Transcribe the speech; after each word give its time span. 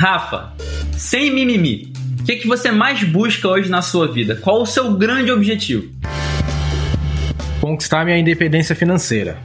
Rafa, 0.00 0.54
sem 0.96 1.30
mimimi, 1.30 1.92
o 2.20 2.24
que, 2.24 2.36
que 2.36 2.48
você 2.48 2.72
mais 2.72 3.02
busca 3.04 3.46
hoje 3.46 3.68
na 3.68 3.82
sua 3.82 4.10
vida? 4.10 4.34
Qual 4.34 4.62
o 4.62 4.64
seu 4.64 4.94
grande 4.94 5.30
objetivo? 5.30 5.92
Conquistar 7.60 8.06
minha 8.06 8.16
independência 8.16 8.74
financeira. 8.74 9.36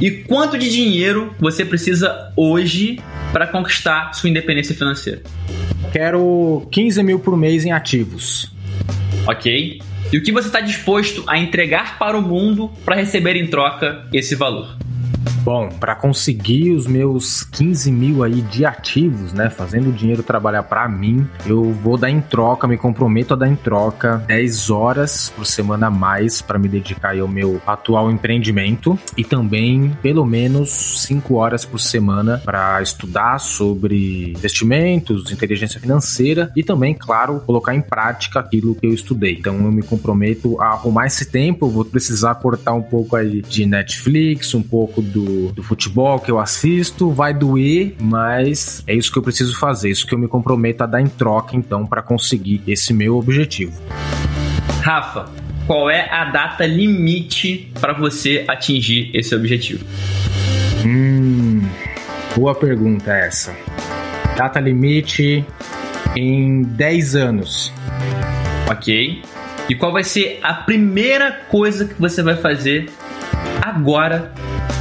E 0.00 0.10
quanto 0.10 0.56
de 0.56 0.70
dinheiro 0.70 1.34
você 1.38 1.66
precisa 1.66 2.32
hoje 2.34 2.98
para 3.30 3.46
conquistar 3.46 4.14
sua 4.14 4.30
independência 4.30 4.74
financeira? 4.74 5.20
Quero 5.92 6.66
15 6.72 7.02
mil 7.02 7.18
por 7.18 7.36
mês 7.36 7.66
em 7.66 7.70
ativos. 7.70 8.50
Ok. 9.26 9.82
E 10.10 10.16
o 10.16 10.22
que 10.22 10.32
você 10.32 10.46
está 10.46 10.60
disposto 10.60 11.22
a 11.26 11.36
entregar 11.36 11.98
para 11.98 12.16
o 12.16 12.22
mundo 12.22 12.72
para 12.86 12.96
receber 12.96 13.36
em 13.36 13.46
troca 13.46 14.08
esse 14.14 14.34
valor? 14.34 14.78
Bom, 15.48 15.70
para 15.70 15.94
conseguir 15.94 16.72
os 16.72 16.86
meus 16.86 17.42
15 17.42 17.90
mil 17.90 18.22
aí 18.22 18.42
de 18.42 18.66
ativos, 18.66 19.32
né, 19.32 19.48
fazendo 19.48 19.88
o 19.88 19.92
dinheiro 19.92 20.22
trabalhar 20.22 20.62
para 20.64 20.86
mim, 20.86 21.26
eu 21.46 21.72
vou 21.72 21.96
dar 21.96 22.10
em 22.10 22.20
troca, 22.20 22.68
me 22.68 22.76
comprometo 22.76 23.32
a 23.32 23.36
dar 23.38 23.48
em 23.48 23.56
troca 23.56 24.22
10 24.26 24.68
horas 24.68 25.32
por 25.34 25.46
semana 25.46 25.86
a 25.86 25.90
mais 25.90 26.42
para 26.42 26.58
me 26.58 26.68
dedicar 26.68 27.18
ao 27.18 27.26
meu 27.26 27.62
atual 27.66 28.10
empreendimento 28.10 28.98
e 29.16 29.24
também 29.24 29.96
pelo 30.02 30.26
menos 30.26 30.68
5 31.06 31.36
horas 31.36 31.64
por 31.64 31.80
semana 31.80 32.42
para 32.44 32.82
estudar 32.82 33.38
sobre 33.38 34.32
investimentos, 34.32 35.32
inteligência 35.32 35.80
financeira 35.80 36.52
e 36.54 36.62
também, 36.62 36.92
claro, 36.92 37.40
colocar 37.40 37.74
em 37.74 37.80
prática 37.80 38.38
aquilo 38.38 38.74
que 38.74 38.86
eu 38.86 38.92
estudei. 38.92 39.38
Então 39.40 39.54
eu 39.54 39.72
me 39.72 39.82
comprometo 39.82 40.60
a 40.60 40.74
arrumar 40.74 41.06
esse 41.06 41.24
tempo, 41.24 41.70
vou 41.70 41.86
precisar 41.86 42.34
cortar 42.34 42.74
um 42.74 42.82
pouco 42.82 43.16
aí 43.16 43.40
de 43.40 43.64
Netflix, 43.64 44.54
um 44.54 44.62
pouco 44.62 45.00
do 45.00 45.37
do, 45.54 45.62
futebol 45.62 46.18
que 46.18 46.30
eu 46.30 46.38
assisto, 46.38 47.10
vai 47.10 47.32
doer, 47.32 47.94
mas 48.00 48.82
é 48.86 48.94
isso 48.94 49.12
que 49.12 49.18
eu 49.18 49.22
preciso 49.22 49.58
fazer, 49.58 49.90
isso 49.90 50.06
que 50.06 50.14
eu 50.14 50.18
me 50.18 50.28
comprometo 50.28 50.84
a 50.84 50.86
dar 50.86 51.00
em 51.00 51.06
troca, 51.06 51.56
então, 51.56 51.86
para 51.86 52.02
conseguir 52.02 52.62
esse 52.66 52.92
meu 52.92 53.16
objetivo. 53.16 53.80
Rafa, 54.82 55.26
qual 55.66 55.90
é 55.90 56.08
a 56.10 56.24
data 56.26 56.66
limite 56.66 57.70
para 57.80 57.92
você 57.92 58.44
atingir 58.48 59.10
esse 59.14 59.34
objetivo? 59.34 59.84
Hum, 60.84 61.62
boa 62.34 62.54
pergunta 62.54 63.12
essa. 63.12 63.54
Data 64.36 64.60
limite 64.60 65.44
em 66.16 66.62
10 66.62 67.16
anos. 67.16 67.72
Ok. 68.70 69.22
E 69.68 69.74
qual 69.74 69.92
vai 69.92 70.04
ser 70.04 70.40
a 70.42 70.54
primeira 70.54 71.30
coisa 71.50 71.84
que 71.84 71.94
você 72.00 72.22
vai 72.22 72.36
fazer 72.36 72.88
agora 73.60 74.32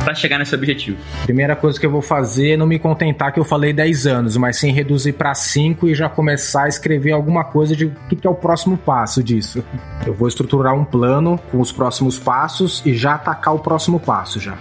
para 0.04 0.14
chegar 0.16 0.38
nesse 0.38 0.56
objetivo? 0.56 0.98
Primeira 1.24 1.56
coisa 1.56 1.80
que 1.80 1.86
eu 1.86 1.92
vou 1.92 2.02
fazer 2.02 2.52
é 2.52 2.58
não 2.58 2.66
me 2.66 2.80
contentar 2.80 3.34
que 3.34 3.40
eu 3.40 3.44
falei 3.44 3.74
10 3.74 4.08
anos, 4.08 4.38
mas 4.38 4.58
sim 4.58 4.72
reduzir 4.72 5.14
para 5.14 5.34
5 5.34 5.88
e 5.88 5.96
já 5.96 6.10
começar 6.10 6.64
a 6.64 6.68
escrever 6.68 7.12
alguma 7.12 7.44
coisa 7.44 7.76
de 7.76 7.86
o 7.86 7.92
que 8.08 8.26
é 8.26 8.30
o 8.30 8.36
próximo 8.36 8.78
passo 8.78 9.24
disso. 9.24 9.64
Eu 10.06 10.14
vou 10.14 10.28
estruturar 10.28 10.74
um 10.74 10.86
plano 10.86 11.40
com 11.52 11.60
os 11.60 11.72
próximos 11.72 12.18
passos 12.18 12.82
e 12.86 12.94
já 12.94 13.16
atacar 13.16 13.54
o 13.54 13.60
próximo 13.60 14.00
passo 14.00 14.40
já. 14.40 14.58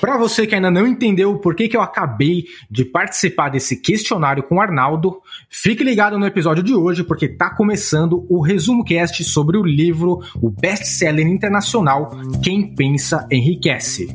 Para 0.00 0.16
você 0.16 0.46
que 0.46 0.54
ainda 0.54 0.70
não 0.70 0.86
entendeu 0.86 1.38
por 1.38 1.54
que, 1.54 1.68
que 1.68 1.76
eu 1.76 1.82
acabei 1.82 2.44
de 2.70 2.84
participar 2.84 3.48
desse 3.48 3.80
questionário 3.80 4.42
com 4.42 4.56
o 4.56 4.60
Arnaldo, 4.60 5.20
fique 5.50 5.82
ligado 5.82 6.18
no 6.18 6.26
episódio 6.26 6.62
de 6.62 6.74
hoje, 6.74 7.02
porque 7.02 7.28
tá 7.28 7.50
começando 7.50 8.24
o 8.28 8.40
resumo 8.40 8.84
cast 8.84 9.22
sobre 9.24 9.56
o 9.56 9.62
livro, 9.62 10.20
o 10.40 10.50
best-seller 10.50 11.26
internacional 11.26 12.10
Quem 12.42 12.74
Pensa 12.74 13.26
Enriquece. 13.30 14.08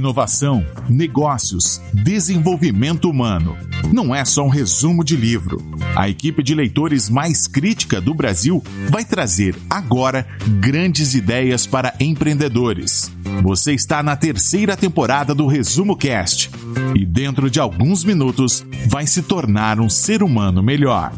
Inovação, 0.00 0.64
negócios, 0.88 1.78
desenvolvimento 1.92 3.10
humano. 3.10 3.54
Não 3.92 4.14
é 4.14 4.24
só 4.24 4.42
um 4.42 4.48
resumo 4.48 5.04
de 5.04 5.14
livro. 5.14 5.62
A 5.94 6.08
equipe 6.08 6.42
de 6.42 6.54
leitores 6.54 7.10
mais 7.10 7.46
crítica 7.46 8.00
do 8.00 8.14
Brasil 8.14 8.64
vai 8.88 9.04
trazer 9.04 9.54
agora 9.68 10.26
grandes 10.58 11.14
ideias 11.14 11.66
para 11.66 11.94
empreendedores. 12.00 13.12
Você 13.42 13.74
está 13.74 14.02
na 14.02 14.16
terceira 14.16 14.74
temporada 14.74 15.34
do 15.34 15.46
Resumo 15.46 15.94
Cast 15.94 16.50
e 16.94 17.04
dentro 17.04 17.50
de 17.50 17.60
alguns 17.60 18.02
minutos 18.02 18.64
vai 18.88 19.06
se 19.06 19.20
tornar 19.20 19.78
um 19.80 19.90
ser 19.90 20.22
humano 20.22 20.62
melhor. 20.62 21.12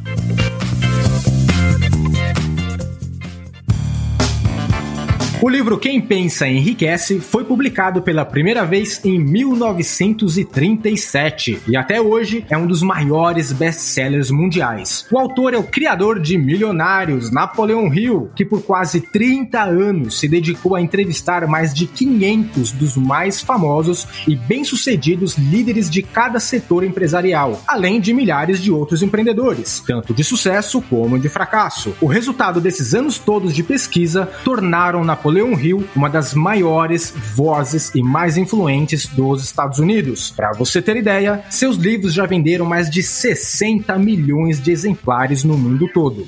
O 5.42 5.48
livro 5.48 5.76
Quem 5.76 6.00
Pensa 6.00 6.46
Enriquece 6.46 7.18
foi 7.18 7.42
publicado 7.42 8.00
pela 8.00 8.24
primeira 8.24 8.64
vez 8.64 9.04
em 9.04 9.18
1937 9.18 11.62
e 11.66 11.76
até 11.76 12.00
hoje 12.00 12.46
é 12.48 12.56
um 12.56 12.64
dos 12.64 12.80
maiores 12.80 13.50
best-sellers 13.50 14.30
mundiais. 14.30 15.04
O 15.10 15.18
autor 15.18 15.52
é 15.52 15.58
o 15.58 15.64
criador 15.64 16.20
de 16.20 16.38
Milionários, 16.38 17.32
Napoleão 17.32 17.92
Hill, 17.92 18.30
que 18.36 18.44
por 18.44 18.62
quase 18.62 19.00
30 19.00 19.64
anos 19.64 20.20
se 20.20 20.28
dedicou 20.28 20.76
a 20.76 20.80
entrevistar 20.80 21.44
mais 21.48 21.74
de 21.74 21.88
500 21.88 22.70
dos 22.70 22.96
mais 22.96 23.40
famosos 23.40 24.06
e 24.28 24.36
bem-sucedidos 24.36 25.36
líderes 25.36 25.90
de 25.90 26.02
cada 26.02 26.38
setor 26.38 26.84
empresarial, 26.84 27.60
além 27.66 28.00
de 28.00 28.14
milhares 28.14 28.62
de 28.62 28.70
outros 28.70 29.02
empreendedores, 29.02 29.82
tanto 29.84 30.14
de 30.14 30.22
sucesso 30.22 30.80
como 30.82 31.18
de 31.18 31.28
fracasso. 31.28 31.96
O 32.00 32.06
resultado 32.06 32.60
desses 32.60 32.94
anos 32.94 33.18
todos 33.18 33.52
de 33.52 33.64
pesquisa 33.64 34.30
tornaram 34.44 35.02
Napoleão 35.02 35.31
Napoleão 35.32 35.58
Hill, 35.58 35.88
uma 35.96 36.10
das 36.10 36.34
maiores 36.34 37.14
vozes 37.34 37.90
e 37.94 38.02
mais 38.02 38.36
influentes 38.36 39.06
dos 39.06 39.42
Estados 39.42 39.78
Unidos. 39.78 40.30
Para 40.30 40.52
você 40.52 40.82
ter 40.82 40.94
ideia, 40.94 41.42
seus 41.48 41.76
livros 41.76 42.12
já 42.12 42.26
venderam 42.26 42.66
mais 42.66 42.90
de 42.90 43.02
60 43.02 43.96
milhões 43.96 44.60
de 44.60 44.70
exemplares 44.70 45.42
no 45.42 45.56
mundo 45.56 45.88
todo. 45.88 46.26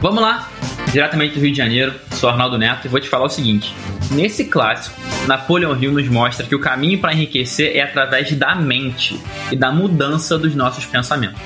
Vamos 0.00 0.20
lá, 0.20 0.50
diretamente 0.90 1.34
do 1.34 1.40
Rio 1.40 1.52
de 1.52 1.58
Janeiro, 1.58 1.94
sou 2.10 2.28
Arnaldo 2.28 2.58
Neto 2.58 2.86
e 2.86 2.88
vou 2.88 2.98
te 2.98 3.08
falar 3.08 3.26
o 3.26 3.30
seguinte: 3.30 3.72
nesse 4.10 4.46
clássico, 4.46 5.00
Napoleão 5.28 5.80
Hill 5.80 5.92
nos 5.92 6.08
mostra 6.08 6.44
que 6.44 6.56
o 6.56 6.60
caminho 6.60 6.98
para 6.98 7.14
enriquecer 7.14 7.76
é 7.76 7.82
através 7.82 8.32
da 8.32 8.56
mente 8.56 9.16
e 9.52 9.54
da 9.54 9.70
mudança 9.70 10.36
dos 10.36 10.56
nossos 10.56 10.84
pensamentos. 10.86 11.40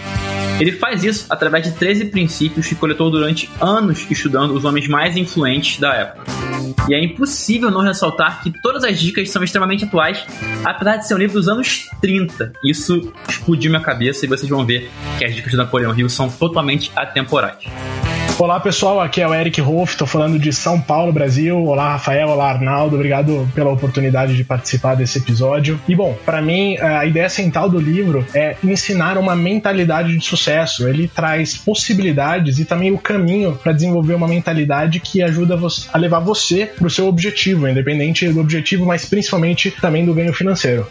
Ele 0.61 0.73
faz 0.73 1.03
isso 1.03 1.27
através 1.29 1.65
de 1.65 1.73
13 1.73 2.07
princípios 2.07 2.67
que 2.67 2.75
coletou 2.75 3.11
durante 3.11 3.51
anos 3.61 4.07
estudando 4.09 4.53
os 4.53 4.65
homens 4.65 4.87
mais 4.87 5.17
influentes 5.17 5.81
da 5.81 5.93
época. 5.95 6.25
E 6.89 6.95
é 6.95 7.03
impossível 7.03 7.71
não 7.71 7.81
ressaltar 7.81 8.43
que 8.43 8.53
todas 8.63 8.85
as 8.85 8.99
dicas 8.99 9.31
são 9.31 9.43
extremamente 9.43 9.85
atuais, 9.85 10.25
apesar 10.65 10.97
de 10.99 11.09
ser 11.09 11.15
um 11.15 11.19
livro 11.19 11.35
dos 11.35 11.49
anos 11.49 11.89
30. 12.01 12.53
Isso 12.65 13.13
explodiu 13.29 13.71
minha 13.71 13.83
cabeça 13.83 14.25
e 14.25 14.29
vocês 14.29 14.49
vão 14.49 14.65
ver 14.65 14.91
que 15.19 15.25
as 15.25 15.35
dicas 15.35 15.53
do 15.53 15.59
Napoleão 15.59 15.97
Hill 15.99 16.09
são 16.09 16.31
totalmente 16.31 16.93
atemporais. 16.95 17.65
Olá 18.37 18.59
pessoal, 18.59 19.01
aqui 19.01 19.21
é 19.21 19.29
o 19.29 19.33
Eric 19.33 19.61
Rolf, 19.61 19.93
estou 19.93 20.09
falando 20.09 20.41
de 20.41 20.53
São 20.53 20.81
Paulo, 20.81 21.13
Brasil. 21.13 21.57
Olá 21.57 21.93
Rafael, 21.93 22.29
olá 22.29 22.51
Arnaldo, 22.51 22.97
obrigado 22.97 23.49
pela 23.55 23.71
oportunidade 23.71 24.37
de 24.37 24.43
participar 24.43 24.97
desse 24.97 25.19
episódio. 25.19 25.81
E 25.89 25.95
bom, 25.95 26.19
para 26.27 26.43
mim 26.43 26.77
a 26.79 27.07
ideia 27.07 27.29
central 27.29 27.71
do 27.71 27.79
livro 27.79 28.27
é 28.35 28.57
ensinar 28.65 29.19
uma 29.19 29.37
mentalidade 29.37 30.19
de 30.19 30.25
sucesso. 30.25 30.89
Ele 30.89 31.07
traz 31.07 31.57
possibilidades 31.57 32.59
e 32.59 32.65
também 32.65 32.91
o 32.91 32.99
caminho 32.99 33.55
para 33.55 33.73
desenvolver 33.73 34.15
uma 34.15 34.27
mentalidade 34.27 34.99
que 34.99 35.23
ajuda 35.23 35.57
a 35.93 35.99
levar 35.99 36.19
você 36.19 36.67
para 36.67 36.89
o 36.89 36.91
seu 36.91 37.07
objetivo, 37.07 37.69
independente 37.69 38.29
do 38.29 38.41
objetivo, 38.41 38.85
mas 38.85 39.05
principalmente 39.05 39.71
também 39.71 40.05
do 40.05 40.13
ganho 40.13 40.33
financeiro. 40.33 40.89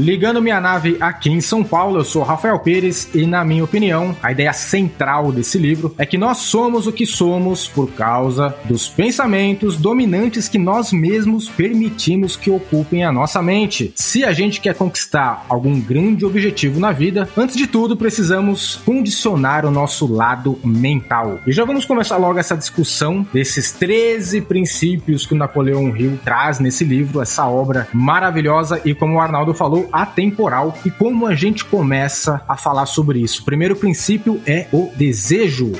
Ligando 0.00 0.40
minha 0.40 0.58
nave 0.62 0.96
aqui 0.98 1.28
em 1.28 1.42
São 1.42 1.62
Paulo, 1.62 1.98
eu 1.98 2.04
sou 2.06 2.22
Rafael 2.22 2.58
Pires 2.58 3.10
e, 3.14 3.26
na 3.26 3.44
minha 3.44 3.62
opinião, 3.62 4.16
a 4.22 4.32
ideia 4.32 4.50
central 4.50 5.30
desse 5.30 5.58
livro 5.58 5.94
é 5.98 6.06
que 6.06 6.16
nós 6.16 6.38
somos 6.38 6.86
o 6.86 6.92
que 6.92 7.04
somos 7.04 7.68
por 7.68 7.90
causa 7.90 8.56
dos 8.64 8.88
pensamentos 8.88 9.76
dominantes 9.76 10.48
que 10.48 10.56
nós 10.56 10.90
mesmos 10.90 11.50
permitimos 11.50 12.34
que 12.34 12.50
ocupem 12.50 13.04
a 13.04 13.12
nossa 13.12 13.42
mente. 13.42 13.92
Se 13.94 14.24
a 14.24 14.32
gente 14.32 14.58
quer 14.62 14.74
conquistar 14.74 15.44
algum 15.50 15.78
grande 15.78 16.24
objetivo 16.24 16.80
na 16.80 16.92
vida, 16.92 17.28
antes 17.36 17.54
de 17.54 17.66
tudo 17.66 17.94
precisamos 17.94 18.76
condicionar 18.76 19.66
o 19.66 19.70
nosso 19.70 20.10
lado 20.10 20.58
mental. 20.64 21.40
E 21.46 21.52
já 21.52 21.66
vamos 21.66 21.84
começar 21.84 22.16
logo 22.16 22.38
essa 22.38 22.56
discussão 22.56 23.26
desses 23.34 23.70
13 23.72 24.40
princípios 24.40 25.26
que 25.26 25.34
o 25.34 25.38
Napoleão 25.38 25.94
Hill 25.94 26.18
traz 26.24 26.58
nesse 26.58 26.84
livro, 26.84 27.20
essa 27.20 27.46
obra 27.46 27.86
maravilhosa 27.92 28.80
e 28.82 28.94
como 28.94 29.16
o 29.16 29.20
Arnaldo 29.20 29.52
falou, 29.52 29.89
atemporal 29.92 30.76
e 30.84 30.90
como 30.90 31.26
a 31.26 31.34
gente 31.34 31.64
começa 31.64 32.44
a 32.48 32.56
falar 32.56 32.86
sobre 32.86 33.20
isso. 33.20 33.42
O 33.42 33.44
primeiro 33.44 33.76
princípio 33.76 34.40
é 34.46 34.66
o 34.72 34.90
desejo. 34.96 35.72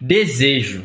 Desejo. 0.00 0.84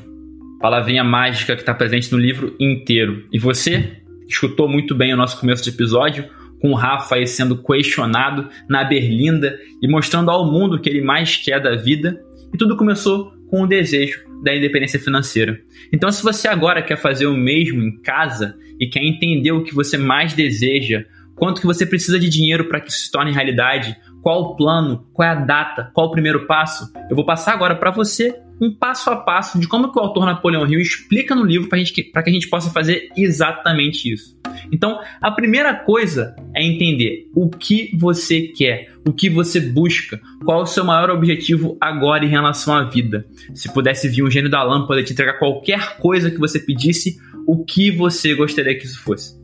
Palavrinha 0.59 1.03
mágica 1.03 1.55
que 1.55 1.61
está 1.61 1.73
presente 1.73 2.11
no 2.11 2.17
livro 2.17 2.55
inteiro. 2.59 3.25
E 3.31 3.37
você 3.37 3.97
escutou 4.27 4.67
muito 4.67 4.95
bem 4.95 5.13
o 5.13 5.17
nosso 5.17 5.39
começo 5.39 5.63
de 5.63 5.69
episódio, 5.69 6.25
com 6.61 6.71
o 6.71 6.75
Rafa 6.75 7.15
aí 7.15 7.27
sendo 7.27 7.61
questionado 7.61 8.49
na 8.69 8.83
berlinda 8.83 9.59
e 9.81 9.87
mostrando 9.87 10.31
ao 10.31 10.49
mundo 10.49 10.77
o 10.77 10.79
que 10.79 10.89
ele 10.89 11.01
mais 11.01 11.35
quer 11.35 11.61
da 11.61 11.75
vida. 11.75 12.21
E 12.53 12.57
tudo 12.57 12.77
começou 12.77 13.33
com 13.49 13.61
o 13.61 13.67
desejo 13.67 14.23
da 14.43 14.55
independência 14.55 14.99
financeira. 14.99 15.59
Então, 15.91 16.11
se 16.11 16.23
você 16.23 16.47
agora 16.47 16.81
quer 16.81 16.97
fazer 16.97 17.27
o 17.27 17.37
mesmo 17.37 17.83
em 17.83 18.01
casa 18.01 18.55
e 18.79 18.87
quer 18.87 19.03
entender 19.03 19.51
o 19.51 19.63
que 19.63 19.75
você 19.75 19.97
mais 19.97 20.33
deseja, 20.33 21.05
quanto 21.35 21.61
que 21.61 21.67
você 21.67 21.85
precisa 21.85 22.19
de 22.19 22.29
dinheiro 22.29 22.67
para 22.67 22.79
que 22.79 22.89
isso 22.89 22.99
se 22.99 23.11
torne 23.11 23.31
realidade, 23.31 23.95
qual 24.21 24.41
o 24.41 24.55
plano, 24.55 25.07
qual 25.13 25.27
é 25.27 25.31
a 25.31 25.35
data, 25.35 25.91
qual 25.93 26.07
o 26.07 26.11
primeiro 26.11 26.47
passo, 26.47 26.91
eu 27.09 27.15
vou 27.15 27.25
passar 27.25 27.53
agora 27.53 27.75
para 27.75 27.91
você 27.91 28.39
um 28.61 28.73
passo 28.73 29.09
a 29.09 29.17
passo 29.17 29.59
de 29.59 29.67
como 29.67 29.91
que 29.91 29.99
o 29.99 30.01
autor 30.01 30.25
Napoleão 30.25 30.65
Hill 30.65 30.79
explica 30.79 31.35
no 31.35 31.43
livro 31.43 31.67
para 31.67 32.23
que 32.23 32.29
a 32.29 32.33
gente 32.33 32.47
possa 32.47 32.69
fazer 32.69 33.09
exatamente 33.17 34.11
isso. 34.11 34.37
Então, 34.71 34.99
a 35.21 35.31
primeira 35.31 35.73
coisa 35.73 36.35
é 36.55 36.63
entender 36.63 37.27
o 37.35 37.49
que 37.49 37.91
você 37.97 38.41
quer, 38.41 38.93
o 39.05 39.11
que 39.11 39.29
você 39.29 39.59
busca, 39.59 40.21
qual 40.45 40.61
o 40.61 40.65
seu 40.65 40.85
maior 40.85 41.09
objetivo 41.09 41.77
agora 41.81 42.23
em 42.23 42.29
relação 42.29 42.73
à 42.73 42.83
vida. 42.83 43.25
Se 43.53 43.73
pudesse 43.73 44.07
vir 44.07 44.23
um 44.23 44.31
gênio 44.31 44.49
da 44.49 44.63
lâmpada 44.63 45.03
te 45.03 45.11
entregar 45.11 45.39
qualquer 45.39 45.97
coisa 45.97 46.31
que 46.31 46.37
você 46.37 46.59
pedisse, 46.59 47.17
o 47.45 47.65
que 47.65 47.91
você 47.91 48.33
gostaria 48.33 48.77
que 48.77 48.85
isso 48.85 49.01
fosse? 49.01 49.37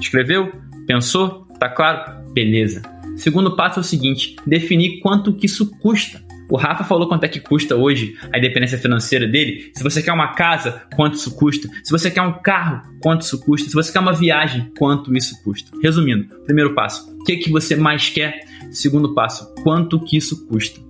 Escreveu? 0.00 0.65
Pensou? 0.86 1.46
Tá 1.58 1.68
claro? 1.68 2.32
Beleza. 2.32 2.82
Segundo 3.16 3.56
passo 3.56 3.80
é 3.80 3.82
o 3.82 3.84
seguinte: 3.84 4.36
definir 4.46 5.00
quanto 5.00 5.32
que 5.32 5.46
isso 5.46 5.70
custa. 5.78 6.24
O 6.48 6.56
Rafa 6.56 6.84
falou 6.84 7.08
quanto 7.08 7.24
é 7.24 7.28
que 7.28 7.40
custa 7.40 7.74
hoje 7.74 8.14
a 8.32 8.38
independência 8.38 8.78
financeira 8.78 9.26
dele. 9.26 9.72
Se 9.74 9.82
você 9.82 10.00
quer 10.00 10.12
uma 10.12 10.28
casa, 10.28 10.82
quanto 10.94 11.14
isso 11.14 11.34
custa? 11.34 11.68
Se 11.82 11.90
você 11.90 12.08
quer 12.08 12.22
um 12.22 12.40
carro, 12.40 12.82
quanto 13.02 13.22
isso 13.22 13.40
custa? 13.40 13.68
Se 13.68 13.74
você 13.74 13.92
quer 13.92 13.98
uma 13.98 14.12
viagem, 14.12 14.70
quanto 14.78 15.12
isso 15.16 15.42
custa? 15.42 15.76
Resumindo, 15.82 16.26
primeiro 16.44 16.72
passo, 16.72 17.10
o 17.18 17.24
que, 17.24 17.36
que 17.38 17.50
você 17.50 17.74
mais 17.74 18.08
quer? 18.10 18.44
Segundo 18.70 19.12
passo, 19.12 19.52
quanto 19.64 19.98
que 19.98 20.16
isso 20.16 20.46
custa? 20.46 20.80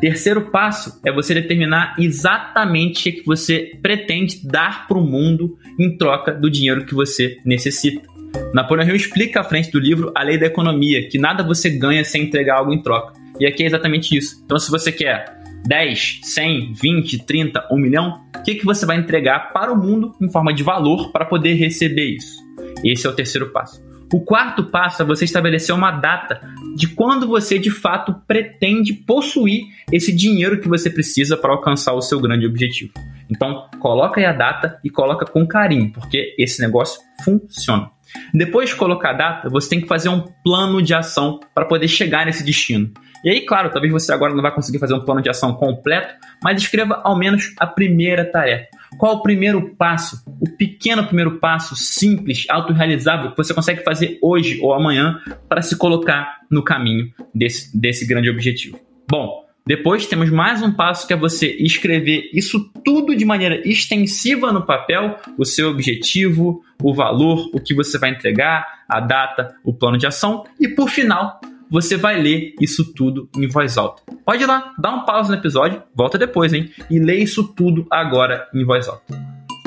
Terceiro 0.00 0.50
passo 0.50 1.00
é 1.04 1.12
você 1.12 1.34
determinar 1.34 1.96
exatamente 1.98 3.10
o 3.10 3.12
que 3.12 3.26
você 3.26 3.78
pretende 3.82 4.40
dar 4.46 4.86
para 4.86 4.98
o 4.98 5.04
mundo 5.06 5.58
em 5.78 5.96
troca 5.96 6.32
do 6.32 6.50
dinheiro 6.50 6.86
que 6.86 6.94
você 6.94 7.38
necessita. 7.44 8.13
Napoleão 8.52 8.88
Hill 8.88 8.96
explica 8.96 9.40
à 9.40 9.44
frente 9.44 9.70
do 9.70 9.78
livro 9.78 10.12
a 10.14 10.22
lei 10.22 10.38
da 10.38 10.46
economia, 10.46 11.08
que 11.08 11.18
nada 11.18 11.42
você 11.42 11.70
ganha 11.70 12.04
sem 12.04 12.22
entregar 12.22 12.58
algo 12.58 12.72
em 12.72 12.82
troca. 12.82 13.12
E 13.38 13.46
aqui 13.46 13.64
é 13.64 13.66
exatamente 13.66 14.16
isso. 14.16 14.40
Então, 14.44 14.58
se 14.58 14.70
você 14.70 14.92
quer 14.92 15.36
10, 15.66 16.20
100, 16.22 16.72
20, 16.72 17.24
30, 17.24 17.68
1 17.70 17.76
milhão, 17.76 18.20
o 18.36 18.42
que, 18.42 18.54
que 18.54 18.64
você 18.64 18.84
vai 18.84 18.96
entregar 18.96 19.52
para 19.52 19.72
o 19.72 19.76
mundo 19.76 20.14
em 20.20 20.30
forma 20.30 20.52
de 20.52 20.62
valor 20.62 21.10
para 21.10 21.24
poder 21.24 21.54
receber 21.54 22.16
isso? 22.16 22.42
Esse 22.84 23.06
é 23.06 23.10
o 23.10 23.14
terceiro 23.14 23.50
passo. 23.50 23.82
O 24.12 24.20
quarto 24.20 24.64
passo 24.64 25.02
é 25.02 25.04
você 25.04 25.24
estabelecer 25.24 25.74
uma 25.74 25.90
data 25.90 26.40
de 26.76 26.86
quando 26.88 27.26
você 27.26 27.58
de 27.58 27.70
fato 27.70 28.14
pretende 28.28 28.92
possuir 28.92 29.64
esse 29.90 30.14
dinheiro 30.14 30.60
que 30.60 30.68
você 30.68 30.88
precisa 30.88 31.36
para 31.36 31.50
alcançar 31.50 31.94
o 31.94 32.02
seu 32.02 32.20
grande 32.20 32.46
objetivo. 32.46 32.92
Então, 33.28 33.68
coloca 33.80 34.20
aí 34.20 34.26
a 34.26 34.32
data 34.32 34.78
e 34.84 34.90
coloca 34.90 35.24
com 35.24 35.46
carinho, 35.46 35.90
porque 35.92 36.34
esse 36.38 36.60
negócio 36.60 37.00
funciona. 37.24 37.90
Depois 38.32 38.70
de 38.70 38.76
colocar 38.76 39.10
a 39.10 39.14
data, 39.14 39.48
você 39.48 39.68
tem 39.68 39.80
que 39.80 39.86
fazer 39.86 40.08
um 40.08 40.24
plano 40.44 40.82
de 40.82 40.94
ação 40.94 41.40
para 41.54 41.64
poder 41.64 41.88
chegar 41.88 42.26
nesse 42.26 42.44
destino. 42.44 42.92
E 43.24 43.30
aí, 43.30 43.40
claro, 43.40 43.70
talvez 43.70 43.90
você 43.90 44.12
agora 44.12 44.34
não 44.34 44.42
vai 44.42 44.54
conseguir 44.54 44.78
fazer 44.78 44.92
um 44.92 45.00
plano 45.00 45.22
de 45.22 45.30
ação 45.30 45.54
completo, 45.54 46.14
mas 46.42 46.60
escreva 46.60 47.00
ao 47.02 47.18
menos 47.18 47.54
a 47.58 47.66
primeira 47.66 48.24
tarefa. 48.30 48.66
Qual 48.98 49.14
o 49.14 49.22
primeiro 49.22 49.74
passo? 49.76 50.22
O 50.40 50.50
pequeno 50.56 51.06
primeiro 51.06 51.38
passo, 51.38 51.74
simples, 51.74 52.44
autorrealizável, 52.50 53.30
que 53.30 53.36
você 53.36 53.54
consegue 53.54 53.82
fazer 53.82 54.18
hoje 54.22 54.60
ou 54.60 54.74
amanhã 54.74 55.18
para 55.48 55.62
se 55.62 55.76
colocar 55.76 56.40
no 56.50 56.62
caminho 56.62 57.12
desse, 57.34 57.76
desse 57.76 58.06
grande 58.06 58.28
objetivo. 58.28 58.78
Bom, 59.10 59.43
depois 59.66 60.06
temos 60.06 60.28
mais 60.28 60.60
um 60.62 60.70
passo 60.70 61.06
que 61.06 61.14
é 61.14 61.16
você 61.16 61.46
escrever 61.58 62.28
isso 62.34 62.70
tudo 62.84 63.16
de 63.16 63.24
maneira 63.24 63.66
extensiva 63.66 64.52
no 64.52 64.66
papel, 64.66 65.16
o 65.38 65.44
seu 65.46 65.70
objetivo, 65.70 66.62
o 66.82 66.92
valor, 66.92 67.48
o 67.50 67.58
que 67.58 67.74
você 67.74 67.96
vai 67.96 68.10
entregar, 68.10 68.84
a 68.86 69.00
data, 69.00 69.56
o 69.64 69.72
plano 69.72 69.96
de 69.96 70.06
ação 70.06 70.44
e 70.60 70.68
por 70.68 70.90
final 70.90 71.40
você 71.70 71.96
vai 71.96 72.20
ler 72.20 72.54
isso 72.60 72.92
tudo 72.92 73.26
em 73.34 73.48
voz 73.48 73.78
alta. 73.78 74.02
Pode 74.22 74.42
ir 74.42 74.46
lá, 74.46 74.74
dá 74.78 74.94
um 74.94 75.06
pause 75.06 75.30
no 75.30 75.36
episódio, 75.36 75.82
volta 75.94 76.18
depois, 76.18 76.52
hein? 76.52 76.70
E 76.90 76.98
lê 76.98 77.16
isso 77.16 77.42
tudo 77.42 77.86
agora 77.90 78.46
em 78.54 78.64
voz 78.66 78.86
alta. 78.86 79.02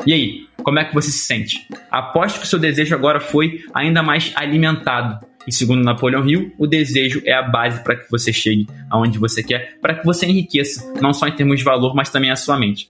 E 0.05 0.13
aí, 0.13 0.47
como 0.61 0.77
é 0.77 0.85
que 0.85 0.93
você 0.93 1.09
se 1.09 1.25
sente? 1.25 1.67
Aposto 1.89 2.39
que 2.39 2.45
o 2.45 2.47
seu 2.47 2.59
desejo 2.59 2.93
agora 2.93 3.19
foi 3.19 3.63
ainda 3.73 4.03
mais 4.03 4.31
alimentado. 4.35 5.25
E 5.47 5.53
segundo 5.53 5.83
Napoleão 5.83 6.27
Hill, 6.27 6.53
o 6.57 6.67
desejo 6.67 7.21
é 7.25 7.33
a 7.33 7.41
base 7.41 7.81
para 7.83 7.95
que 7.95 8.11
você 8.11 8.33
chegue 8.33 8.67
aonde 8.89 9.17
você 9.17 9.41
quer, 9.41 9.77
para 9.81 9.95
que 9.95 10.05
você 10.05 10.25
enriqueça, 10.25 10.93
não 11.01 11.13
só 11.13 11.27
em 11.27 11.35
termos 11.35 11.59
de 11.59 11.63
valor, 11.63 11.95
mas 11.95 12.09
também 12.09 12.29
a 12.29 12.35
sua 12.35 12.59
mente. 12.59 12.89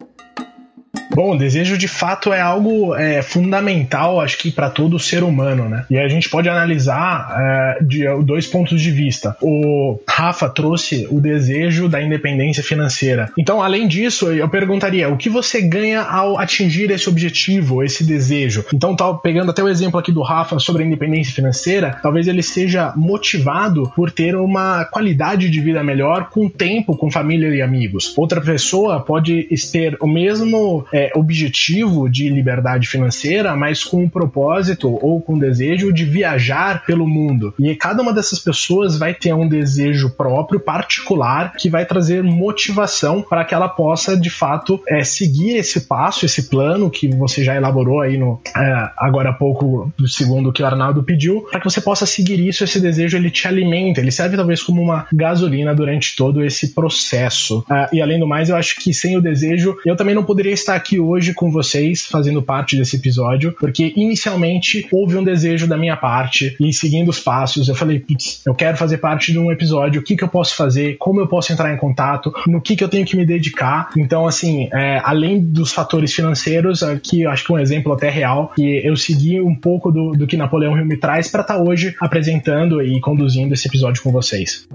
Bom, 1.18 1.32
o 1.32 1.36
desejo 1.36 1.80
de 1.80 1.88
fato 1.88 2.32
é 2.32 2.40
algo 2.40 2.94
é, 2.94 3.24
fundamental, 3.24 4.22
acho 4.22 4.38
que 4.38 4.52
para 4.52 4.70
todo 4.70 5.00
ser 5.00 5.24
humano, 5.24 5.68
né? 5.68 5.84
E 5.90 5.98
a 5.98 6.08
gente 6.08 6.30
pode 6.30 6.48
analisar 6.48 7.36
é, 7.40 7.84
de 7.84 8.06
dois 8.24 8.46
pontos 8.46 8.80
de 8.80 8.92
vista. 8.92 9.36
O 9.42 10.00
Rafa 10.08 10.48
trouxe 10.48 11.08
o 11.10 11.20
desejo 11.20 11.90
da 11.90 12.00
independência 12.00 12.62
financeira. 12.62 13.32
Então, 13.36 13.64
além 13.64 13.88
disso, 13.88 14.32
eu 14.32 14.48
perguntaria: 14.48 15.10
o 15.10 15.18
que 15.18 15.28
você 15.28 15.60
ganha 15.60 16.04
ao 16.04 16.38
atingir 16.38 16.92
esse 16.92 17.10
objetivo, 17.10 17.84
esse 17.84 18.04
desejo? 18.04 18.64
Então, 18.72 18.96
tá, 18.96 19.12
pegando 19.16 19.50
até 19.50 19.64
o 19.64 19.68
exemplo 19.68 20.00
aqui 20.00 20.12
do 20.12 20.22
Rafa 20.22 20.60
sobre 20.60 20.84
a 20.84 20.86
independência 20.86 21.34
financeira, 21.34 21.98
talvez 22.00 22.28
ele 22.28 22.44
seja 22.44 22.94
motivado 22.96 23.92
por 23.96 24.12
ter 24.12 24.36
uma 24.36 24.86
qualidade 24.86 25.50
de 25.50 25.62
vida 25.62 25.84
melhor 25.84 26.30
com 26.30 26.48
tempo, 26.48 26.96
com 26.96 27.10
família 27.10 27.48
e 27.48 27.62
amigos. 27.64 28.14
Outra 28.16 28.40
pessoa 28.40 29.00
pode 29.00 29.48
ter 29.72 29.98
o 30.00 30.06
mesmo 30.06 30.86
é, 30.94 31.07
objetivo 31.16 32.10
de 32.10 32.30
liberdade 32.30 32.88
financeira, 32.88 33.56
mas 33.56 33.84
com 33.84 34.04
o 34.04 34.10
propósito 34.10 34.98
ou 35.02 35.22
com 35.22 35.34
o 35.36 35.40
desejo 35.40 35.92
de 35.92 36.06
viajar 36.06 36.84
pelo 36.86 37.08
mundo. 37.08 37.54
E 37.60 37.76
cada 37.76 38.02
uma 38.02 38.14
dessas 38.14 38.40
pessoas 38.40 38.98
vai 38.98 39.14
ter 39.14 39.34
um 39.34 39.48
desejo 39.48 40.10
próprio, 40.10 40.60
particular, 40.60 41.54
que 41.58 41.70
vai 41.70 41.86
trazer 41.86 42.24
motivação 42.24 43.22
para 43.22 43.44
que 43.46 43.54
ela 43.54 43.70
possa, 43.70 44.18
de 44.18 44.30
fato, 44.30 44.82
é, 44.88 45.04
seguir 45.04 45.56
esse 45.58 45.82
passo, 45.82 46.26
esse 46.26 46.50
plano 46.50 46.90
que 46.90 47.08
você 47.08 47.44
já 47.44 47.56
elaborou 47.56 48.02
aí 48.02 48.18
no 48.18 48.40
é, 48.56 48.90
agora 48.98 49.30
há 49.30 49.34
pouco, 49.34 49.92
segundo 50.08 50.50
o 50.50 50.54
que 50.54 50.64
o 50.64 50.66
Arnaldo 50.66 51.04
pediu, 51.04 51.42
para 51.50 51.60
que 51.60 51.66
você 51.66 51.82
possa 51.82 52.06
seguir 52.06 52.40
isso, 52.40 52.64
esse 52.64 52.80
desejo 52.80 53.18
ele 53.18 53.30
te 53.30 53.48
alimenta, 53.48 54.00
ele 54.00 54.12
serve 54.12 54.36
talvez 54.36 54.62
como 54.62 54.82
uma 54.82 55.08
gasolina 55.12 55.74
durante 55.74 56.16
todo 56.16 56.44
esse 56.44 56.74
processo. 56.74 57.60
Uh, 57.60 57.96
e 57.96 58.02
além 58.02 58.20
do 58.20 58.28
mais, 58.28 58.50
eu 58.50 58.56
acho 58.56 58.76
que 58.76 58.94
sem 58.94 59.18
o 59.18 59.22
desejo, 59.22 59.78
eu 59.86 59.96
também 59.96 60.16
não 60.16 60.24
poderia 60.24 60.54
estar 60.54 60.76
aqui 60.76 60.97
hoje 61.00 61.34
com 61.34 61.52
vocês, 61.52 62.06
fazendo 62.06 62.42
parte 62.42 62.78
desse 62.78 62.96
episódio, 62.96 63.56
porque 63.60 63.94
inicialmente 63.96 64.88
houve 64.92 65.18
um 65.18 65.24
desejo 65.24 65.68
da 65.68 65.78
minha 65.78 65.96
parte 65.96 66.56
e 66.60 66.74
seguindo 66.74 67.10
os 67.10 67.20
passos, 67.20 67.68
eu 67.68 67.76
falei, 67.76 68.00
putz, 68.00 68.42
eu 68.46 68.54
quero 68.54 68.78
fazer 68.78 68.98
parte 68.98 69.32
de 69.32 69.40
um 69.40 69.52
episódio, 69.52 70.02
o 70.02 70.04
que, 70.04 70.16
que 70.16 70.24
eu 70.24 70.28
posso 70.28 70.56
fazer, 70.56 70.98
como 70.98 71.20
eu 71.20 71.28
posso 71.28 71.52
entrar 71.52 71.74
em 71.74 71.78
contato, 71.78 72.34
no 72.48 72.62
que, 72.62 72.76
que 72.76 72.84
eu 72.84 72.90
tenho 72.90 73.06
que 73.06 73.16
me 73.16 73.26
dedicar. 73.26 73.90
Então, 73.98 74.28
assim, 74.28 74.70
é, 74.74 75.02
além 75.04 75.40
dos 75.40 75.72
fatores 75.72 76.14
financeiros, 76.14 76.84
aqui 76.84 77.22
eu 77.22 77.32
acho 77.32 77.46
que 77.46 77.52
um 77.52 77.60
exemplo 77.60 77.94
até 77.94 78.10
real, 78.10 78.52
que 78.56 78.82
eu 78.86 78.96
segui 78.96 79.40
um 79.42 79.56
pouco 79.56 79.92
do, 79.92 80.12
do 80.12 80.28
que 80.28 80.38
Napoleão 80.38 80.78
Hill 80.78 80.86
me 80.86 80.98
traz 80.98 81.30
para 81.30 81.42
estar 81.42 81.56
tá 81.56 81.64
hoje 81.64 81.96
apresentando 82.00 82.82
e 82.82 83.00
conduzindo 83.00 83.54
esse 83.54 83.68
episódio 83.68 84.02
com 84.02 84.12
vocês. 84.12 84.68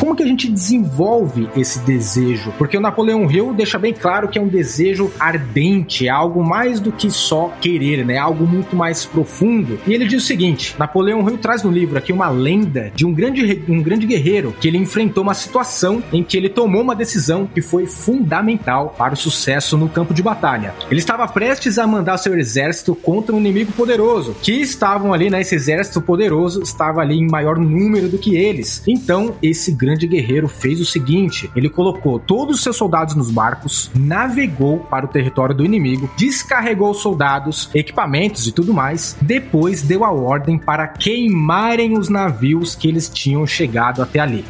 Como 0.00 0.16
que 0.16 0.22
a 0.22 0.26
gente 0.26 0.50
desenvolve 0.50 1.46
esse 1.54 1.78
desejo? 1.80 2.52
Porque 2.56 2.76
o 2.76 2.80
Napoleão 2.80 3.30
Hill 3.30 3.52
deixa 3.52 3.78
bem 3.78 3.92
claro 3.92 4.28
que 4.28 4.38
é 4.38 4.42
um 4.42 4.48
desejo 4.48 5.12
ardente, 5.20 6.06
é 6.06 6.10
algo 6.10 6.42
mais 6.42 6.80
do 6.80 6.90
que 6.90 7.10
só 7.10 7.52
querer, 7.60 8.04
né? 8.04 8.14
É 8.14 8.18
algo 8.18 8.46
muito 8.46 8.74
mais 8.74 9.04
profundo. 9.04 9.78
E 9.86 9.92
ele 9.92 10.06
diz 10.06 10.24
o 10.24 10.26
seguinte: 10.26 10.74
Napoleão 10.78 11.28
Hill 11.28 11.36
traz 11.36 11.62
no 11.62 11.70
livro 11.70 11.98
aqui 11.98 12.14
uma 12.14 12.30
lenda 12.30 12.90
de 12.94 13.04
um 13.04 13.12
grande, 13.12 13.62
um 13.68 13.82
grande 13.82 14.06
guerreiro 14.06 14.54
que 14.58 14.68
ele 14.68 14.78
enfrentou 14.78 15.22
uma 15.22 15.34
situação 15.34 16.02
em 16.12 16.22
que 16.22 16.34
ele 16.34 16.48
tomou 16.48 16.80
uma 16.80 16.96
decisão 16.96 17.46
que 17.46 17.60
foi 17.60 17.86
fundamental 17.86 18.94
para 18.96 19.12
o 19.12 19.16
sucesso 19.16 19.76
no 19.76 19.88
campo 19.88 20.14
de 20.14 20.22
batalha. 20.22 20.74
Ele 20.90 21.00
estava 21.00 21.28
prestes 21.28 21.78
a 21.78 21.86
mandar 21.86 22.16
seu 22.16 22.34
exército 22.38 22.94
contra 22.94 23.34
um 23.34 23.38
inimigo 23.38 23.72
poderoso, 23.72 24.34
que 24.40 24.52
estavam 24.52 25.12
ali, 25.12 25.28
né? 25.28 25.42
Esse 25.42 25.54
exército 25.54 26.00
poderoso 26.00 26.62
estava 26.62 27.02
ali 27.02 27.18
em 27.18 27.30
maior 27.30 27.58
número 27.58 28.08
do 28.08 28.16
que 28.16 28.34
eles. 28.34 28.82
Então, 28.88 29.34
esse 29.42 29.59
grande 29.68 29.90
grande 29.90 30.06
guerreiro 30.06 30.48
fez 30.48 30.80
o 30.80 30.86
seguinte: 30.86 31.50
ele 31.54 31.68
colocou 31.68 32.18
todos 32.18 32.56
os 32.56 32.62
seus 32.62 32.76
soldados 32.76 33.14
nos 33.14 33.30
barcos, 33.30 33.90
navegou 33.94 34.78
para 34.78 35.04
o 35.04 35.08
território 35.08 35.54
do 35.54 35.64
inimigo, 35.64 36.10
descarregou 36.16 36.90
os 36.90 37.02
soldados, 37.02 37.68
equipamentos 37.74 38.46
e 38.46 38.52
tudo 38.52 38.72
mais, 38.72 39.16
depois 39.20 39.82
deu 39.82 40.04
a 40.04 40.10
ordem 40.10 40.58
para 40.58 40.86
queimarem 40.88 41.98
os 41.98 42.08
navios 42.08 42.74
que 42.74 42.88
eles 42.88 43.08
tinham 43.08 43.46
chegado 43.46 44.02
até 44.02 44.20
ali. 44.20 44.44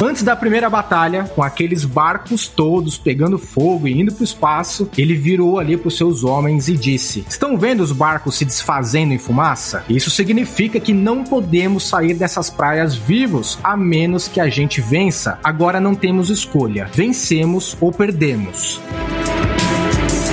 Antes 0.00 0.22
da 0.22 0.36
primeira 0.36 0.70
batalha, 0.70 1.24
com 1.24 1.42
aqueles 1.42 1.84
barcos 1.84 2.46
todos 2.46 2.96
pegando 2.96 3.36
fogo 3.36 3.88
e 3.88 4.00
indo 4.00 4.12
para 4.12 4.20
o 4.20 4.24
espaço, 4.24 4.88
ele 4.96 5.16
virou 5.16 5.58
ali 5.58 5.76
para 5.76 5.88
os 5.88 5.96
seus 5.96 6.22
homens 6.22 6.68
e 6.68 6.76
disse: 6.76 7.24
Estão 7.28 7.58
vendo 7.58 7.80
os 7.80 7.90
barcos 7.90 8.36
se 8.36 8.44
desfazendo 8.44 9.12
em 9.12 9.18
fumaça? 9.18 9.84
Isso 9.88 10.08
significa 10.08 10.78
que 10.78 10.92
não 10.92 11.24
podemos 11.24 11.88
sair 11.88 12.14
dessas 12.14 12.48
praias 12.48 12.94
vivos 12.94 13.58
a 13.62 13.76
menos 13.76 14.28
que 14.28 14.40
a 14.40 14.48
gente 14.48 14.80
vença. 14.80 15.40
Agora 15.42 15.80
não 15.80 15.96
temos 15.96 16.30
escolha: 16.30 16.88
vencemos 16.94 17.76
ou 17.80 17.90
perdemos. 17.90 18.80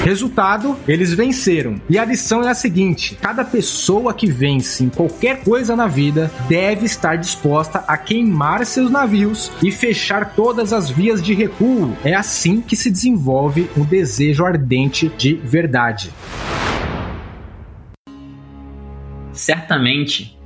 Resultado, 0.06 0.78
eles 0.88 1.12
venceram. 1.16 1.82
E 1.90 1.98
a 1.98 2.06
lição 2.06 2.44
é 2.44 2.50
a 2.52 2.54
seguinte: 2.54 3.18
cada 3.20 3.44
pessoa 3.44 4.14
que 4.14 4.28
vence 4.28 4.84
em 4.84 4.90
qualquer 4.90 5.44
coisa 5.44 5.76
na 5.76 5.88
vida 5.88 6.32
deve 6.48 6.86
estar 6.86 7.16
disposta 7.16 7.80
a 7.88 7.98
queimar 7.98 8.64
seus 8.68 8.92
navios 8.92 9.52
e 9.64 9.72
fechar 9.72 10.36
todas 10.36 10.72
as 10.72 10.92
vias 10.92 11.24
de 11.24 11.34
recuo. 11.34 11.98
É 12.04 12.14
assim 12.14 12.62
que 12.62 12.76
se 12.76 12.92
desenvolve 12.92 13.68
um 13.76 13.84
desejo 13.84 14.46
ardente 14.46 15.12
de 15.18 15.34
verdade. 15.34 16.12
Certamente, 19.34 20.38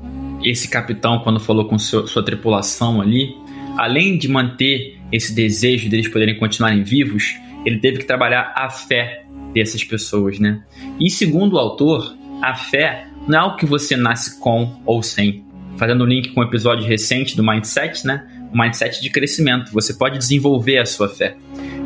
esse 0.42 0.70
capitão, 0.70 1.20
quando 1.20 1.38
falou 1.38 1.68
com 1.68 1.78
seu, 1.78 2.08
sua 2.08 2.24
tripulação 2.24 3.02
ali, 3.02 3.36
além 3.78 4.18
de 4.18 4.30
manter 4.30 4.98
esse 5.12 5.36
desejo 5.36 5.90
deles 5.90 6.08
poderem 6.08 6.40
continuarem 6.40 6.82
vivos, 6.82 7.36
ele 7.66 7.80
teve 7.80 7.98
que 7.98 8.06
trabalhar 8.06 8.54
a 8.56 8.70
fé 8.70 9.26
dessas 9.54 9.84
pessoas, 9.84 10.40
né? 10.40 10.64
E 11.00 11.10
segundo 11.10 11.54
o 11.54 11.60
autor, 11.60 12.16
a 12.42 12.56
fé 12.56 13.08
não 13.28 13.38
é 13.38 13.42
algo 13.42 13.58
que 13.58 13.66
você 13.66 13.96
nasce 13.96 14.40
com 14.40 14.82
ou 14.86 15.04
sem. 15.04 15.46
Fazendo 15.78 16.06
link 16.06 16.30
com 16.30 16.42
o 16.42 16.44
um 16.44 16.48
episódio 16.48 16.86
recente 16.86 17.36
do 17.36 17.44
Mindset, 17.44 18.06
né? 18.06 18.28
O 18.52 18.58
mindset 18.58 19.02
de 19.02 19.10
crescimento. 19.10 19.72
Você 19.72 19.94
pode 19.94 20.18
desenvolver 20.18 20.80
a 20.80 20.86
sua 20.86 21.08
fé. 21.08 21.38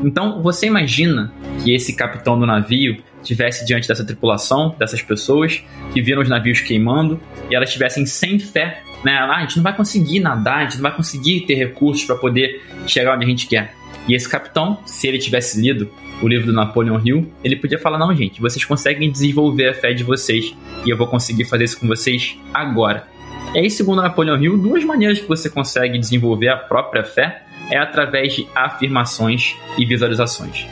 Então, 0.03 0.41
você 0.41 0.67
imagina 0.67 1.31
que 1.61 1.73
esse 1.73 1.93
capitão 1.93 2.39
do 2.39 2.45
navio 2.45 3.03
tivesse 3.21 3.65
diante 3.65 3.87
dessa 3.87 4.05
tripulação, 4.05 4.75
dessas 4.77 5.01
pessoas 5.01 5.63
que 5.93 6.01
viram 6.01 6.21
os 6.21 6.29
navios 6.29 6.61
queimando 6.61 7.19
e 7.49 7.55
elas 7.55 7.69
estivessem 7.69 8.05
sem 8.05 8.39
fé, 8.39 8.81
né? 9.03 9.13
Ah, 9.13 9.37
a 9.37 9.41
gente 9.41 9.57
não 9.57 9.63
vai 9.63 9.75
conseguir 9.75 10.19
nadar, 10.19 10.59
a 10.59 10.63
gente 10.63 10.75
não 10.75 10.83
vai 10.83 10.95
conseguir 10.95 11.41
ter 11.41 11.55
recursos 11.55 12.05
para 12.05 12.15
poder 12.15 12.61
chegar 12.87 13.15
onde 13.15 13.25
a 13.25 13.27
gente 13.27 13.47
quer. 13.47 13.73
E 14.07 14.15
esse 14.15 14.27
capitão, 14.27 14.79
se 14.85 15.07
ele 15.07 15.17
tivesse 15.17 15.59
lido 15.59 15.89
o 16.21 16.27
livro 16.27 16.47
do 16.47 16.53
Napoleon 16.53 16.99
Hill, 17.03 17.31
ele 17.43 17.55
podia 17.55 17.79
falar: 17.79 17.97
não, 17.97 18.13
gente, 18.15 18.41
vocês 18.41 18.63
conseguem 18.65 19.11
desenvolver 19.11 19.69
a 19.69 19.73
fé 19.73 19.93
de 19.93 20.03
vocês 20.03 20.53
e 20.85 20.89
eu 20.89 20.97
vou 20.97 21.07
conseguir 21.07 21.45
fazer 21.45 21.63
isso 21.63 21.79
com 21.79 21.87
vocês 21.87 22.37
agora. 22.53 23.07
E 23.53 23.59
aí, 23.59 23.69
segundo 23.69 24.01
Napoleon 24.01 24.37
Hill, 24.37 24.57
duas 24.57 24.83
maneiras 24.83 25.19
que 25.19 25.27
você 25.27 25.49
consegue 25.49 25.97
desenvolver 25.97 26.49
a 26.49 26.57
própria 26.57 27.03
fé 27.03 27.43
é 27.69 27.77
através 27.77 28.33
de 28.33 28.47
afirmações 28.55 29.55
e 29.77 29.85
visualizações. 29.85 30.67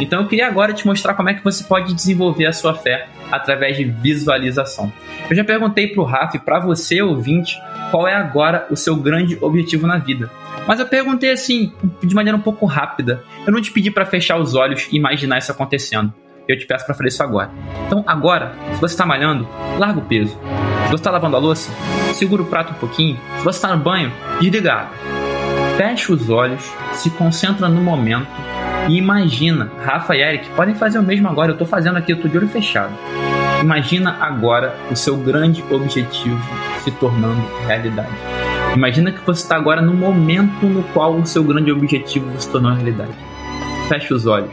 Então 0.00 0.22
eu 0.22 0.28
queria 0.28 0.46
agora 0.46 0.72
te 0.72 0.86
mostrar 0.86 1.14
como 1.14 1.28
é 1.28 1.34
que 1.34 1.44
você 1.44 1.62
pode 1.64 1.94
desenvolver 1.94 2.46
a 2.46 2.52
sua 2.52 2.74
fé 2.74 3.08
através 3.30 3.76
de 3.76 3.84
visualização. 3.84 4.92
Eu 5.28 5.36
já 5.36 5.44
perguntei 5.44 5.88
para 5.88 6.02
o 6.02 6.04
Raf, 6.04 6.38
para 6.38 6.58
você 6.58 7.00
ouvinte, 7.00 7.58
qual 7.90 8.08
é 8.08 8.14
agora 8.14 8.66
o 8.70 8.76
seu 8.76 8.96
grande 8.96 9.38
objetivo 9.40 9.86
na 9.86 9.98
vida. 9.98 10.30
Mas 10.66 10.80
eu 10.80 10.86
perguntei 10.86 11.30
assim, 11.30 11.72
de 12.02 12.14
maneira 12.14 12.36
um 12.36 12.40
pouco 12.40 12.66
rápida. 12.66 13.22
Eu 13.46 13.52
não 13.52 13.60
te 13.60 13.70
pedi 13.70 13.90
para 13.90 14.06
fechar 14.06 14.36
os 14.38 14.54
olhos 14.54 14.88
e 14.90 14.96
imaginar 14.96 15.38
isso 15.38 15.52
acontecendo. 15.52 16.12
Eu 16.48 16.58
te 16.58 16.66
peço 16.66 16.84
para 16.84 16.94
fazer 16.94 17.08
isso 17.08 17.22
agora. 17.22 17.50
Então, 17.86 18.04
agora, 18.06 18.54
se 18.74 18.80
você 18.80 18.94
está 18.94 19.06
malhando, 19.06 19.48
larga 19.78 19.98
o 19.98 20.04
peso. 20.04 20.38
Se 20.84 20.88
você 20.88 20.94
está 20.96 21.10
lavando 21.10 21.36
a 21.36 21.38
louça, 21.38 21.70
segura 22.12 22.42
o 22.42 22.46
prato 22.46 22.72
um 22.72 22.76
pouquinho. 22.76 23.18
Se 23.38 23.44
você 23.44 23.58
está 23.58 23.74
no 23.74 23.82
banho, 23.82 24.12
desliga. 24.40 24.88
Fecha 25.76 26.12
os 26.12 26.28
olhos, 26.28 26.62
se 26.92 27.10
concentra 27.10 27.68
no 27.68 27.80
momento 27.80 28.28
e 28.88 28.96
imagina. 28.96 29.70
Rafa 29.84 30.16
e 30.16 30.22
Eric 30.22 30.48
podem 30.50 30.74
fazer 30.74 30.98
o 30.98 31.02
mesmo 31.02 31.28
agora. 31.28 31.50
Eu 31.50 31.54
estou 31.54 31.66
fazendo 31.66 31.96
aqui, 31.96 32.12
eu 32.12 32.16
estou 32.16 32.30
de 32.30 32.38
olho 32.38 32.48
fechado. 32.48 32.92
Imagina 33.60 34.16
agora 34.20 34.76
o 34.90 34.96
seu 34.96 35.16
grande 35.16 35.64
objetivo 35.70 36.38
se 36.80 36.90
tornando 36.92 37.40
realidade. 37.66 38.12
Imagina 38.74 39.12
que 39.12 39.24
você 39.24 39.42
está 39.42 39.56
agora 39.56 39.80
no 39.80 39.94
momento 39.94 40.66
no 40.66 40.82
qual 40.92 41.14
o 41.14 41.24
seu 41.24 41.44
grande 41.44 41.70
objetivo 41.70 42.26
se 42.38 42.50
tornou 42.50 42.72
realidade. 42.72 43.12
Feche 43.88 44.12
os 44.12 44.26
olhos, 44.26 44.50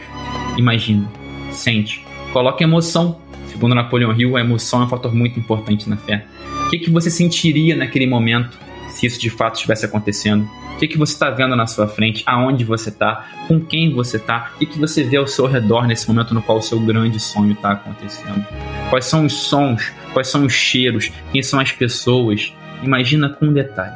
imagine, 0.56 1.06
sente, 1.50 2.04
coloque 2.32 2.62
emoção. 2.62 3.18
Segundo 3.46 3.74
Napoleão 3.74 4.12
Hill, 4.12 4.36
a 4.36 4.40
emoção 4.40 4.82
é 4.82 4.84
um 4.84 4.88
fator 4.88 5.14
muito 5.14 5.38
importante 5.38 5.88
na 5.90 5.96
fé. 5.96 6.24
O 6.66 6.70
que, 6.70 6.78
que 6.78 6.90
você 6.90 7.10
sentiria 7.10 7.76
naquele 7.76 8.06
momento 8.06 8.56
se 8.92 9.06
isso 9.06 9.20
de 9.20 9.30
fato 9.30 9.56
estivesse 9.56 9.84
acontecendo? 9.84 10.48
O 10.74 10.76
que, 10.78 10.88
que 10.88 10.98
você 10.98 11.12
está 11.12 11.30
vendo 11.30 11.54
na 11.54 11.66
sua 11.66 11.86
frente? 11.86 12.22
Aonde 12.26 12.64
você 12.64 12.88
está? 12.88 13.26
Com 13.46 13.60
quem 13.60 13.92
você 13.92 14.16
está? 14.16 14.52
O 14.54 14.58
que, 14.58 14.66
que 14.66 14.78
você 14.78 15.02
vê 15.02 15.16
ao 15.16 15.26
seu 15.26 15.46
redor 15.46 15.86
nesse 15.86 16.08
momento 16.08 16.34
no 16.34 16.42
qual 16.42 16.58
o 16.58 16.62
seu 16.62 16.80
grande 16.80 17.20
sonho 17.20 17.52
está 17.52 17.72
acontecendo? 17.72 18.44
Quais 18.90 19.04
são 19.04 19.24
os 19.24 19.32
sons? 19.32 19.92
Quais 20.12 20.28
são 20.28 20.44
os 20.44 20.52
cheiros? 20.52 21.10
Quem 21.30 21.42
são 21.42 21.60
as 21.60 21.72
pessoas? 21.72 22.52
Imagina 22.82 23.28
com 23.28 23.52
detalhe. 23.52 23.94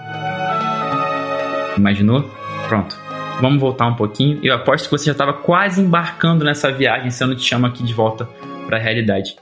Imaginou? 1.77 2.31
Pronto. 2.69 2.97
Vamos 3.41 3.61
voltar 3.61 3.87
um 3.87 3.95
pouquinho. 3.95 4.41
Eu 4.43 4.55
aposto 4.55 4.87
que 4.87 4.91
você 4.91 5.07
já 5.07 5.13
estava 5.13 5.33
quase 5.33 5.81
embarcando 5.81 6.45
nessa 6.45 6.73
viagem 6.73 7.11
se 7.11 7.23
eu 7.23 7.29
não 7.29 7.35
te 7.35 7.43
chamo 7.43 7.67
aqui 7.67 7.83
de 7.83 7.93
volta 7.93 8.29
para 8.67 8.79
a 8.79 8.81
realidade. 8.81 9.37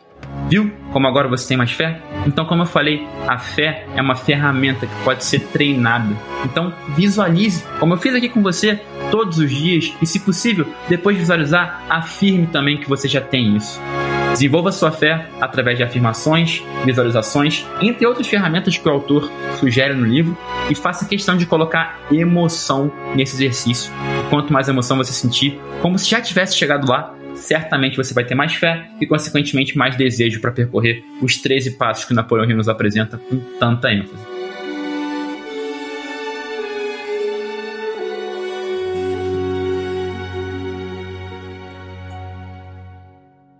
Viu 0.49 0.71
como 0.93 1.09
agora 1.09 1.26
você 1.26 1.49
tem 1.49 1.57
mais 1.57 1.73
fé? 1.73 2.00
Então, 2.26 2.45
como 2.45 2.62
eu 2.62 2.66
falei, 2.66 3.04
a 3.26 3.38
fé 3.38 3.85
é 3.97 4.00
uma 4.00 4.14
ferramenta 4.14 4.87
que 4.87 4.95
pode 5.02 5.25
ser 5.25 5.40
treinada. 5.49 6.14
Então, 6.45 6.73
visualize, 6.97 7.64
como 7.81 7.95
eu 7.95 7.99
fiz 7.99 8.14
aqui 8.14 8.28
com 8.28 8.43
você 8.43 8.81
todos 9.11 9.38
os 9.38 9.50
dias, 9.50 9.93
e 10.00 10.07
se 10.07 10.21
possível, 10.21 10.66
depois 10.88 11.16
de 11.16 11.23
visualizar, 11.23 11.83
afirme 11.88 12.47
também 12.47 12.76
que 12.78 12.88
você 12.88 13.09
já 13.09 13.21
tem 13.21 13.57
isso. 13.57 13.81
Desenvolva 14.31 14.73
sua 14.73 14.90
fé 14.90 15.28
através 15.40 15.78
de 15.78 15.85
afirmações, 15.85 16.62
visualizações, 16.85 17.64
entre 17.81 18.07
outras 18.07 18.26
ferramentas 18.26 18.76
que 18.76 18.88
o 18.88 18.93
autor 18.93 19.31
sugere 19.59 19.95
no 19.95 20.04
livro, 20.04 20.37
e 20.69 20.75
faça 20.75 21.07
questão 21.07 21.37
de 21.37 21.47
colocar 21.47 21.99
emoção 22.11 22.93
nesse 23.14 23.35
exercício. 23.37 23.93
Quanto 24.31 24.52
mais 24.52 24.69
emoção 24.69 24.97
você 24.97 25.12
sentir, 25.12 25.61
como 25.83 25.99
se 25.99 26.09
já 26.09 26.21
tivesse 26.21 26.57
chegado 26.57 26.88
lá, 26.88 27.14
certamente 27.36 27.96
você 27.96 28.14
vai 28.14 28.24
ter 28.24 28.34
mais 28.34 28.54
fé 28.54 28.86
e, 29.00 29.06
consequentemente, 29.06 29.76
mais 29.76 29.96
desejo 29.96 30.40
para 30.40 30.52
percorrer 30.52 31.04
os 31.20 31.36
13 31.36 31.72
passos 31.72 32.04
que 32.04 32.14
Napoleão 32.14 32.48
Hill 32.48 32.56
nos 32.56 32.68
apresenta 32.68 33.18
com 33.18 33.38
tanta 33.58 33.92
ênfase. 33.92 34.33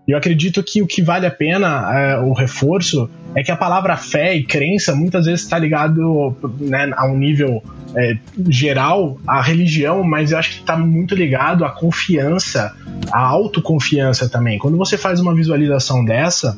Eu 0.07 0.17
acredito 0.17 0.61
que 0.63 0.81
o 0.81 0.87
que 0.87 1.01
vale 1.01 1.25
a 1.25 1.31
pena, 1.31 1.91
é, 1.93 2.19
o 2.19 2.33
reforço, 2.33 3.09
é 3.35 3.43
que 3.43 3.51
a 3.51 3.55
palavra 3.55 3.97
fé 3.97 4.35
e 4.35 4.43
crença 4.43 4.95
muitas 4.95 5.25
vezes 5.25 5.41
está 5.41 5.57
ligado 5.57 6.35
né, 6.59 6.89
a 6.95 7.07
um 7.07 7.17
nível 7.17 7.61
é, 7.95 8.17
geral 8.47 9.17
à 9.27 9.41
religião, 9.41 10.03
mas 10.03 10.31
eu 10.31 10.37
acho 10.37 10.51
que 10.51 10.59
está 10.59 10.77
muito 10.77 11.15
ligado 11.15 11.65
à 11.65 11.69
confiança, 11.69 12.75
à 13.11 13.19
autoconfiança 13.19 14.29
também. 14.29 14.59
Quando 14.59 14.77
você 14.77 14.97
faz 14.97 15.19
uma 15.19 15.33
visualização 15.33 16.05
dessa, 16.05 16.57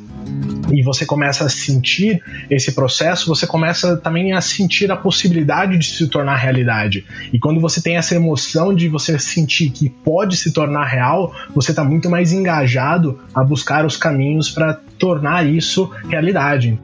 e 0.71 0.83
você 0.83 1.05
começa 1.05 1.45
a 1.45 1.49
sentir 1.49 2.21
esse 2.49 2.73
processo, 2.73 3.27
você 3.27 3.47
começa 3.47 3.95
também 3.95 4.33
a 4.33 4.41
sentir 4.41 4.91
a 4.91 4.97
possibilidade 4.97 5.77
de 5.77 5.85
se 5.85 6.07
tornar 6.07 6.35
realidade. 6.35 7.05
E 7.31 7.39
quando 7.39 7.61
você 7.61 7.81
tem 7.81 7.97
essa 7.97 8.15
emoção 8.15 8.73
de 8.73 8.89
você 8.89 9.17
sentir 9.17 9.69
que 9.69 9.89
pode 9.89 10.35
se 10.35 10.51
tornar 10.51 10.85
real, 10.85 11.33
você 11.55 11.71
está 11.71 11.83
muito 11.83 12.09
mais 12.09 12.31
engajado 12.31 13.19
a 13.37 13.43
buscar 13.43 13.85
os 13.85 13.95
caminhos 13.95 14.49
para 14.49 14.73
tornar 14.97 15.45
isso 15.45 15.91
realidade. 16.09 16.79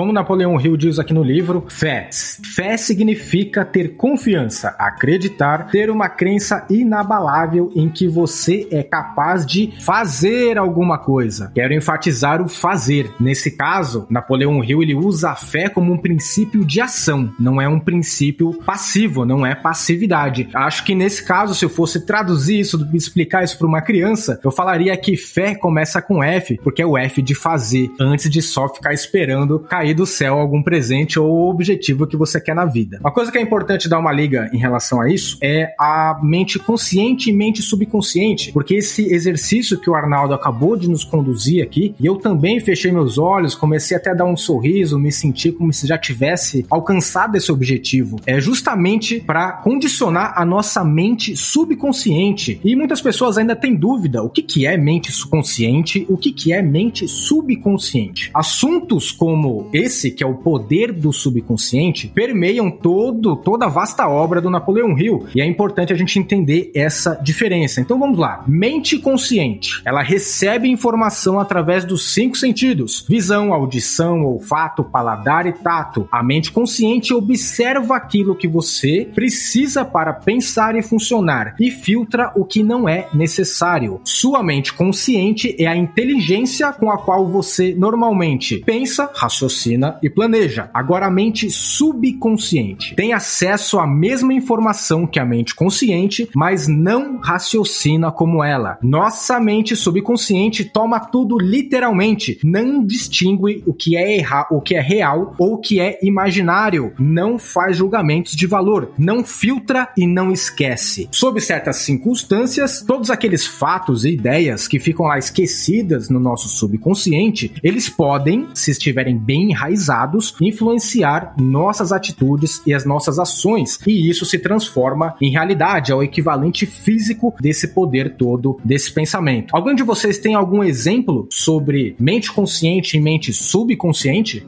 Como 0.00 0.14
Napoleão 0.14 0.58
Hill 0.58 0.78
diz 0.78 0.98
aqui 0.98 1.12
no 1.12 1.22
livro, 1.22 1.66
fé. 1.68 2.08
Fé 2.54 2.78
significa 2.78 3.66
ter 3.66 3.96
confiança, 3.96 4.74
acreditar, 4.78 5.66
ter 5.66 5.90
uma 5.90 6.08
crença 6.08 6.64
inabalável 6.70 7.70
em 7.76 7.90
que 7.90 8.08
você 8.08 8.66
é 8.70 8.82
capaz 8.82 9.44
de 9.44 9.74
fazer 9.82 10.56
alguma 10.56 10.96
coisa. 10.96 11.52
Quero 11.54 11.74
enfatizar 11.74 12.40
o 12.40 12.48
fazer. 12.48 13.10
Nesse 13.20 13.50
caso, 13.50 14.06
Napoleão 14.08 14.64
Hill 14.64 14.82
ele 14.82 14.94
usa 14.94 15.32
a 15.32 15.36
fé 15.36 15.68
como 15.68 15.92
um 15.92 15.98
princípio 15.98 16.64
de 16.64 16.80
ação, 16.80 17.30
não 17.38 17.60
é 17.60 17.68
um 17.68 17.78
princípio 17.78 18.54
passivo, 18.64 19.26
não 19.26 19.44
é 19.44 19.54
passividade. 19.54 20.48
Acho 20.54 20.82
que 20.82 20.94
nesse 20.94 21.22
caso, 21.22 21.54
se 21.54 21.62
eu 21.62 21.68
fosse 21.68 22.06
traduzir 22.06 22.58
isso, 22.58 22.88
explicar 22.94 23.44
isso 23.44 23.58
para 23.58 23.66
uma 23.66 23.82
criança, 23.82 24.40
eu 24.42 24.50
falaria 24.50 24.96
que 24.96 25.14
fé 25.14 25.54
começa 25.54 26.00
com 26.00 26.24
F, 26.24 26.58
porque 26.62 26.80
é 26.80 26.86
o 26.86 26.96
F 26.96 27.20
de 27.20 27.34
fazer, 27.34 27.90
antes 28.00 28.30
de 28.30 28.40
só 28.40 28.66
ficar 28.66 28.94
esperando 28.94 29.58
cair 29.58 29.89
cair 29.90 29.94
do 29.94 30.06
céu 30.06 30.38
algum 30.38 30.62
presente 30.62 31.18
ou 31.18 31.50
objetivo 31.50 32.06
que 32.06 32.16
você 32.16 32.40
quer 32.40 32.54
na 32.54 32.64
vida. 32.64 32.98
Uma 33.00 33.12
coisa 33.12 33.30
que 33.30 33.38
é 33.38 33.40
importante 33.40 33.88
dar 33.88 33.98
uma 33.98 34.12
liga 34.12 34.48
em 34.52 34.58
relação 34.58 35.00
a 35.00 35.10
isso 35.10 35.38
é 35.40 35.74
a 35.78 36.18
mente 36.22 36.58
consciente 36.58 37.30
e 37.30 37.32
mente 37.32 37.62
subconsciente, 37.62 38.52
porque 38.52 38.74
esse 38.74 39.12
exercício 39.12 39.78
que 39.78 39.90
o 39.90 39.94
Arnaldo 39.94 40.34
acabou 40.34 40.76
de 40.76 40.88
nos 40.88 41.04
conduzir 41.04 41.62
aqui, 41.62 41.94
e 41.98 42.06
eu 42.06 42.16
também 42.16 42.60
fechei 42.60 42.92
meus 42.92 43.18
olhos, 43.18 43.54
comecei 43.54 43.96
até 43.96 44.10
a 44.10 44.14
dar 44.14 44.24
um 44.24 44.36
sorriso, 44.36 44.98
me 44.98 45.12
senti 45.12 45.50
como 45.50 45.72
se 45.72 45.86
já 45.86 45.98
tivesse 45.98 46.66
alcançado 46.70 47.36
esse 47.36 47.50
objetivo. 47.50 48.20
É 48.26 48.40
justamente 48.40 49.20
para 49.20 49.52
condicionar 49.52 50.34
a 50.36 50.44
nossa 50.44 50.84
mente 50.84 51.36
subconsciente. 51.36 52.60
E 52.64 52.76
muitas 52.76 53.00
pessoas 53.00 53.38
ainda 53.38 53.56
têm 53.56 53.74
dúvida 53.74 54.22
o 54.22 54.28
que, 54.28 54.42
que 54.42 54.66
é 54.66 54.76
mente 54.76 55.10
subconsciente, 55.10 56.06
o 56.08 56.16
que, 56.16 56.32
que 56.32 56.52
é 56.52 56.62
mente 56.62 57.08
subconsciente. 57.08 58.30
Assuntos 58.34 59.10
como 59.12 59.69
esse, 59.72 60.10
que 60.10 60.22
é 60.22 60.26
o 60.26 60.34
poder 60.34 60.92
do 60.92 61.12
subconsciente, 61.12 62.08
permeiam 62.08 62.70
todo, 62.70 63.36
toda 63.36 63.66
a 63.66 63.68
vasta 63.68 64.08
obra 64.08 64.40
do 64.40 64.50
Napoleão 64.50 64.98
Hill. 64.98 65.26
E 65.34 65.40
é 65.40 65.46
importante 65.46 65.92
a 65.92 65.96
gente 65.96 66.18
entender 66.18 66.70
essa 66.74 67.14
diferença. 67.22 67.80
Então 67.80 67.98
vamos 67.98 68.18
lá. 68.18 68.44
Mente 68.46 68.98
consciente, 68.98 69.80
ela 69.84 70.02
recebe 70.02 70.68
informação 70.68 71.38
através 71.38 71.84
dos 71.84 72.12
cinco 72.12 72.36
sentidos: 72.36 73.04
visão, 73.08 73.52
audição, 73.52 74.24
olfato, 74.24 74.82
paladar 74.82 75.46
e 75.46 75.52
tato. 75.52 76.08
A 76.10 76.22
mente 76.22 76.50
consciente 76.50 77.14
observa 77.14 77.96
aquilo 77.96 78.34
que 78.34 78.48
você 78.48 79.08
precisa 79.14 79.84
para 79.84 80.12
pensar 80.12 80.76
e 80.76 80.82
funcionar 80.82 81.54
e 81.60 81.70
filtra 81.70 82.32
o 82.34 82.44
que 82.44 82.62
não 82.62 82.88
é 82.88 83.08
necessário. 83.14 84.00
Sua 84.04 84.42
mente 84.42 84.72
consciente 84.72 85.54
é 85.58 85.66
a 85.66 85.76
inteligência 85.76 86.72
com 86.72 86.90
a 86.90 86.98
qual 86.98 87.28
você 87.28 87.74
normalmente 87.74 88.58
pensa, 88.58 89.10
raciocina 89.14 89.59
e 90.02 90.08
planeja. 90.08 90.70
Agora, 90.72 91.06
a 91.06 91.10
mente 91.10 91.50
subconsciente 91.50 92.94
tem 92.94 93.12
acesso 93.12 93.78
à 93.78 93.86
mesma 93.86 94.32
informação 94.32 95.06
que 95.06 95.18
a 95.18 95.24
mente 95.24 95.54
consciente, 95.54 96.28
mas 96.34 96.66
não 96.68 97.18
raciocina 97.18 98.10
como 98.10 98.42
ela. 98.42 98.78
Nossa 98.82 99.38
mente 99.40 99.76
subconsciente 99.76 100.64
toma 100.64 101.00
tudo 101.00 101.38
literalmente, 101.38 102.38
não 102.44 102.84
distingue 102.84 103.62
o 103.66 103.74
que 103.74 103.96
é 103.96 104.16
errar, 104.16 104.46
o 104.50 104.60
que 104.60 104.74
é 104.74 104.80
real 104.80 105.34
ou 105.38 105.54
o 105.54 105.58
que 105.58 105.80
é 105.80 105.98
imaginário, 106.02 106.92
não 106.98 107.38
faz 107.38 107.76
julgamentos 107.76 108.34
de 108.34 108.46
valor, 108.46 108.92
não 108.98 109.24
filtra 109.24 109.88
e 109.96 110.06
não 110.06 110.32
esquece. 110.32 111.08
Sob 111.10 111.40
certas 111.40 111.76
circunstâncias, 111.76 112.82
todos 112.86 113.10
aqueles 113.10 113.46
fatos 113.46 114.04
e 114.04 114.10
ideias 114.10 114.68
que 114.68 114.78
ficam 114.78 115.06
lá 115.06 115.18
esquecidas 115.18 116.08
no 116.08 116.20
nosso 116.20 116.48
subconsciente, 116.48 117.52
eles 117.62 117.88
podem, 117.88 118.48
se 118.54 118.70
estiverem 118.70 119.18
bem 119.18 119.49
enraizados, 119.50 120.34
influenciar 120.40 121.34
nossas 121.38 121.92
atitudes 121.92 122.62
e 122.66 122.74
as 122.74 122.84
nossas 122.84 123.18
ações, 123.18 123.78
e 123.86 124.08
isso 124.08 124.24
se 124.24 124.38
transforma 124.38 125.14
em 125.20 125.30
realidade, 125.30 125.92
é 125.92 125.94
o 125.94 126.02
equivalente 126.02 126.66
físico 126.66 127.34
desse 127.40 127.68
poder 127.68 128.16
todo, 128.16 128.58
desse 128.64 128.92
pensamento. 128.92 129.54
Alguém 129.54 129.74
de 129.74 129.82
vocês 129.82 130.18
tem 130.18 130.34
algum 130.34 130.62
exemplo 130.62 131.26
sobre 131.30 131.96
mente 131.98 132.32
consciente 132.32 132.96
e 132.96 133.00
mente 133.00 133.32
subconsciente? 133.32 134.46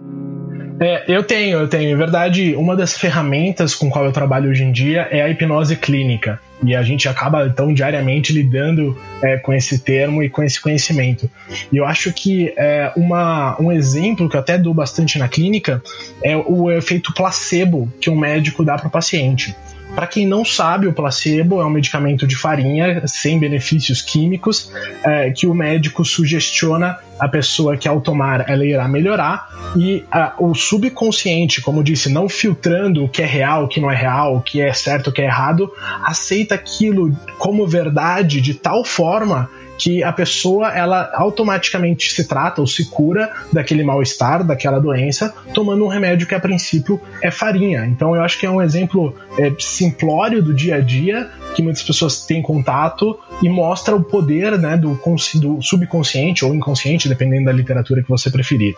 É, 0.81 1.05
eu 1.07 1.23
tenho, 1.23 1.59
eu 1.59 1.69
tenho. 1.69 1.91
Em 1.91 1.97
verdade, 1.97 2.55
uma 2.55 2.75
das 2.77 2.97
ferramentas 2.97 3.75
com 3.75 3.91
qual 3.91 4.05
eu 4.05 4.13
trabalho 4.13 4.51
hoje 4.51 4.65
em 4.65 4.73
dia 4.73 5.09
é 5.11 5.23
a 5.23 5.29
hipnose 5.29 5.77
clínica. 5.77 6.41
E 6.65 6.77
a 6.77 6.83
gente 6.83 7.09
acaba, 7.09 7.47
então, 7.47 7.75
diariamente 7.75 8.33
lidando 8.33 8.97
é, 9.21 9.37
com 9.37 9.53
esse 9.53 9.81
termo 9.81 10.23
e 10.23 10.31
com 10.31 10.43
esse 10.43 10.61
conhecimento. 10.61 11.29
E 11.73 11.77
eu 11.77 11.85
acho 11.85 12.13
que 12.13 12.55
é, 12.57 12.93
uma, 12.97 13.61
um 13.61 13.73
exemplo 13.73 14.29
que 14.29 14.37
eu 14.37 14.41
até 14.41 14.57
dou 14.57 14.73
bastante 14.73 15.19
na 15.19 15.29
clínica 15.29 15.83
é 16.23 16.37
o 16.37 16.71
efeito 16.71 17.13
placebo 17.13 17.93
que 18.01 18.09
um 18.09 18.17
médico 18.17 18.65
dá 18.65 18.77
para 18.77 18.87
o 18.87 18.91
paciente. 18.91 19.55
Para 19.95 20.07
quem 20.07 20.27
não 20.27 20.45
sabe, 20.45 20.87
o 20.87 20.93
placebo 20.93 21.61
é 21.61 21.67
um 21.67 21.71
medicamento 21.71 22.27
de 22.27 22.35
farinha 22.37 23.07
sem 23.07 23.39
benefícios 23.39 24.01
químicos 24.01 24.73
é, 25.05 25.31
que 25.31 25.47
o 25.47 25.55
médico 25.55 26.05
sugestiona 26.05 26.99
a 27.19 27.29
pessoa 27.29 27.77
que 27.77 27.87
ao 27.87 28.01
tomar 28.01 28.49
ela 28.49 28.65
irá 28.65 28.89
melhorar. 28.89 29.49
E 29.77 30.05
o 30.39 30.55
subconsciente, 30.55 31.61
como 31.61 31.85
disse, 31.85 32.09
não 32.09 32.29
filtrando 32.29 33.05
o 33.05 33.09
que 33.09 33.23
é 33.23 33.27
real, 33.27 33.65
o 33.65 33.69
que 33.69 33.81
não 33.81 33.91
é 33.91 33.95
real, 33.95 34.37
o 34.37 34.41
que 34.41 34.61
é 34.61 34.73
certo, 34.73 35.09
o 35.09 35.13
que 35.13 35.23
é 35.23 35.27
errado, 35.27 35.71
aceita 36.05 36.55
aquilo 36.55 37.17
como 37.39 37.67
verdade 37.67 38.41
de 38.41 38.55
tal 38.55 38.85
forma 38.85 39.49
que 39.83 40.01
a 40.05 40.13
pessoa 40.13 40.69
ela 40.73 41.11
automaticamente 41.13 42.13
se 42.13 42.29
trata 42.29 42.61
ou 42.61 42.69
se 42.69 42.89
cura 42.89 43.33
daquele 43.53 43.83
mal-estar, 43.83 44.45
daquela 44.45 44.79
doença, 44.79 45.35
tomando 45.53 45.85
um 45.85 45.89
remédio 45.89 46.25
que 46.25 46.37
a 46.37 46.39
princípio 46.39 47.01
é 47.21 47.33
farinha. 47.33 47.85
Então 47.85 48.15
eu 48.15 48.23
acho 48.23 48.39
que 48.39 48.47
é 48.47 48.51
um 48.51 48.63
exemplo 48.63 49.13
é, 49.37 49.53
simplório 49.59 50.41
do 50.41 50.55
dia 50.55 50.77
a 50.77 50.81
dia 50.81 51.29
que 51.57 51.63
muitas 51.63 51.83
pessoas 51.83 52.25
têm 52.25 52.41
contato 52.41 53.19
e 53.43 53.49
mostra 53.49 53.97
o 53.97 54.05
poder 54.05 54.57
né, 54.57 54.77
do, 54.77 54.97
do 55.41 55.61
subconsciente 55.61 56.45
ou 56.45 56.55
inconsciente, 56.55 57.09
dependendo 57.09 57.47
da 57.47 57.53
literatura 57.53 58.05
que 58.05 58.09
você 58.09 58.31
preferir 58.31 58.77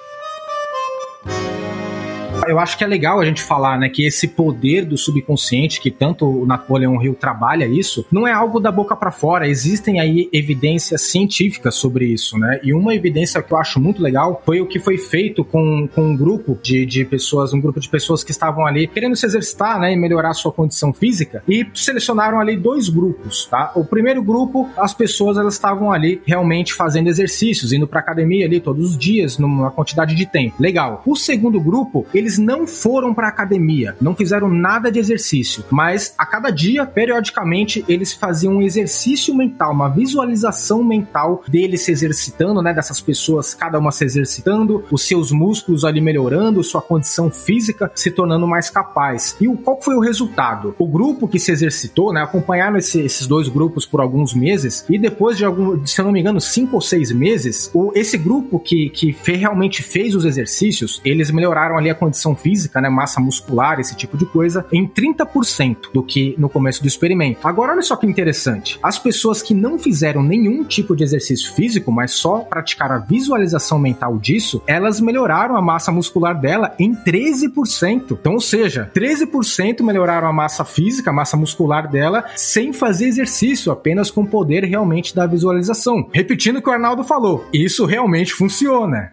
eu 2.49 2.59
acho 2.59 2.77
que 2.77 2.85
é 2.85 2.87
legal 2.87 3.21
a 3.21 3.25
gente 3.25 3.43
falar, 3.43 3.79
né, 3.79 3.89
que 3.89 4.07
esse 4.07 4.29
poder 4.29 4.85
do 4.85 4.97
subconsciente, 4.97 5.81
que 5.81 5.91
tanto 5.91 6.27
o 6.27 6.47
Napoleão 6.47 7.03
Hill 7.03 7.15
trabalha 7.15 7.67
isso, 7.67 8.07
não 8.11 8.27
é 8.27 8.33
algo 8.33 8.61
da 8.61 8.71
boca 8.71 8.97
para 8.97 9.11
fora. 9.11 9.49
Existem 9.49 10.01
aí 10.01 10.29
evidências 10.33 11.03
científicas 11.03 11.75
sobre 11.75 12.07
isso, 12.07 12.39
né? 12.39 12.61
E 12.63 12.73
uma 12.73 12.95
evidência 12.95 13.43
que 13.43 13.53
eu 13.53 13.59
acho 13.59 13.81
muito 13.81 14.03
legal 14.03 14.43
foi 14.45 14.61
o 14.61 14.67
que 14.67 14.79
foi 14.79 14.99
feito 14.99 15.45
com, 15.45 15.89
com 15.95 16.03
um 16.03 16.17
grupo 16.17 16.59
de, 16.63 16.87
de 16.87 17.05
pessoas, 17.05 17.53
um 17.53 17.61
grupo 17.61 17.81
de 17.81 17.89
pessoas 17.89 18.25
que 18.25 18.31
estavam 18.31 18.67
ali 18.67 18.87
querendo 18.87 19.17
se 19.17 19.27
exercitar, 19.27 19.79
né, 19.79 19.93
e 19.93 19.97
melhorar 19.97 20.31
a 20.31 20.35
sua 20.35 20.53
condição 20.53 20.93
física, 20.93 21.43
e 21.49 21.67
selecionaram 21.75 22.41
ali 22.41 22.57
dois 22.57 22.89
grupos, 22.89 23.47
tá? 23.47 23.73
O 23.75 23.85
primeiro 23.85 24.23
grupo, 24.23 24.69
as 24.77 24.95
pessoas 24.95 25.37
elas 25.37 25.55
estavam 25.55 25.93
ali 25.93 26.21
realmente 26.27 26.73
fazendo 26.75 27.09
exercícios, 27.09 27.73
indo 27.73 27.87
para 27.87 28.01
academia 28.01 28.47
ali 28.47 28.61
todos 28.61 28.91
os 28.91 28.99
dias, 28.99 29.39
numa 29.39 29.71
quantidade 29.71 30.15
de 30.15 30.27
tempo. 30.27 30.57
Legal. 30.59 31.03
O 31.07 31.17
segundo 31.17 31.61
grupo, 31.61 32.07
eles 32.15 32.34
eles 32.35 32.39
não 32.39 32.67
foram 32.67 33.15
para 33.15 33.29
academia, 33.29 33.97
não 34.01 34.15
fizeram 34.15 34.49
nada 34.49 34.91
de 34.91 34.99
exercício, 34.99 35.65
mas 35.71 36.15
a 36.19 36.27
cada 36.27 36.51
dia, 36.51 36.85
periodicamente, 36.85 37.85
eles 37.89 38.13
faziam 38.13 38.55
um 38.55 38.63
exercício 38.63 39.35
mental, 39.35 39.73
uma 39.73 39.89
visualização 39.89 40.83
mental 40.83 41.43
deles 41.47 41.83
se 41.83 41.93
exercitando, 41.93 42.63
né? 42.63 42.73
Dessas 42.73 43.01
pessoas, 43.01 43.55
cada 43.55 43.79
uma 43.79 43.93
se 43.93 44.05
exercitando, 44.05 44.85
os 44.91 45.07
seus 45.07 45.31
músculos 45.31 45.85
ali 45.85 46.01
melhorando, 46.01 46.63
sua 46.63 46.83
condição 46.83 47.31
física 47.31 47.91
se 47.95 48.11
tornando 48.11 48.47
mais 48.47 48.71
capaz. 48.71 49.37
E 49.41 49.47
o, 49.47 49.57
qual 49.57 49.81
foi 49.81 49.95
o 49.95 50.01
resultado? 50.01 50.75
O 50.79 50.87
grupo 50.87 51.29
que 51.29 51.39
se 51.39 51.53
exercitou, 51.53 52.13
né? 52.13 52.23
Acompanharam 52.23 52.77
esse, 52.77 53.01
esses 53.01 53.27
dois 53.27 53.49
grupos 53.49 53.87
por 53.87 54.01
alguns 54.01 54.35
meses 54.35 54.85
e 54.89 54.99
depois 54.99 55.37
de 55.37 55.45
algum, 55.45 55.85
se 55.87 56.01
eu 56.01 56.05
não 56.05 56.13
me 56.13 56.21
engano, 56.21 56.41
cinco 56.41 56.77
ou 56.77 56.81
seis 56.81 57.13
meses, 57.13 57.71
o, 57.75 57.93
esse 57.95 58.17
grupo 58.17 58.59
que, 58.59 58.89
que 58.91 59.13
fe, 59.13 59.35
realmente 59.37 59.83
fez 59.83 60.15
os 60.15 60.25
exercícios, 60.25 61.01
eles 61.05 61.31
melhoraram 61.31 61.77
ali 61.77 61.91
a 61.91 61.95
condição 61.95 62.24
condição 62.25 62.35
física, 62.35 62.81
né, 62.81 62.89
massa 62.89 63.21
muscular, 63.21 63.79
esse 63.79 63.95
tipo 63.95 64.17
de 64.17 64.25
coisa, 64.25 64.65
em 64.73 64.87
30% 64.87 65.93
do 65.93 66.03
que 66.03 66.35
no 66.39 66.49
começo 66.49 66.81
do 66.81 66.89
experimento. 66.89 67.47
Agora, 67.47 67.73
olha 67.73 67.83
só 67.83 67.97
que 67.97 68.07
interessante. 68.07 68.79
As 68.83 68.99
pessoas 68.99 69.43
que 69.43 69.53
não 69.53 69.79
fizeram 69.79 70.23
nenhum 70.23 70.65
tipo 70.65 70.97
de 70.97 71.05
exercício 71.05 71.53
físico, 71.55 71.93
mas 71.93 72.13
só 72.13 72.39
praticaram 72.39 72.97
a 72.97 72.99
visualização 72.99 73.79
mental 73.79 74.17
disso, 74.19 74.63
elas 74.67 75.01
melhoraram 75.01 75.57
a 75.57 75.63
massa 75.63 75.93
muscular 75.93 76.41
dela 76.41 76.75
em 76.79 76.95
13%. 76.95 78.13
Então, 78.13 78.35
ou 78.35 78.41
seja, 78.41 78.91
13% 78.95 79.83
melhoraram 79.83 80.29
a 80.29 80.33
massa 80.33 80.65
física, 80.65 81.11
a 81.11 81.13
massa 81.13 81.37
muscular 81.37 81.91
dela, 81.91 82.25
sem 82.37 82.73
fazer 82.73 83.07
exercício, 83.07 83.71
apenas 83.71 84.11
com 84.11 84.23
o 84.23 84.27
poder 84.27 84.65
realmente 84.65 85.15
da 85.15 85.27
visualização. 85.27 86.09
Repetindo 86.13 86.57
o 86.57 86.63
que 86.63 86.71
o 86.71 86.73
Arnaldo 86.73 87.05
falou, 87.05 87.45
isso 87.53 87.85
realmente 87.85 88.33
funciona. 88.33 89.13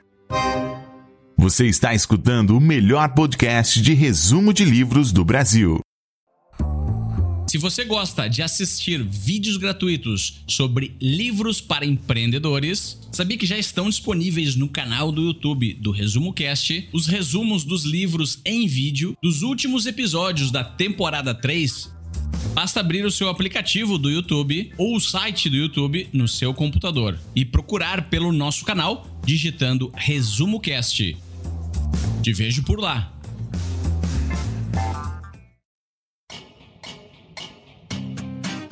Você 1.41 1.65
está 1.65 1.91
escutando 1.91 2.55
o 2.55 2.61
melhor 2.61 3.15
podcast 3.15 3.81
de 3.81 3.95
resumo 3.95 4.53
de 4.53 4.63
livros 4.63 5.11
do 5.11 5.25
Brasil. 5.25 5.79
Se 7.47 7.57
você 7.57 7.83
gosta 7.83 8.27
de 8.27 8.43
assistir 8.43 9.03
vídeos 9.03 9.57
gratuitos 9.57 10.43
sobre 10.45 10.95
livros 11.01 11.59
para 11.59 11.83
empreendedores, 11.83 12.99
sabia 13.11 13.39
que 13.39 13.47
já 13.47 13.57
estão 13.57 13.89
disponíveis 13.89 14.55
no 14.55 14.69
canal 14.69 15.11
do 15.11 15.23
YouTube 15.23 15.73
do 15.73 15.89
Resumo 15.89 16.31
Cast 16.31 16.87
os 16.93 17.07
resumos 17.07 17.63
dos 17.63 17.85
livros 17.85 18.39
em 18.45 18.67
vídeo 18.67 19.17
dos 19.19 19.41
últimos 19.41 19.87
episódios 19.87 20.51
da 20.51 20.63
temporada 20.63 21.33
3? 21.33 21.91
Basta 22.53 22.81
abrir 22.81 23.03
o 23.03 23.11
seu 23.11 23.29
aplicativo 23.29 23.97
do 23.97 24.11
YouTube 24.11 24.71
ou 24.77 24.95
o 24.95 25.01
site 25.01 25.49
do 25.49 25.57
YouTube 25.57 26.07
no 26.13 26.27
seu 26.27 26.53
computador 26.53 27.17
e 27.35 27.43
procurar 27.43 28.11
pelo 28.11 28.31
nosso 28.31 28.63
canal 28.63 29.07
digitando 29.25 29.91
Resumo 29.95 30.59
Cast. 30.59 31.17
Te 32.21 32.33
vejo 32.33 32.63
por 32.63 32.79
lá. 32.79 33.11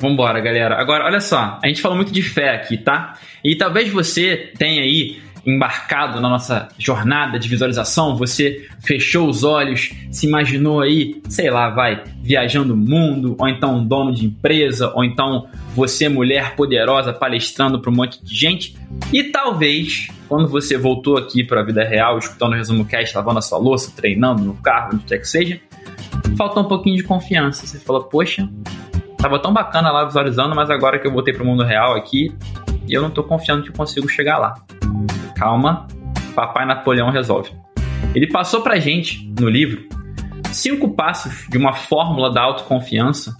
Vambora, 0.00 0.40
galera. 0.40 0.80
Agora, 0.80 1.04
olha 1.04 1.20
só. 1.20 1.58
A 1.62 1.68
gente 1.68 1.82
falou 1.82 1.96
muito 1.96 2.12
de 2.12 2.22
fé 2.22 2.54
aqui, 2.54 2.78
tá? 2.78 3.18
E 3.44 3.56
talvez 3.56 3.90
você 3.90 4.52
tenha 4.56 4.82
aí 4.82 5.20
embarcado 5.46 6.20
na 6.20 6.28
nossa 6.28 6.68
jornada 6.78 7.38
de 7.38 7.48
visualização, 7.48 8.16
você 8.16 8.68
fechou 8.80 9.28
os 9.28 9.44
olhos, 9.44 9.92
se 10.10 10.26
imaginou 10.26 10.80
aí, 10.80 11.20
sei 11.28 11.50
lá, 11.50 11.70
vai, 11.70 12.02
viajando 12.22 12.74
o 12.74 12.76
mundo, 12.76 13.36
ou 13.38 13.48
então 13.48 13.84
dono 13.84 14.12
de 14.12 14.26
empresa, 14.26 14.92
ou 14.94 15.04
então 15.04 15.48
você, 15.74 16.08
mulher 16.08 16.54
poderosa, 16.56 17.12
palestrando 17.12 17.80
para 17.80 17.90
um 17.90 17.94
monte 17.94 18.22
de 18.24 18.34
gente, 18.34 18.76
e 19.12 19.24
talvez, 19.24 20.08
quando 20.28 20.48
você 20.48 20.76
voltou 20.76 21.16
aqui 21.16 21.44
para 21.44 21.60
a 21.60 21.64
vida 21.64 21.84
real, 21.84 22.18
escutando 22.18 22.52
o 22.52 22.56
resumo 22.56 22.84
cast, 22.84 23.16
lavando 23.16 23.38
a 23.38 23.42
sua 23.42 23.58
louça, 23.58 23.92
treinando 23.94 24.42
no 24.42 24.54
carro, 24.54 24.90
onde 24.94 25.04
quer 25.04 25.18
que 25.18 25.28
seja, 25.28 25.60
faltou 26.36 26.62
um 26.62 26.68
pouquinho 26.68 26.96
de 26.96 27.02
confiança. 27.02 27.66
Você 27.66 27.78
falou, 27.78 28.04
poxa, 28.04 28.48
tava 29.16 29.38
tão 29.38 29.52
bacana 29.52 29.90
lá 29.90 30.04
visualizando, 30.04 30.54
mas 30.54 30.70
agora 30.70 30.98
que 30.98 31.06
eu 31.06 31.12
voltei 31.12 31.32
para 31.32 31.42
o 31.42 31.46
mundo 31.46 31.62
real 31.64 31.94
aqui, 31.94 32.34
eu 32.88 33.02
não 33.02 33.10
tô 33.10 33.22
confiando 33.22 33.62
que 33.62 33.72
consigo 33.72 34.08
chegar 34.08 34.38
lá. 34.38 34.54
Calma, 35.40 35.88
papai 36.34 36.66
Napoleão 36.66 37.08
resolve. 37.08 37.50
Ele 38.14 38.26
passou 38.26 38.60
pra 38.60 38.78
gente 38.78 39.32
no 39.40 39.48
livro 39.48 39.88
cinco 40.52 40.90
passos 40.90 41.46
de 41.48 41.56
uma 41.56 41.72
fórmula 41.72 42.30
da 42.30 42.42
autoconfiança 42.42 43.34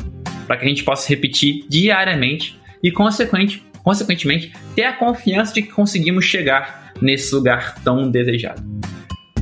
para 0.47 0.57
que 0.57 0.65
a 0.65 0.69
gente 0.69 0.83
possa 0.83 1.07
repetir 1.07 1.67
diariamente 1.69 2.59
e 2.83 2.91
consequente, 2.91 3.63
consequentemente 3.83 4.51
ter 4.75 4.85
a 4.85 4.95
confiança 4.95 5.53
de 5.53 5.61
que 5.61 5.69
conseguimos 5.69 6.25
chegar 6.25 6.91
nesse 7.03 7.35
lugar 7.35 7.75
tão 7.85 8.11
desejado. 8.11 8.63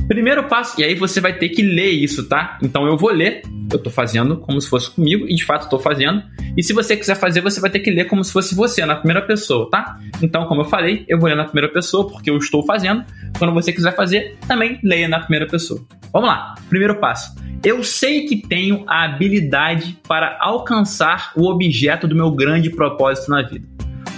Primeiro 0.09 0.43
passo, 0.45 0.81
e 0.81 0.83
aí 0.83 0.95
você 0.95 1.21
vai 1.21 1.33
ter 1.33 1.49
que 1.49 1.61
ler 1.61 1.91
isso, 1.91 2.27
tá? 2.27 2.57
Então 2.63 2.87
eu 2.87 2.97
vou 2.97 3.11
ler, 3.11 3.43
eu 3.71 3.77
tô 3.77 3.91
fazendo 3.91 4.37
como 4.37 4.59
se 4.59 4.67
fosse 4.67 4.89
comigo, 4.89 5.27
e 5.29 5.35
de 5.35 5.45
fato 5.45 5.65
estou 5.65 5.77
fazendo. 5.77 6.23
E 6.57 6.63
se 6.63 6.73
você 6.73 6.97
quiser 6.97 7.13
fazer, 7.13 7.41
você 7.41 7.61
vai 7.61 7.69
ter 7.69 7.79
que 7.79 7.91
ler 7.91 8.05
como 8.05 8.23
se 8.23 8.33
fosse 8.33 8.55
você, 8.55 8.83
na 8.87 8.95
primeira 8.95 9.21
pessoa, 9.21 9.69
tá? 9.69 9.99
Então, 10.19 10.47
como 10.47 10.61
eu 10.61 10.65
falei, 10.65 11.05
eu 11.07 11.19
vou 11.19 11.29
ler 11.29 11.35
na 11.35 11.43
primeira 11.43 11.71
pessoa 11.71 12.07
porque 12.07 12.27
eu 12.27 12.37
estou 12.39 12.65
fazendo. 12.65 13.05
Quando 13.37 13.53
você 13.53 13.71
quiser 13.71 13.95
fazer, 13.95 14.35
também 14.47 14.79
leia 14.83 15.07
na 15.07 15.19
primeira 15.19 15.45
pessoa. 15.45 15.79
Vamos 16.11 16.27
lá, 16.27 16.55
primeiro 16.67 16.95
passo. 16.95 17.35
Eu 17.63 17.83
sei 17.83 18.25
que 18.25 18.35
tenho 18.35 18.83
a 18.87 19.03
habilidade 19.03 19.95
para 20.07 20.39
alcançar 20.41 21.33
o 21.35 21.47
objeto 21.47 22.07
do 22.07 22.15
meu 22.15 22.31
grande 22.31 22.71
propósito 22.71 23.29
na 23.29 23.43
vida. 23.43 23.67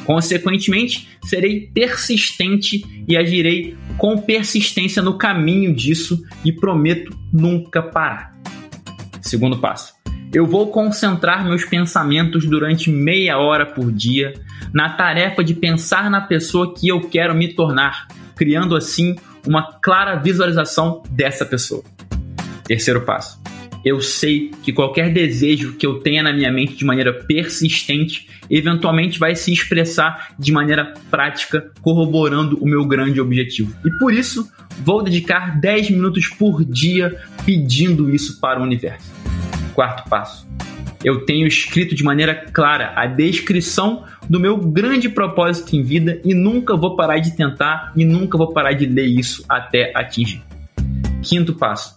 Consequentemente, 0.05 1.09
serei 1.23 1.69
persistente 1.73 2.81
e 3.07 3.15
agirei 3.17 3.75
com 4.01 4.17
persistência 4.17 4.99
no 4.99 5.15
caminho 5.15 5.75
disso 5.75 6.23
e 6.43 6.51
prometo 6.51 7.15
nunca 7.31 7.83
parar. 7.83 8.35
Segundo 9.21 9.59
passo. 9.59 9.93
Eu 10.33 10.47
vou 10.47 10.71
concentrar 10.71 11.45
meus 11.45 11.65
pensamentos 11.65 12.47
durante 12.47 12.89
meia 12.89 13.37
hora 13.37 13.63
por 13.63 13.91
dia 13.91 14.33
na 14.73 14.89
tarefa 14.89 15.43
de 15.43 15.53
pensar 15.53 16.09
na 16.09 16.19
pessoa 16.19 16.73
que 16.73 16.87
eu 16.87 17.01
quero 17.01 17.35
me 17.35 17.53
tornar, 17.53 18.07
criando 18.35 18.75
assim 18.75 19.15
uma 19.45 19.73
clara 19.73 20.15
visualização 20.15 21.03
dessa 21.11 21.45
pessoa. 21.45 21.83
Terceiro 22.63 23.01
passo 23.01 23.39
eu 23.83 23.99
sei 24.01 24.51
que 24.61 24.71
qualquer 24.71 25.11
desejo 25.11 25.73
que 25.73 25.85
eu 25.85 25.99
tenha 25.99 26.21
na 26.21 26.31
minha 26.31 26.51
mente 26.51 26.75
de 26.75 26.85
maneira 26.85 27.13
persistente, 27.13 28.27
eventualmente 28.49 29.17
vai 29.17 29.35
se 29.35 29.51
expressar 29.51 30.33
de 30.37 30.51
maneira 30.51 30.93
prática, 31.09 31.71
corroborando 31.81 32.57
o 32.61 32.67
meu 32.67 32.85
grande 32.85 33.19
objetivo. 33.19 33.75
E 33.83 33.91
por 33.97 34.13
isso, 34.13 34.47
vou 34.83 35.03
dedicar 35.03 35.59
10 35.59 35.91
minutos 35.91 36.27
por 36.27 36.63
dia 36.63 37.17
pedindo 37.45 38.13
isso 38.13 38.39
para 38.39 38.59
o 38.59 38.63
universo. 38.63 39.11
Quarto 39.73 40.07
passo. 40.09 40.47
Eu 41.03 41.25
tenho 41.25 41.47
escrito 41.47 41.95
de 41.95 42.03
maneira 42.03 42.35
clara 42.35 42.93
a 42.95 43.07
descrição 43.07 44.03
do 44.29 44.39
meu 44.39 44.55
grande 44.57 45.09
propósito 45.09 45.75
em 45.75 45.81
vida 45.81 46.21
e 46.23 46.35
nunca 46.35 46.77
vou 46.77 46.95
parar 46.95 47.17
de 47.17 47.35
tentar 47.35 47.91
e 47.95 48.05
nunca 48.05 48.37
vou 48.37 48.53
parar 48.53 48.73
de 48.73 48.85
ler 48.85 49.07
isso 49.07 49.43
até 49.49 49.91
atingir. 49.95 50.43
Quinto 51.23 51.55
passo 51.55 51.95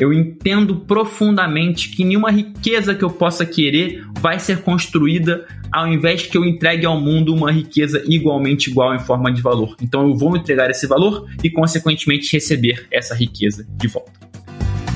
eu 0.00 0.12
entendo 0.12 0.76
profundamente 0.76 1.90
que 1.90 2.04
nenhuma 2.04 2.30
riqueza 2.30 2.94
que 2.94 3.04
eu 3.04 3.10
possa 3.10 3.44
querer 3.44 4.04
vai 4.20 4.38
ser 4.38 4.62
construída 4.62 5.46
ao 5.70 5.86
invés 5.86 6.26
que 6.26 6.36
eu 6.36 6.44
entregue 6.44 6.86
ao 6.86 7.00
mundo 7.00 7.34
uma 7.34 7.52
riqueza 7.52 8.02
igualmente 8.06 8.70
igual 8.70 8.94
em 8.94 8.98
forma 8.98 9.32
de 9.32 9.40
valor. 9.40 9.76
Então 9.80 10.08
eu 10.08 10.16
vou 10.16 10.36
entregar 10.36 10.70
esse 10.70 10.86
valor 10.86 11.28
e, 11.44 11.50
consequentemente, 11.50 12.32
receber 12.32 12.86
essa 12.90 13.14
riqueza 13.14 13.66
de 13.76 13.86
volta. 13.86 14.29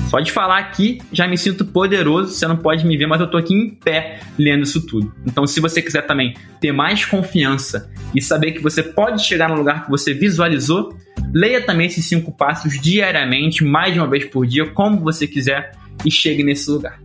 Só 0.09 0.19
de 0.19 0.31
falar 0.31 0.59
aqui, 0.59 1.01
já 1.11 1.27
me 1.27 1.37
sinto 1.37 1.65
poderoso. 1.65 2.33
Você 2.33 2.47
não 2.47 2.57
pode 2.57 2.85
me 2.85 2.95
ver, 2.97 3.07
mas 3.07 3.19
eu 3.19 3.27
tô 3.27 3.37
aqui 3.37 3.53
em 3.53 3.69
pé 3.69 4.19
lendo 4.37 4.63
isso 4.63 4.85
tudo. 4.85 5.13
Então, 5.25 5.45
se 5.47 5.59
você 5.59 5.81
quiser 5.81 6.03
também 6.03 6.35
ter 6.61 6.71
mais 6.71 7.03
confiança 7.05 7.91
e 8.13 8.21
saber 8.21 8.51
que 8.51 8.61
você 8.61 8.81
pode 8.83 9.25
chegar 9.25 9.49
no 9.49 9.55
lugar 9.55 9.85
que 9.85 9.89
você 9.89 10.13
visualizou, 10.13 10.95
Leia 11.33 11.61
também 11.61 11.87
esses 11.87 12.05
cinco 12.05 12.31
passos 12.31 12.79
diariamente, 12.79 13.61
mais 13.61 13.93
de 13.93 13.99
uma 13.99 14.07
vez 14.07 14.25
por 14.25 14.45
dia, 14.45 14.65
como 14.67 15.01
você 15.01 15.27
quiser, 15.27 15.71
e 16.05 16.11
chegue 16.11 16.43
nesse 16.43 16.69
lugar. 16.69 16.99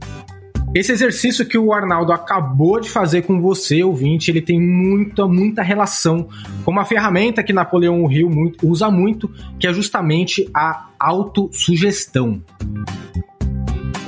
Esse 0.73 0.93
exercício 0.93 1.45
que 1.45 1.59
o 1.59 1.73
Arnaldo 1.73 2.13
acabou 2.13 2.81
de 2.81 2.89
fazer 2.89 3.23
com 3.23 3.41
você, 3.41 3.83
ouvinte, 3.83 4.31
ele 4.31 4.41
tem 4.41 4.61
muita, 4.61 5.27
muita 5.27 5.63
relação 5.63 6.29
com 6.65 6.71
uma 6.71 6.85
ferramenta 6.85 7.43
que 7.43 7.53
Napoleão 7.53 8.11
Hill 8.11 8.31
muito, 8.31 8.69
usa 8.69 8.89
muito, 8.89 9.29
que 9.59 9.67
é 9.67 9.73
justamente 9.73 10.49
a 10.55 10.87
autossugestão. 10.97 12.41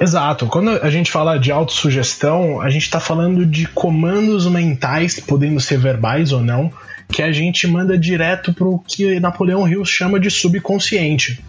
Exato. 0.01 0.47
Quando 0.47 0.71
a 0.71 0.89
gente 0.89 1.11
fala 1.11 1.37
de 1.37 1.51
autossugestão, 1.51 2.61
a 2.61 2.71
gente 2.71 2.83
está 2.83 3.01
falando 3.01 3.45
de 3.45 3.67
comandos 3.67 4.47
mentais, 4.47 5.19
podendo 5.19 5.61
ser 5.61 5.79
verbais 5.79 6.33
ou 6.33 6.41
não, 6.41 6.73
que 7.13 7.23
a 7.23 7.31
gente 7.31 7.67
manda 7.67 7.97
direto 7.97 8.53
para 8.53 8.67
o 8.67 8.79
que 8.79 9.21
Napoleão 9.21 9.69
Hill 9.69 9.85
chama 9.85 10.19
de 10.19 10.31
subconsciente. 10.31 11.45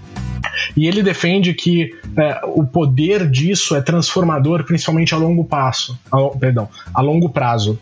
E 0.75 0.87
ele 0.87 1.01
defende 1.01 1.53
que 1.53 1.91
é, 2.17 2.41
o 2.45 2.65
poder 2.65 3.29
disso 3.29 3.75
é 3.75 3.81
transformador, 3.81 4.63
principalmente 4.65 5.13
a 5.13 5.17
longo 5.17 5.43
passo, 5.45 5.97
a, 6.11 6.37
perdão, 6.37 6.69
a 6.93 7.01
longo 7.01 7.29
prazo. 7.29 7.79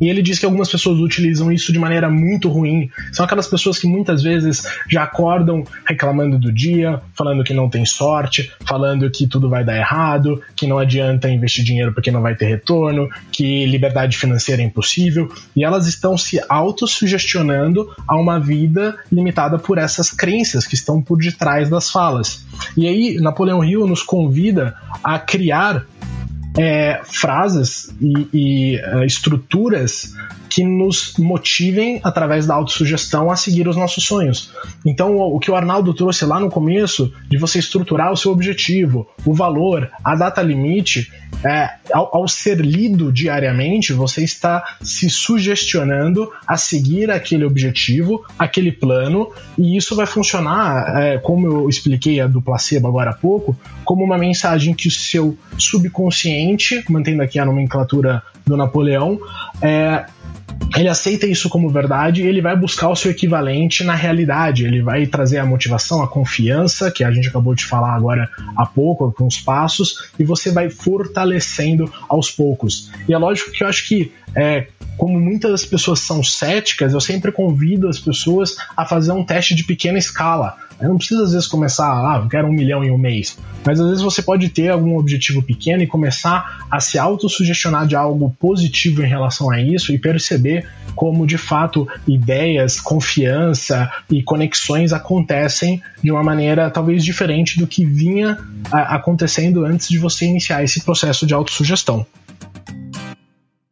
E 0.00 0.08
ele 0.08 0.22
diz 0.22 0.38
que 0.38 0.46
algumas 0.46 0.70
pessoas 0.70 0.98
utilizam 0.98 1.52
isso 1.52 1.72
de 1.72 1.78
maneira 1.78 2.08
muito 2.08 2.48
ruim. 2.48 2.90
São 3.12 3.24
aquelas 3.24 3.46
pessoas 3.46 3.78
que 3.78 3.86
muitas 3.86 4.22
vezes 4.22 4.62
já 4.88 5.02
acordam 5.02 5.64
reclamando 5.86 6.38
do 6.38 6.52
dia, 6.52 7.00
falando 7.14 7.44
que 7.44 7.52
não 7.52 7.68
tem 7.68 7.84
sorte, 7.84 8.50
falando 8.66 9.10
que 9.10 9.26
tudo 9.26 9.48
vai 9.48 9.64
dar 9.64 9.76
errado, 9.76 10.40
que 10.56 10.66
não 10.66 10.78
adianta 10.78 11.28
investir 11.28 11.64
dinheiro 11.64 11.92
porque 11.92 12.10
não 12.10 12.22
vai 12.22 12.34
ter 12.34 12.46
retorno, 12.46 13.08
que 13.30 13.66
liberdade 13.66 14.16
financeira 14.16 14.62
é 14.62 14.64
impossível. 14.64 15.30
E 15.54 15.64
elas 15.64 15.86
estão 15.86 16.16
se 16.16 16.40
autossugestionando 16.48 17.88
a 18.06 18.16
uma 18.16 18.38
vida 18.40 18.96
limitada 19.12 19.58
por 19.58 19.78
essas 19.78 20.10
crenças 20.10 20.66
que 20.66 20.74
estão 20.74 21.02
por 21.02 21.18
detrás 21.18 21.68
das 21.68 21.90
falas. 21.90 22.44
E 22.76 22.86
aí, 22.86 23.16
Napoleão 23.20 23.64
Hill 23.64 23.86
nos 23.86 24.02
convida 24.02 24.74
a 25.02 25.18
criar 25.18 25.84
é, 26.58 27.00
frases 27.04 27.94
e, 28.00 28.28
e 28.32 28.76
uh, 28.76 29.04
estruturas 29.04 30.14
que 30.50 30.64
nos 30.64 31.14
motivem, 31.16 32.00
através 32.02 32.44
da 32.44 32.54
autossugestão, 32.54 33.30
a 33.30 33.36
seguir 33.36 33.68
os 33.68 33.76
nossos 33.76 34.04
sonhos. 34.04 34.50
Então, 34.84 35.16
o 35.16 35.38
que 35.38 35.50
o 35.50 35.54
Arnaldo 35.54 35.94
trouxe 35.94 36.24
lá 36.24 36.40
no 36.40 36.50
começo, 36.50 37.12
de 37.28 37.38
você 37.38 37.60
estruturar 37.60 38.12
o 38.12 38.16
seu 38.16 38.32
objetivo, 38.32 39.06
o 39.24 39.32
valor, 39.32 39.88
a 40.04 40.16
data 40.16 40.42
limite, 40.42 41.08
é, 41.44 41.70
ao, 41.92 42.16
ao, 42.16 42.28
ser 42.28 42.60
lido 42.60 43.12
diariamente, 43.12 43.92
você 43.92 44.24
está 44.24 44.76
se 44.82 45.08
sugestionando 45.08 46.30
a 46.46 46.56
seguir 46.56 47.10
aquele 47.10 47.44
objetivo, 47.44 48.24
aquele 48.36 48.72
plano, 48.72 49.30
e 49.56 49.76
isso 49.76 49.94
vai 49.94 50.06
funcionar, 50.06 51.00
é, 51.00 51.18
como 51.18 51.46
eu 51.46 51.68
expliquei 51.68 52.20
a 52.20 52.26
do 52.26 52.42
placebo 52.42 52.88
agora 52.88 53.10
há 53.10 53.14
pouco, 53.14 53.56
como 53.84 54.04
uma 54.04 54.18
mensagem 54.18 54.74
que 54.74 54.88
o 54.88 54.90
seu 54.90 55.38
subconsciente, 55.56 56.40
mantendo 56.88 57.22
aqui 57.22 57.38
a 57.38 57.44
nomenclatura 57.44 58.22
do 58.46 58.56
Napoleão, 58.56 59.18
é, 59.62 60.04
ele 60.76 60.88
aceita 60.88 61.26
isso 61.26 61.48
como 61.48 61.68
verdade 61.68 62.22
e 62.22 62.26
ele 62.26 62.40
vai 62.40 62.56
buscar 62.56 62.88
o 62.88 62.96
seu 62.96 63.10
equivalente 63.10 63.82
na 63.82 63.94
realidade. 63.94 64.64
Ele 64.64 64.82
vai 64.82 65.06
trazer 65.06 65.38
a 65.38 65.46
motivação, 65.46 66.02
a 66.02 66.08
confiança, 66.08 66.90
que 66.90 67.02
a 67.02 67.10
gente 67.10 67.28
acabou 67.28 67.54
de 67.54 67.64
falar 67.64 67.94
agora 67.94 68.28
há 68.56 68.64
pouco, 68.64 69.10
com 69.12 69.26
os 69.26 69.40
passos, 69.40 70.10
e 70.18 70.24
você 70.24 70.50
vai 70.50 70.70
fortalecendo 70.70 71.92
aos 72.08 72.30
poucos. 72.30 72.90
E 73.08 73.12
é 73.12 73.18
lógico 73.18 73.50
que 73.50 73.64
eu 73.64 73.68
acho 73.68 73.88
que 73.88 74.12
é, 74.34 74.68
como 75.00 75.18
muitas 75.18 75.64
pessoas 75.64 76.00
são 76.00 76.22
céticas, 76.22 76.92
eu 76.92 77.00
sempre 77.00 77.32
convido 77.32 77.88
as 77.88 77.98
pessoas 77.98 78.56
a 78.76 78.84
fazer 78.84 79.12
um 79.12 79.24
teste 79.24 79.54
de 79.54 79.64
pequena 79.64 79.96
escala. 79.96 80.58
Não 80.78 80.98
precisa 80.98 81.24
às 81.24 81.32
vezes 81.32 81.48
começar, 81.48 81.86
ah, 81.86 82.20
eu 82.22 82.28
quero 82.28 82.46
um 82.46 82.52
milhão 82.52 82.84
em 82.84 82.90
um 82.90 82.98
mês. 82.98 83.38
Mas 83.64 83.80
às 83.80 83.86
vezes 83.86 84.02
você 84.02 84.20
pode 84.20 84.50
ter 84.50 84.68
algum 84.68 84.98
objetivo 84.98 85.42
pequeno 85.42 85.82
e 85.82 85.86
começar 85.86 86.66
a 86.70 86.80
se 86.80 86.98
autossugestionar 86.98 87.86
de 87.86 87.96
algo 87.96 88.36
positivo 88.38 89.02
em 89.02 89.08
relação 89.08 89.50
a 89.50 89.58
isso 89.58 89.90
e 89.90 89.98
perceber 89.98 90.68
como 90.94 91.26
de 91.26 91.38
fato 91.38 91.88
ideias, 92.06 92.78
confiança 92.78 93.90
e 94.10 94.22
conexões 94.22 94.92
acontecem 94.92 95.82
de 96.04 96.10
uma 96.10 96.22
maneira 96.22 96.70
talvez 96.70 97.02
diferente 97.02 97.58
do 97.58 97.66
que 97.66 97.86
vinha 97.86 98.36
acontecendo 98.70 99.64
antes 99.64 99.88
de 99.88 99.96
você 99.96 100.26
iniciar 100.26 100.62
esse 100.62 100.82
processo 100.82 101.26
de 101.26 101.32
autossugestão. 101.32 102.04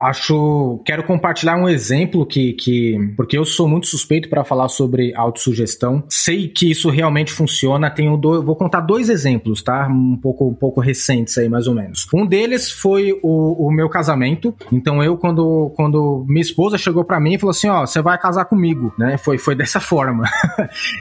Acho. 0.01 0.81
Quero 0.85 1.03
compartilhar 1.03 1.57
um 1.57 1.69
exemplo 1.69 2.25
que. 2.25 2.53
que 2.53 2.97
porque 3.17 3.37
eu 3.37 3.45
sou 3.45 3.69
muito 3.69 3.89
suspeito 3.89 4.29
para 4.29 4.45
falar 4.45 4.69
sobre 4.69 5.13
autossugestão. 5.15 6.05
Sei 6.09 6.47
que 6.49 6.71
isso 6.71 6.89
realmente 6.89 7.33
funciona. 7.33 7.91
Tenho 7.91 8.17
do, 8.17 8.41
vou 8.43 8.55
contar 8.55 8.81
dois 8.81 9.09
exemplos, 9.09 9.61
tá? 9.61 9.89
Um 9.89 10.17
pouco, 10.17 10.47
um 10.47 10.55
pouco 10.55 10.81
recentes 10.81 11.37
aí, 11.37 11.49
mais 11.49 11.67
ou 11.67 11.75
menos. 11.75 12.07
Um 12.15 12.25
deles 12.25 12.71
foi 12.71 13.19
o, 13.25 13.67
o 13.67 13.73
meu 13.73 13.89
casamento. 13.89 14.55
Então 14.71 15.03
eu, 15.03 15.17
quando, 15.17 15.73
quando 15.75 16.25
minha 16.29 16.43
esposa 16.43 16.79
chegou 16.79 17.05
para 17.05 17.19
mim 17.19 17.35
e 17.35 17.39
falou 17.39 17.51
assim: 17.51 17.69
ó, 17.69 17.85
você 17.85 18.01
vai 18.01 18.17
casar 18.19 18.45
comigo, 18.45 18.95
né? 18.97 19.19
Foi, 19.19 19.37
foi 19.37 19.57
dessa 19.57 19.81
forma. 19.83 20.25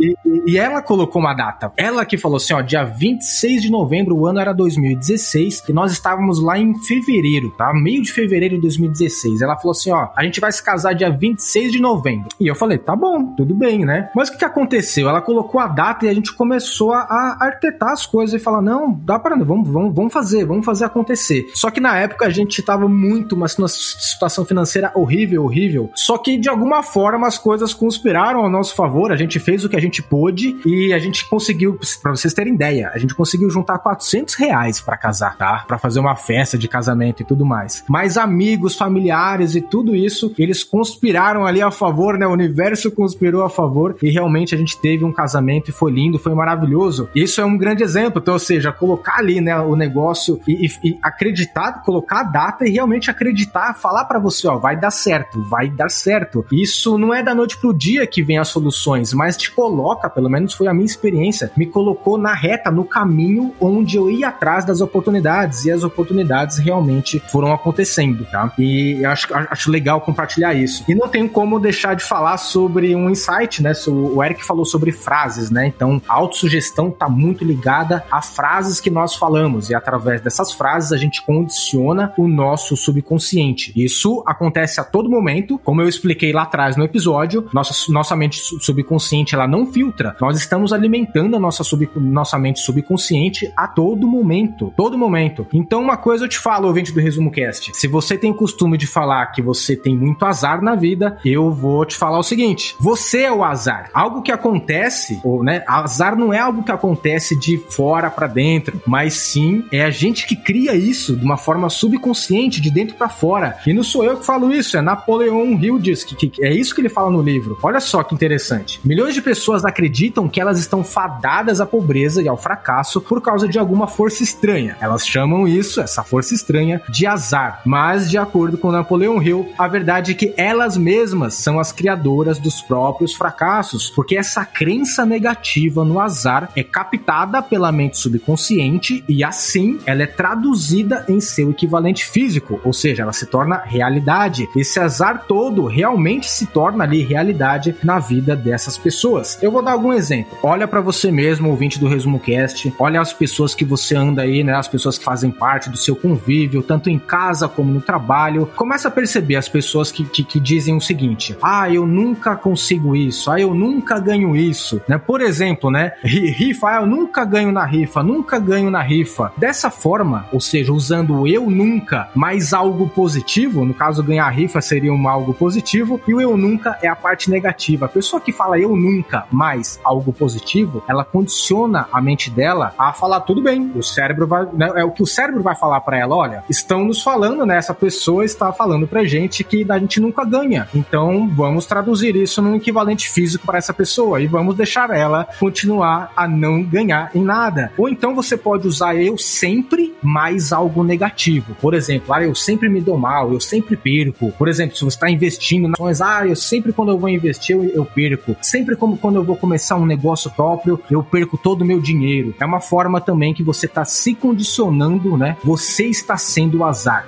e, 0.01 0.15
e 0.53 0.57
ela 0.57 0.81
colocou 0.81 1.21
uma 1.21 1.35
data. 1.35 1.71
Ela 1.77 2.03
que 2.03 2.17
falou 2.17 2.37
assim: 2.37 2.53
ó, 2.53 2.61
dia 2.61 2.83
26 2.83 3.61
de 3.61 3.69
novembro, 3.69 4.17
o 4.17 4.25
ano 4.25 4.39
era 4.39 4.53
2016, 4.53 5.65
e 5.69 5.73
nós 5.73 5.91
estávamos 5.91 6.41
lá 6.41 6.57
em 6.57 6.73
fevereiro, 6.79 7.51
tá? 7.51 7.71
Meio 7.75 8.01
de 8.01 8.11
fevereiro 8.11 8.55
de 8.55 8.61
2016. 8.61 8.86
2016. 8.87 9.41
Ela 9.41 9.57
falou 9.57 9.71
assim: 9.71 9.91
ó, 9.91 10.09
a 10.15 10.23
gente 10.23 10.39
vai 10.39 10.51
se 10.51 10.63
casar 10.63 10.93
dia 10.93 11.09
26 11.09 11.71
de 11.71 11.81
novembro. 11.81 12.29
E 12.39 12.47
eu 12.47 12.55
falei: 12.55 12.77
tá 12.77 12.95
bom, 12.95 13.35
tudo 13.35 13.53
bem, 13.53 13.85
né? 13.85 14.09
Mas 14.15 14.29
o 14.29 14.31
que, 14.31 14.39
que 14.39 14.45
aconteceu? 14.45 15.07
Ela 15.07 15.21
colocou 15.21 15.59
a 15.59 15.67
data 15.67 16.05
e 16.05 16.09
a 16.09 16.13
gente 16.13 16.33
começou 16.33 16.93
a, 16.93 17.01
a 17.01 17.57
as 17.91 18.05
coisas 18.05 18.39
e 18.39 18.43
falar: 18.43 18.61
não, 18.61 18.93
dá 18.93 19.19
para 19.19 19.35
vamos, 19.35 19.69
vamos, 19.69 19.93
vamos 19.93 20.13
fazer, 20.13 20.45
vamos 20.45 20.65
fazer 20.65 20.85
acontecer. 20.85 21.49
Só 21.53 21.69
que 21.69 21.79
na 21.79 21.97
época 21.97 22.25
a 22.25 22.29
gente 22.29 22.61
tava 22.61 22.87
muito, 22.87 23.35
mas 23.35 23.57
numa 23.57 23.67
situação 23.67 24.45
financeira 24.45 24.91
horrível, 24.95 25.43
horrível. 25.43 25.91
Só 25.95 26.17
que 26.17 26.37
de 26.37 26.49
alguma 26.49 26.83
forma 26.83 27.27
as 27.27 27.37
coisas 27.37 27.73
conspiraram 27.73 28.39
ao 28.39 28.49
nosso 28.49 28.75
favor, 28.75 29.11
a 29.11 29.15
gente 29.15 29.39
fez 29.39 29.63
o 29.63 29.69
que 29.69 29.75
a 29.75 29.81
gente 29.81 30.01
pôde 30.01 30.57
e 30.65 30.93
a 30.93 30.99
gente 30.99 31.27
conseguiu, 31.29 31.79
para 32.01 32.11
vocês 32.11 32.33
terem 32.33 32.53
ideia, 32.53 32.91
a 32.93 32.97
gente 32.97 33.13
conseguiu 33.13 33.49
juntar 33.49 33.77
400 33.79 34.35
reais 34.35 34.79
para 34.79 34.97
casar, 34.97 35.37
tá? 35.37 35.65
Para 35.67 35.77
fazer 35.77 35.99
uma 35.99 36.15
festa 36.15 36.57
de 36.57 36.67
casamento 36.67 37.21
e 37.21 37.25
tudo 37.25 37.45
mais. 37.45 37.83
Mas 37.87 38.17
amigos, 38.17 38.75
familiares 38.77 39.55
e 39.55 39.61
tudo 39.61 39.95
isso, 39.95 40.33
eles 40.37 40.63
conspiraram 40.63 41.45
ali 41.45 41.61
a 41.61 41.71
favor, 41.71 42.17
né? 42.17 42.27
O 42.27 42.31
universo 42.31 42.91
conspirou 42.91 43.43
a 43.43 43.49
favor 43.49 43.95
e 44.01 44.09
realmente 44.09 44.53
a 44.53 44.57
gente 44.57 44.79
teve 44.79 45.03
um 45.03 45.11
casamento 45.11 45.69
e 45.69 45.73
foi 45.73 45.91
lindo, 45.91 46.19
foi 46.19 46.33
maravilhoso. 46.33 47.09
Isso 47.15 47.41
é 47.41 47.45
um 47.45 47.57
grande 47.57 47.83
exemplo, 47.83 48.21
então, 48.21 48.33
ou 48.33 48.39
seja, 48.39 48.71
colocar 48.71 49.17
ali, 49.17 49.41
né, 49.41 49.57
o 49.59 49.75
negócio 49.75 50.39
e, 50.47 50.65
e, 50.65 50.89
e 50.89 50.97
acreditar, 51.01 51.83
colocar 51.83 52.21
a 52.21 52.23
data 52.23 52.67
e 52.67 52.71
realmente 52.71 53.09
acreditar, 53.09 53.73
falar 53.73 54.05
para 54.05 54.19
você, 54.19 54.47
ó, 54.47 54.57
vai 54.57 54.75
dar 54.75 54.91
certo, 54.91 55.41
vai 55.43 55.69
dar 55.69 55.89
certo. 55.89 56.45
Isso 56.51 56.97
não 56.97 57.13
é 57.13 57.23
da 57.23 57.33
noite 57.33 57.57
pro 57.57 57.73
dia 57.73 58.05
que 58.05 58.23
vem 58.23 58.37
as 58.37 58.47
soluções, 58.49 59.13
mas 59.13 59.37
te 59.37 59.51
coloca, 59.51 60.09
pelo 60.09 60.29
menos 60.29 60.53
foi 60.53 60.67
a 60.67 60.73
minha 60.73 60.85
experiência, 60.85 61.51
me 61.55 61.65
colocou 61.65 62.17
na 62.17 62.33
reta, 62.33 62.71
no 62.71 62.85
caminho 62.85 63.53
onde 63.59 63.97
eu 63.97 64.09
ia 64.09 64.27
atrás 64.27 64.65
das 64.65 64.81
oportunidades 64.81 65.65
e 65.65 65.71
as 65.71 65.83
oportunidades 65.83 66.57
realmente 66.57 67.21
foram 67.31 67.53
acontecendo, 67.53 68.25
tá? 68.25 68.51
E 68.57 68.66
e 68.67 69.05
acho, 69.05 69.27
acho 69.33 69.71
legal 69.71 70.01
compartilhar 70.01 70.53
isso. 70.53 70.83
E 70.87 70.95
não 70.95 71.07
tem 71.07 71.27
como 71.27 71.59
deixar 71.59 71.95
de 71.95 72.03
falar 72.03 72.37
sobre 72.37 72.95
um 72.95 73.09
insight, 73.09 73.63
né? 73.63 73.71
O 73.87 74.23
Eric 74.23 74.45
falou 74.45 74.65
sobre 74.65 74.91
frases, 74.91 75.49
né? 75.49 75.67
Então, 75.67 76.01
a 76.07 76.13
autossugestão 76.15 76.89
está 76.89 77.07
muito 77.07 77.43
ligada 77.43 78.03
a 78.11 78.21
frases 78.21 78.79
que 78.79 78.89
nós 78.89 79.15
falamos. 79.15 79.69
E 79.69 79.75
através 79.75 80.21
dessas 80.21 80.51
frases 80.51 80.91
a 80.91 80.97
gente 80.97 81.23
condiciona 81.25 82.13
o 82.17 82.27
nosso 82.27 82.75
subconsciente. 82.75 83.71
Isso 83.75 84.23
acontece 84.25 84.79
a 84.79 84.83
todo 84.83 85.09
momento, 85.09 85.59
como 85.63 85.81
eu 85.81 85.87
expliquei 85.87 86.31
lá 86.31 86.43
atrás 86.43 86.75
no 86.75 86.83
episódio. 86.83 87.47
Nossa, 87.53 87.91
nossa 87.91 88.15
mente 88.15 88.39
subconsciente 88.39 89.33
ela 89.33 89.47
não 89.47 89.65
filtra. 89.71 90.15
Nós 90.19 90.37
estamos 90.37 90.73
alimentando 90.73 91.35
a 91.35 91.39
nossa, 91.39 91.63
sub, 91.63 91.89
nossa 91.95 92.37
mente 92.37 92.59
subconsciente 92.59 93.51
a 93.55 93.67
todo 93.67 94.07
momento. 94.07 94.73
Todo 94.75 94.97
momento. 94.97 95.47
Então, 95.53 95.81
uma 95.81 95.97
coisa 95.97 96.25
eu 96.25 96.29
te 96.29 96.37
falo, 96.37 96.67
ouvinte 96.67 96.91
do 96.91 96.99
Resumo 96.99 97.31
Cast. 97.31 97.71
Se 97.73 97.87
você 97.87 98.17
tem 98.17 98.33
costume 98.33 98.56
costume 98.57 98.75
de 98.75 98.87
falar 98.87 99.27
que 99.27 99.41
você 99.41 99.75
tem 99.75 99.95
muito 99.95 100.25
azar 100.25 100.63
na 100.63 100.73
vida, 100.73 101.19
eu 101.23 101.51
vou 101.51 101.85
te 101.85 101.95
falar 101.95 102.17
o 102.17 102.23
seguinte: 102.23 102.75
você 102.79 103.21
é 103.21 103.31
o 103.31 103.43
azar. 103.43 103.91
Algo 103.93 104.23
que 104.23 104.31
acontece, 104.31 105.21
ou, 105.23 105.43
né? 105.43 105.63
Azar 105.67 106.17
não 106.17 106.33
é 106.33 106.39
algo 106.39 106.63
que 106.63 106.71
acontece 106.71 107.37
de 107.37 107.57
fora 107.69 108.09
para 108.09 108.25
dentro, 108.25 108.81
mas 108.87 109.13
sim 109.13 109.63
é 109.71 109.83
a 109.83 109.91
gente 109.91 110.25
que 110.25 110.35
cria 110.35 110.73
isso 110.73 111.15
de 111.15 111.23
uma 111.23 111.37
forma 111.37 111.69
subconsciente, 111.69 112.59
de 112.59 112.71
dentro 112.71 112.95
para 112.95 113.09
fora. 113.09 113.57
E 113.67 113.73
não 113.73 113.83
sou 113.83 114.03
eu 114.03 114.17
que 114.17 114.25
falo 114.25 114.51
isso, 114.51 114.75
é 114.75 114.81
Napoleão 114.81 115.51
Hill 115.53 115.77
diz 115.77 116.03
que, 116.03 116.15
que, 116.15 116.43
é 116.43 116.51
isso 116.51 116.73
que 116.73 116.81
ele 116.81 116.89
fala 116.89 117.11
no 117.11 117.21
livro. 117.21 117.59
Olha 117.61 117.79
só 117.79 118.01
que 118.01 118.15
interessante. 118.15 118.79
Milhões 118.83 119.13
de 119.13 119.21
pessoas 119.21 119.65
acreditam 119.65 120.27
que 120.27 120.41
elas 120.41 120.57
estão 120.57 120.83
fadadas 120.83 121.61
à 121.61 121.65
pobreza 121.65 122.23
e 122.23 122.27
ao 122.27 122.37
fracasso 122.37 122.99
por 122.99 123.21
causa 123.21 123.47
de 123.47 123.59
alguma 123.59 123.85
força 123.85 124.23
estranha. 124.23 124.77
Elas 124.81 125.07
chamam 125.07 125.47
isso, 125.47 125.79
essa 125.79 126.03
força 126.03 126.33
estranha, 126.33 126.81
de 126.89 127.05
azar. 127.05 127.61
Mas 127.65 128.09
de 128.09 128.17
acordo 128.17 128.46
acordo 128.47 128.57
com 128.57 128.71
Napoleão 128.71 129.21
Hill, 129.21 129.51
a 129.57 129.67
verdade 129.67 130.11
é 130.11 130.15
que 130.15 130.33
elas 130.37 130.77
mesmas 130.77 131.33
são 131.33 131.59
as 131.59 131.73
criadoras 131.73 132.39
dos 132.39 132.61
próprios 132.61 133.13
fracassos, 133.13 133.89
porque 133.89 134.15
essa 134.15 134.45
crença 134.45 135.05
negativa 135.05 135.83
no 135.83 135.99
azar 135.99 136.49
é 136.55 136.63
captada 136.63 137.41
pela 137.41 137.71
mente 137.71 137.97
subconsciente 137.97 139.03
e 139.07 139.23
assim 139.23 139.79
ela 139.85 140.03
é 140.03 140.05
traduzida 140.05 141.05
em 141.09 141.19
seu 141.19 141.51
equivalente 141.51 142.05
físico, 142.05 142.61
ou 142.63 142.71
seja, 142.71 143.03
ela 143.03 143.11
se 143.11 143.25
torna 143.25 143.61
realidade. 143.65 144.47
Esse 144.55 144.79
azar 144.79 145.25
todo 145.27 145.65
realmente 145.65 146.29
se 146.29 146.45
torna 146.45 146.85
ali 146.85 147.03
realidade 147.03 147.75
na 147.83 147.99
vida 147.99 148.33
dessas 148.33 148.77
pessoas. 148.77 149.37
Eu 149.41 149.51
vou 149.51 149.61
dar 149.61 149.73
algum 149.73 149.91
exemplo. 149.91 150.37
Olha 150.41 150.67
para 150.67 150.79
você 150.79 151.11
mesmo, 151.11 151.49
ouvinte 151.49 151.79
do 151.79 151.89
Resumo 151.89 152.19
Cast, 152.19 152.73
olha 152.79 153.01
as 153.01 153.11
pessoas 153.11 153.53
que 153.53 153.65
você 153.65 153.95
anda 153.95 154.21
aí, 154.21 154.43
né, 154.43 154.55
as 154.55 154.67
pessoas 154.69 154.97
que 154.97 155.03
fazem 155.03 155.31
parte 155.31 155.69
do 155.69 155.77
seu 155.77 155.95
convívio, 155.95 156.63
tanto 156.63 156.89
em 156.89 156.97
casa 156.97 157.49
como 157.49 157.73
no 157.73 157.81
trabalho 157.81 158.26
trabalho, 158.27 158.45
começa 158.55 158.87
a 158.87 158.91
perceber 158.91 159.35
as 159.35 159.47
pessoas 159.47 159.91
que, 159.91 160.03
que, 160.03 160.23
que, 160.23 160.39
dizem 160.39 160.75
o 160.75 160.81
seguinte: 160.81 161.37
ah, 161.41 161.71
eu 161.71 161.85
nunca 161.85 162.35
consigo 162.35 162.95
isso, 162.95 163.31
ah, 163.31 163.39
eu 163.39 163.53
nunca 163.53 163.99
ganho 163.99 164.35
isso, 164.35 164.81
né? 164.87 164.97
Por 164.97 165.21
exemplo, 165.21 165.71
né? 165.71 165.93
Rifa, 166.03 166.69
ah, 166.69 166.81
eu 166.81 166.87
nunca 166.87 167.23
ganho 167.23 167.51
na 167.51 167.65
rifa, 167.65 168.03
nunca 168.03 168.39
ganho 168.39 168.69
na 168.69 168.81
rifa. 168.81 169.31
Dessa 169.37 169.69
forma, 169.69 170.27
ou 170.31 170.39
seja, 170.39 170.73
usando 170.73 171.27
eu 171.27 171.49
nunca 171.49 172.09
mais 172.13 172.53
algo 172.53 172.89
positivo, 172.89 173.65
no 173.65 173.73
caso 173.73 174.03
ganhar 174.03 174.29
rifa 174.29 174.61
seria 174.61 174.93
um 174.93 175.07
algo 175.07 175.33
positivo, 175.33 175.99
e 176.07 176.13
o 176.13 176.21
eu 176.21 176.35
nunca 176.37 176.77
é 176.81 176.87
a 176.87 176.95
parte 176.95 177.29
negativa. 177.29 177.85
A 177.85 177.89
pessoa 177.89 178.21
que 178.21 178.31
fala 178.31 178.59
eu 178.59 178.75
nunca 178.75 179.25
mais 179.31 179.79
algo 179.83 180.11
positivo, 180.11 180.83
ela 180.87 181.03
condiciona 181.03 181.87
a 181.91 182.01
mente 182.01 182.29
dela 182.29 182.73
a 182.77 182.91
falar 182.93 183.21
tudo 183.21 183.41
bem. 183.41 183.71
O 183.75 183.83
cérebro 183.83 184.27
vai, 184.27 184.47
né, 184.53 184.71
é 184.75 184.83
o 184.83 184.91
que 184.91 185.03
o 185.03 185.07
cérebro 185.07 185.41
vai 185.41 185.55
falar 185.55 185.81
para 185.81 185.97
ela, 185.97 186.15
olha, 186.15 186.43
estão 186.49 186.83
nos 186.83 187.01
falando, 187.01 187.45
né? 187.45 187.57
Essa 187.57 187.73
pessoa 187.73 188.16
está 188.23 188.51
falando 188.51 188.87
pra 188.87 189.03
gente 189.03 189.43
que 189.43 189.65
a 189.69 189.79
gente 189.79 189.99
nunca 189.99 190.23
ganha. 190.23 190.67
Então 190.73 191.27
vamos 191.29 191.65
traduzir 191.65 192.15
isso 192.15 192.41
num 192.41 192.55
equivalente 192.55 193.09
físico 193.09 193.45
para 193.45 193.57
essa 193.57 193.73
pessoa 193.73 194.21
e 194.21 194.27
vamos 194.27 194.55
deixar 194.55 194.89
ela 194.89 195.27
continuar 195.39 196.11
a 196.15 196.27
não 196.27 196.63
ganhar 196.63 197.11
em 197.13 197.23
nada. 197.23 197.71
Ou 197.77 197.89
então 197.89 198.15
você 198.15 198.37
pode 198.37 198.67
usar 198.67 198.95
eu 198.95 199.17
sempre 199.17 199.93
mais 200.01 200.51
algo 200.51 200.83
negativo. 200.83 201.55
Por 201.61 201.73
exemplo, 201.73 202.13
ah, 202.13 202.23
eu 202.23 202.35
sempre 202.35 202.69
me 202.69 202.81
dou 202.81 202.97
mal, 202.97 203.33
eu 203.33 203.39
sempre 203.39 203.75
perco. 203.75 204.31
Por 204.31 204.47
exemplo, 204.47 204.75
se 204.75 204.83
você 204.83 204.95
está 204.95 205.09
investindo 205.09 205.67
nas 205.67 206.01
ah, 206.01 206.27
eu 206.27 206.35
sempre 206.35 206.71
quando 206.71 206.91
eu 206.91 206.97
vou 206.97 207.09
investir 207.09 207.55
eu, 207.55 207.63
eu 207.69 207.85
perco. 207.85 208.35
Sempre 208.41 208.75
como 208.75 208.97
quando 208.97 209.15
eu 209.17 209.23
vou 209.23 209.35
começar 209.35 209.75
um 209.75 209.85
negócio 209.85 210.31
próprio, 210.31 210.81
eu 210.89 211.03
perco 211.03 211.37
todo 211.37 211.61
o 211.61 211.65
meu 211.65 211.79
dinheiro. 211.79 212.35
É 212.39 212.45
uma 212.45 212.61
forma 212.61 213.01
também 213.01 213.33
que 213.33 213.43
você 213.43 213.65
está 213.65 213.85
se 213.85 214.13
condicionando, 214.13 215.17
né? 215.17 215.37
Você 215.43 215.85
está 215.85 216.17
sendo 216.17 216.59
o 216.59 216.65
azar. 216.65 217.07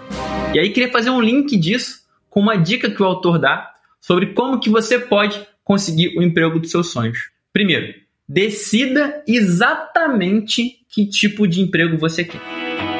E 0.53 0.57
aí 0.57 0.71
queria 0.71 0.91
fazer 0.91 0.98
um 1.07 1.21
link 1.21 1.55
disso 1.57 1.99
com 2.29 2.39
uma 2.39 2.57
dica 2.57 2.89
que 2.89 3.01
o 3.01 3.05
autor 3.05 3.39
dá 3.39 3.71
sobre 4.01 4.27
como 4.27 4.59
que 4.59 4.69
você 4.69 4.99
pode 4.99 5.39
conseguir 5.63 6.17
o 6.17 6.21
emprego 6.21 6.59
dos 6.59 6.71
seus 6.71 6.91
sonhos. 6.91 7.29
Primeiro, 7.53 7.93
decida 8.27 9.23
exatamente 9.27 10.79
que 10.89 11.05
tipo 11.05 11.47
de 11.47 11.61
emprego 11.61 11.97
você 11.97 12.23
quer. 12.23 12.41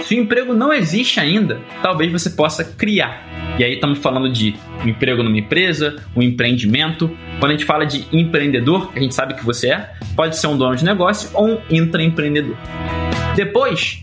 Se 0.01 0.15
o 0.15 0.19
emprego 0.19 0.53
não 0.53 0.73
existe 0.73 1.19
ainda, 1.19 1.61
talvez 1.81 2.11
você 2.11 2.29
possa 2.31 2.63
criar. 2.63 3.27
E 3.59 3.63
aí 3.63 3.73
estamos 3.73 3.99
falando 3.99 4.31
de 4.31 4.55
um 4.83 4.87
emprego 4.87 5.21
numa 5.21 5.37
empresa, 5.37 5.97
um 6.15 6.21
empreendimento. 6.21 7.09
Quando 7.39 7.51
a 7.51 7.55
gente 7.55 7.65
fala 7.65 7.85
de 7.85 8.05
empreendedor, 8.11 8.91
a 8.95 8.99
gente 8.99 9.13
sabe 9.13 9.33
que 9.33 9.45
você 9.45 9.71
é, 9.71 9.93
pode 10.15 10.37
ser 10.37 10.47
um 10.47 10.57
dono 10.57 10.75
de 10.75 10.85
negócio 10.85 11.29
ou 11.33 11.55
um 11.55 11.61
intraempreendedor. 11.69 12.55
Depois, 13.35 14.01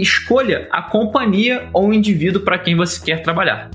escolha 0.00 0.68
a 0.70 0.82
companhia 0.82 1.68
ou 1.72 1.88
o 1.88 1.94
indivíduo 1.94 2.42
para 2.42 2.58
quem 2.58 2.74
você 2.74 3.04
quer 3.04 3.22
trabalhar. 3.22 3.70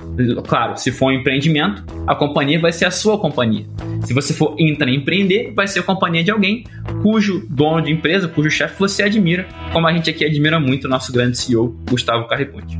Claro, 0.47 0.77
se 0.77 0.91
for 0.91 1.07
um 1.07 1.11
empreendimento, 1.11 1.83
a 2.07 2.15
companhia 2.15 2.59
vai 2.59 2.71
ser 2.71 2.85
a 2.85 2.91
sua 2.91 3.17
companhia. 3.17 3.65
Se 4.03 4.13
você 4.13 4.33
for 4.33 4.55
empreender, 4.59 5.53
vai 5.55 5.67
ser 5.67 5.79
a 5.79 5.83
companhia 5.83 6.23
de 6.23 6.31
alguém 6.31 6.63
cujo 7.01 7.45
dono 7.49 7.81
de 7.81 7.91
empresa, 7.91 8.27
cujo 8.27 8.49
chefe 8.49 8.79
você 8.79 9.03
admira, 9.03 9.47
como 9.71 9.87
a 9.87 9.93
gente 9.93 10.09
aqui 10.09 10.25
admira 10.25 10.59
muito 10.59 10.85
o 10.85 10.89
nosso 10.89 11.11
grande 11.11 11.37
CEO, 11.37 11.75
Gustavo 11.89 12.27
Carreponte. 12.27 12.79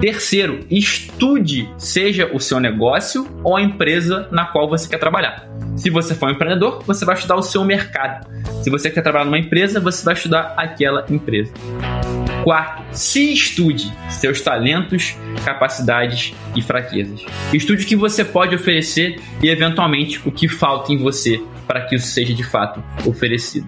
Terceiro, 0.00 0.60
estude 0.70 1.68
seja 1.78 2.30
o 2.32 2.38
seu 2.38 2.60
negócio 2.60 3.26
ou 3.42 3.56
a 3.56 3.62
empresa 3.62 4.28
na 4.30 4.44
qual 4.44 4.68
você 4.68 4.88
quer 4.88 4.98
trabalhar. 4.98 5.48
Se 5.74 5.88
você 5.88 6.14
for 6.14 6.28
um 6.28 6.32
empreendedor, 6.32 6.82
você 6.86 7.04
vai 7.04 7.14
estudar 7.14 7.36
o 7.36 7.42
seu 7.42 7.64
mercado. 7.64 8.26
Se 8.62 8.70
você 8.70 8.90
quer 8.90 9.02
trabalhar 9.02 9.24
numa 9.24 9.38
empresa, 9.38 9.80
você 9.80 10.04
vai 10.04 10.14
estudar 10.14 10.54
aquela 10.56 11.06
empresa. 11.08 11.52
Quarto, 12.46 12.84
se 12.92 13.32
estude 13.32 13.92
seus 14.08 14.40
talentos, 14.40 15.16
capacidades 15.44 16.32
e 16.54 16.62
fraquezas. 16.62 17.24
Estude 17.52 17.82
o 17.82 17.86
que 17.88 17.96
você 17.96 18.24
pode 18.24 18.54
oferecer 18.54 19.20
e, 19.42 19.48
eventualmente, 19.48 20.20
o 20.24 20.30
que 20.30 20.46
falta 20.46 20.92
em 20.92 20.96
você 20.96 21.42
para 21.66 21.80
que 21.80 21.96
isso 21.96 22.06
seja 22.06 22.32
de 22.32 22.44
fato 22.44 22.80
oferecido. 23.04 23.66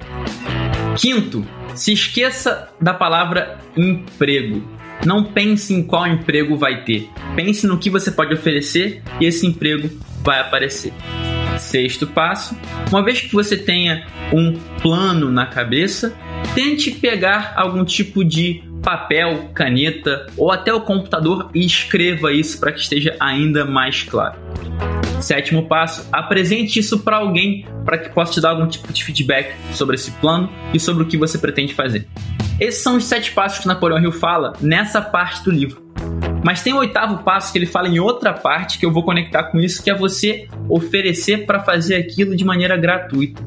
Quinto, 0.97 1.45
se 1.75 1.93
esqueça 1.93 2.69
da 2.81 2.95
palavra 2.95 3.59
emprego. 3.77 4.63
Não 5.05 5.25
pense 5.25 5.75
em 5.75 5.83
qual 5.83 6.07
emprego 6.07 6.57
vai 6.57 6.85
ter. 6.85 7.11
Pense 7.35 7.67
no 7.67 7.79
que 7.79 7.91
você 7.91 8.13
pode 8.13 8.33
oferecer 8.33 9.03
e 9.21 9.25
esse 9.25 9.45
emprego 9.45 9.91
vai 10.23 10.39
aparecer. 10.39 10.93
Sexto 11.59 12.07
passo: 12.07 12.57
uma 12.91 13.05
vez 13.05 13.21
que 13.23 13.33
você 13.33 13.57
tenha 13.57 14.07
um 14.33 14.57
plano 14.81 15.33
na 15.33 15.47
cabeça, 15.47 16.17
tente 16.55 16.93
pegar 16.93 17.55
algum 17.57 17.85
tipo 17.85 18.25
de 18.25 18.68
papel, 18.89 19.51
caneta 19.53 20.29
ou 20.35 20.51
até 20.51 20.73
o 20.73 20.81
computador 20.81 21.51
e 21.55 21.67
escreva 21.67 22.33
isso 22.33 22.59
para 22.59 22.73
que 22.73 22.81
esteja 22.81 23.15
ainda 23.21 23.63
mais 23.67 24.03
claro. 24.03 24.39
Sétimo 25.21 25.69
passo: 25.69 26.09
apresente 26.11 26.79
isso 26.79 27.01
para 27.01 27.19
alguém 27.19 27.67
para 27.85 27.99
que 27.99 28.09
possa 28.09 28.33
te 28.33 28.41
dar 28.41 28.51
algum 28.51 28.67
tipo 28.67 28.91
de 28.91 29.05
feedback 29.05 29.55
sobre 29.75 29.97
esse 29.97 30.11
plano 30.13 30.51
e 30.73 30.81
sobre 30.81 31.03
o 31.03 31.07
que 31.07 31.19
você 31.19 31.37
pretende 31.37 31.75
fazer. 31.75 32.09
Esses 32.59 32.83
são 32.83 32.97
os 32.97 33.05
sete 33.05 33.33
passos 33.33 33.59
que 33.59 33.67
Napoleão 33.67 34.01
Hill 34.01 34.11
fala 34.11 34.55
nessa 34.59 35.03
parte 35.03 35.45
do 35.45 35.51
livro. 35.51 35.88
Mas 36.45 36.63
tem 36.63 36.73
o 36.73 36.79
oitavo 36.79 37.23
passo 37.23 37.53
que 37.53 37.59
ele 37.59 37.67
fala 37.67 37.89
em 37.89 37.99
outra 37.99 38.33
parte 38.33 38.79
que 38.79 38.87
eu 38.87 38.93
vou 38.93 39.03
conectar 39.03 39.45
com 39.45 39.59
isso, 39.59 39.83
que 39.83 39.91
é 39.91 39.95
você 39.95 40.47
oferecer 40.69 41.45
para 41.45 41.61
fazer 41.61 41.97
aquilo 41.97 42.35
de 42.35 42.45
maneira 42.45 42.77
gratuita. 42.77 43.43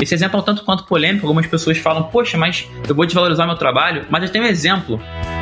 Esse 0.00 0.14
exemplo 0.14 0.38
é 0.38 0.40
um 0.40 0.44
tanto 0.44 0.64
quanto 0.64 0.84
polêmico. 0.84 1.26
Algumas 1.26 1.46
pessoas 1.46 1.76
falam, 1.76 2.04
poxa, 2.04 2.38
mas 2.38 2.66
eu 2.88 2.94
vou 2.94 3.04
desvalorizar 3.04 3.46
meu 3.46 3.56
trabalho. 3.56 4.06
Mas 4.08 4.22
eu 4.22 4.30
tenho 4.30 4.44
um 4.44 4.48
exemplo 4.48 5.00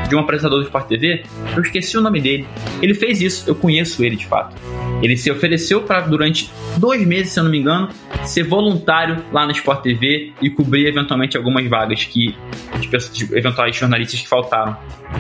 de 0.08 0.16
um 0.16 0.20
apresentador 0.20 0.58
do 0.58 0.64
Sport 0.64 0.88
TV, 0.88 1.22
eu 1.54 1.62
esqueci 1.62 1.96
o 1.96 2.00
nome 2.00 2.20
dele. 2.20 2.46
Ele 2.82 2.94
fez 2.94 3.20
isso, 3.20 3.48
eu 3.48 3.54
conheço 3.54 4.02
ele 4.02 4.16
de 4.16 4.26
fato. 4.26 4.56
Ele 5.02 5.16
se 5.16 5.30
ofereceu 5.30 5.82
para, 5.82 6.00
durante 6.00 6.50
dois 6.78 7.06
meses, 7.06 7.32
se 7.32 7.38
eu 7.38 7.44
não 7.44 7.50
me 7.50 7.58
engano, 7.58 7.88
ser 8.24 8.42
voluntário 8.42 9.22
lá 9.30 9.44
no 9.44 9.52
Sport 9.52 9.82
TV 9.82 10.32
e 10.42 10.50
cobrir 10.50 10.87
eventualmente 10.87 11.37
algumas 11.37 11.66
vagas 11.68 12.04
que 12.04 12.34
de, 12.80 13.26
de 13.26 13.37
eventuais 13.37 13.76
jornalistas 13.76 14.20
que 14.20 14.28
faltaram. 14.28 14.76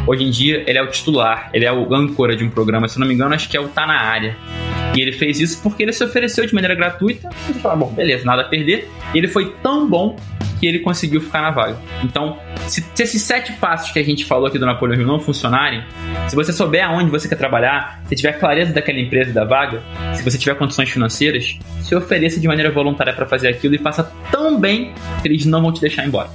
Hoje 0.06 0.24
em 0.24 0.30
dia, 0.30 0.64
ele 0.66 0.78
é 0.78 0.82
o 0.82 0.88
titular, 0.88 1.17
ele 1.52 1.64
é 1.64 1.72
o 1.72 1.94
âncora 1.94 2.36
de 2.36 2.44
um 2.44 2.50
programa, 2.50 2.88
se 2.88 2.98
não 2.98 3.06
me 3.06 3.14
engano, 3.14 3.34
acho 3.34 3.48
que 3.48 3.56
é 3.56 3.60
o 3.60 3.68
Tá 3.68 3.86
na 3.86 4.00
Área. 4.00 4.36
E 4.96 5.00
ele 5.00 5.12
fez 5.12 5.38
isso 5.40 5.62
porque 5.62 5.82
ele 5.82 5.92
se 5.92 6.02
ofereceu 6.02 6.46
de 6.46 6.54
maneira 6.54 6.74
gratuita. 6.74 7.28
Ele 7.48 7.58
falou, 7.58 7.86
bom, 7.86 7.92
beleza, 7.92 8.24
nada 8.24 8.42
a 8.42 8.44
perder. 8.44 8.90
E 9.14 9.18
ele 9.18 9.28
foi 9.28 9.54
tão 9.62 9.88
bom 9.88 10.16
que 10.58 10.66
ele 10.66 10.80
conseguiu 10.80 11.20
ficar 11.20 11.40
na 11.40 11.50
vaga. 11.50 11.78
Então, 12.02 12.38
se, 12.66 12.84
se, 12.94 13.02
esses 13.02 13.22
sete 13.22 13.52
passos 13.52 13.92
que 13.92 13.98
a 13.98 14.02
gente 14.02 14.24
falou 14.24 14.46
aqui 14.46 14.58
do 14.58 14.66
Napoleão 14.66 15.00
Hill 15.00 15.06
não 15.06 15.20
funcionarem, 15.20 15.84
se 16.26 16.34
você 16.34 16.52
souber 16.52 16.84
aonde 16.84 17.10
você 17.10 17.28
quer 17.28 17.36
trabalhar, 17.36 18.02
se 18.08 18.16
tiver 18.16 18.32
clareza 18.32 18.72
daquela 18.72 18.98
empresa 18.98 19.32
da 19.32 19.44
vaga, 19.44 19.82
se 20.14 20.22
você 20.22 20.36
tiver 20.36 20.56
condições 20.56 20.90
financeiras, 20.90 21.58
se 21.80 21.94
ofereça 21.94 22.40
de 22.40 22.48
maneira 22.48 22.70
voluntária 22.70 23.12
para 23.12 23.26
fazer 23.26 23.48
aquilo 23.48 23.74
e 23.74 23.78
faça 23.78 24.10
tão 24.30 24.58
bem 24.58 24.92
que 25.22 25.28
eles 25.28 25.46
não 25.46 25.62
vão 25.62 25.72
te 25.72 25.80
deixar 25.80 26.04
embora. 26.04 26.28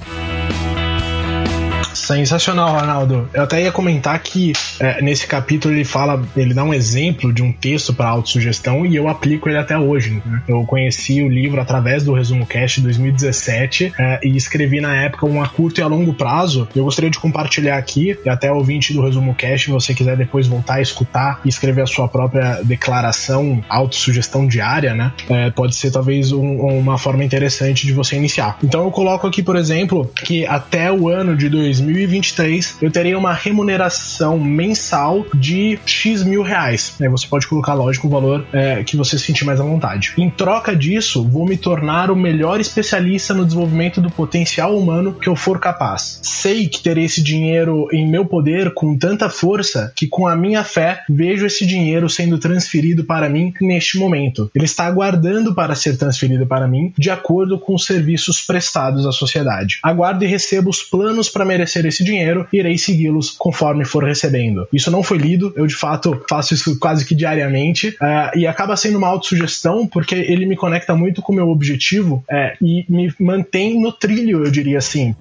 Sensacional, 2.04 2.78
Ronaldo. 2.78 3.28
Eu 3.32 3.42
até 3.42 3.62
ia 3.62 3.72
comentar 3.72 4.18
que 4.22 4.52
é, 4.78 5.00
nesse 5.00 5.26
capítulo 5.26 5.74
ele 5.74 5.84
fala, 5.84 6.22
ele 6.36 6.52
dá 6.52 6.62
um 6.62 6.74
exemplo 6.74 7.32
de 7.32 7.42
um 7.42 7.50
texto 7.50 7.94
para 7.94 8.08
autossugestão 8.08 8.84
e 8.84 8.94
eu 8.94 9.08
aplico 9.08 9.48
ele 9.48 9.56
até 9.56 9.76
hoje. 9.78 10.22
Né? 10.24 10.42
Eu 10.46 10.64
conheci 10.64 11.22
o 11.22 11.28
livro 11.28 11.60
através 11.60 12.02
do 12.02 12.12
Resumo 12.12 12.44
Cast 12.46 12.82
2017 12.82 13.94
é, 13.98 14.20
e 14.22 14.36
escrevi 14.36 14.82
na 14.82 14.94
época 14.94 15.24
um 15.24 15.42
a 15.42 15.48
curto 15.48 15.80
e 15.80 15.82
a 15.82 15.86
longo 15.86 16.12
prazo. 16.12 16.68
Eu 16.76 16.84
gostaria 16.84 17.10
de 17.10 17.18
compartilhar 17.18 17.78
aqui, 17.78 18.18
e 18.22 18.28
até 18.28 18.52
ouvinte 18.52 18.92
do 18.92 19.02
Resumo 19.02 19.34
Cast, 19.34 19.64
se 19.66 19.70
você 19.70 19.94
quiser 19.94 20.16
depois 20.16 20.46
voltar 20.46 20.74
a 20.74 20.82
escutar 20.82 21.40
e 21.42 21.48
escrever 21.48 21.82
a 21.82 21.86
sua 21.86 22.06
própria 22.06 22.60
declaração, 22.62 23.64
autossugestão 23.66 24.46
diária, 24.46 24.94
né? 24.94 25.12
É, 25.28 25.50
pode 25.50 25.74
ser 25.74 25.90
talvez 25.90 26.32
um, 26.32 26.56
uma 26.66 26.98
forma 26.98 27.24
interessante 27.24 27.86
de 27.86 27.94
você 27.94 28.16
iniciar. 28.16 28.58
Então 28.62 28.84
eu 28.84 28.90
coloco 28.90 29.26
aqui, 29.26 29.42
por 29.42 29.56
exemplo, 29.56 30.10
que 30.14 30.44
até 30.44 30.92
o 30.92 31.08
ano 31.08 31.34
de 31.34 31.48
2000 31.48 31.93
2023 31.94 32.78
eu 32.82 32.90
terei 32.90 33.14
uma 33.14 33.32
remuneração 33.32 34.38
mensal 34.38 35.24
de 35.34 35.78
X 35.86 36.24
mil 36.24 36.42
reais. 36.42 36.96
Aí 37.00 37.08
você 37.08 37.26
pode 37.26 37.46
colocar, 37.46 37.74
lógico, 37.74 38.08
o 38.08 38.10
valor 38.10 38.46
é, 38.52 38.82
que 38.82 38.96
você 38.96 39.18
sentir 39.18 39.44
mais 39.44 39.60
à 39.60 39.64
vontade. 39.64 40.12
Em 40.18 40.28
troca 40.28 40.74
disso, 40.74 41.26
vou 41.26 41.46
me 41.46 41.56
tornar 41.56 42.10
o 42.10 42.16
melhor 42.16 42.60
especialista 42.60 43.32
no 43.32 43.44
desenvolvimento 43.44 44.00
do 44.00 44.10
potencial 44.10 44.76
humano 44.76 45.14
que 45.14 45.28
eu 45.28 45.36
for 45.36 45.60
capaz. 45.60 46.18
Sei 46.22 46.68
que 46.68 46.82
terei 46.82 47.04
esse 47.04 47.22
dinheiro 47.22 47.86
em 47.92 48.08
meu 48.08 48.26
poder 48.26 48.74
com 48.74 48.96
tanta 48.96 49.28
força 49.28 49.92
que, 49.94 50.06
com 50.06 50.26
a 50.26 50.36
minha 50.36 50.64
fé, 50.64 51.02
vejo 51.08 51.46
esse 51.46 51.64
dinheiro 51.64 52.08
sendo 52.10 52.38
transferido 52.38 53.04
para 53.04 53.28
mim 53.28 53.52
neste 53.60 53.98
momento. 53.98 54.50
Ele 54.54 54.64
está 54.64 54.86
aguardando 54.86 55.54
para 55.54 55.74
ser 55.74 55.96
transferido 55.96 56.46
para 56.46 56.66
mim 56.66 56.92
de 56.98 57.10
acordo 57.10 57.58
com 57.58 57.74
os 57.74 57.84
serviços 57.84 58.40
prestados 58.40 59.06
à 59.06 59.12
sociedade. 59.12 59.78
Aguardo 59.82 60.24
e 60.24 60.28
recebo 60.28 60.70
os 60.70 60.82
planos 60.82 61.28
para 61.28 61.44
merecer 61.44 61.83
receber 61.84 61.88
esse 61.88 62.04
dinheiro, 62.04 62.46
irei 62.52 62.76
segui-los 62.78 63.30
conforme 63.30 63.84
for 63.84 64.04
recebendo. 64.04 64.66
Isso 64.72 64.90
não 64.90 65.02
foi 65.02 65.18
lido, 65.18 65.52
eu 65.56 65.66
de 65.66 65.74
fato 65.74 66.22
faço 66.28 66.54
isso 66.54 66.78
quase 66.78 67.04
que 67.04 67.14
diariamente 67.14 67.88
uh, 68.00 68.36
e 68.36 68.46
acaba 68.46 68.76
sendo 68.76 68.98
uma 68.98 69.08
autossugestão 69.08 69.86
porque 69.86 70.14
ele 70.14 70.46
me 70.46 70.56
conecta 70.56 70.94
muito 70.94 71.22
com 71.22 71.32
o 71.32 71.36
meu 71.36 71.48
objetivo 71.48 72.24
uh, 72.30 72.64
e 72.64 72.84
me 72.88 73.12
mantém 73.20 73.80
no 73.80 73.92
trilho, 73.92 74.44
eu 74.44 74.50
diria 74.50 74.78
assim. 74.78 75.14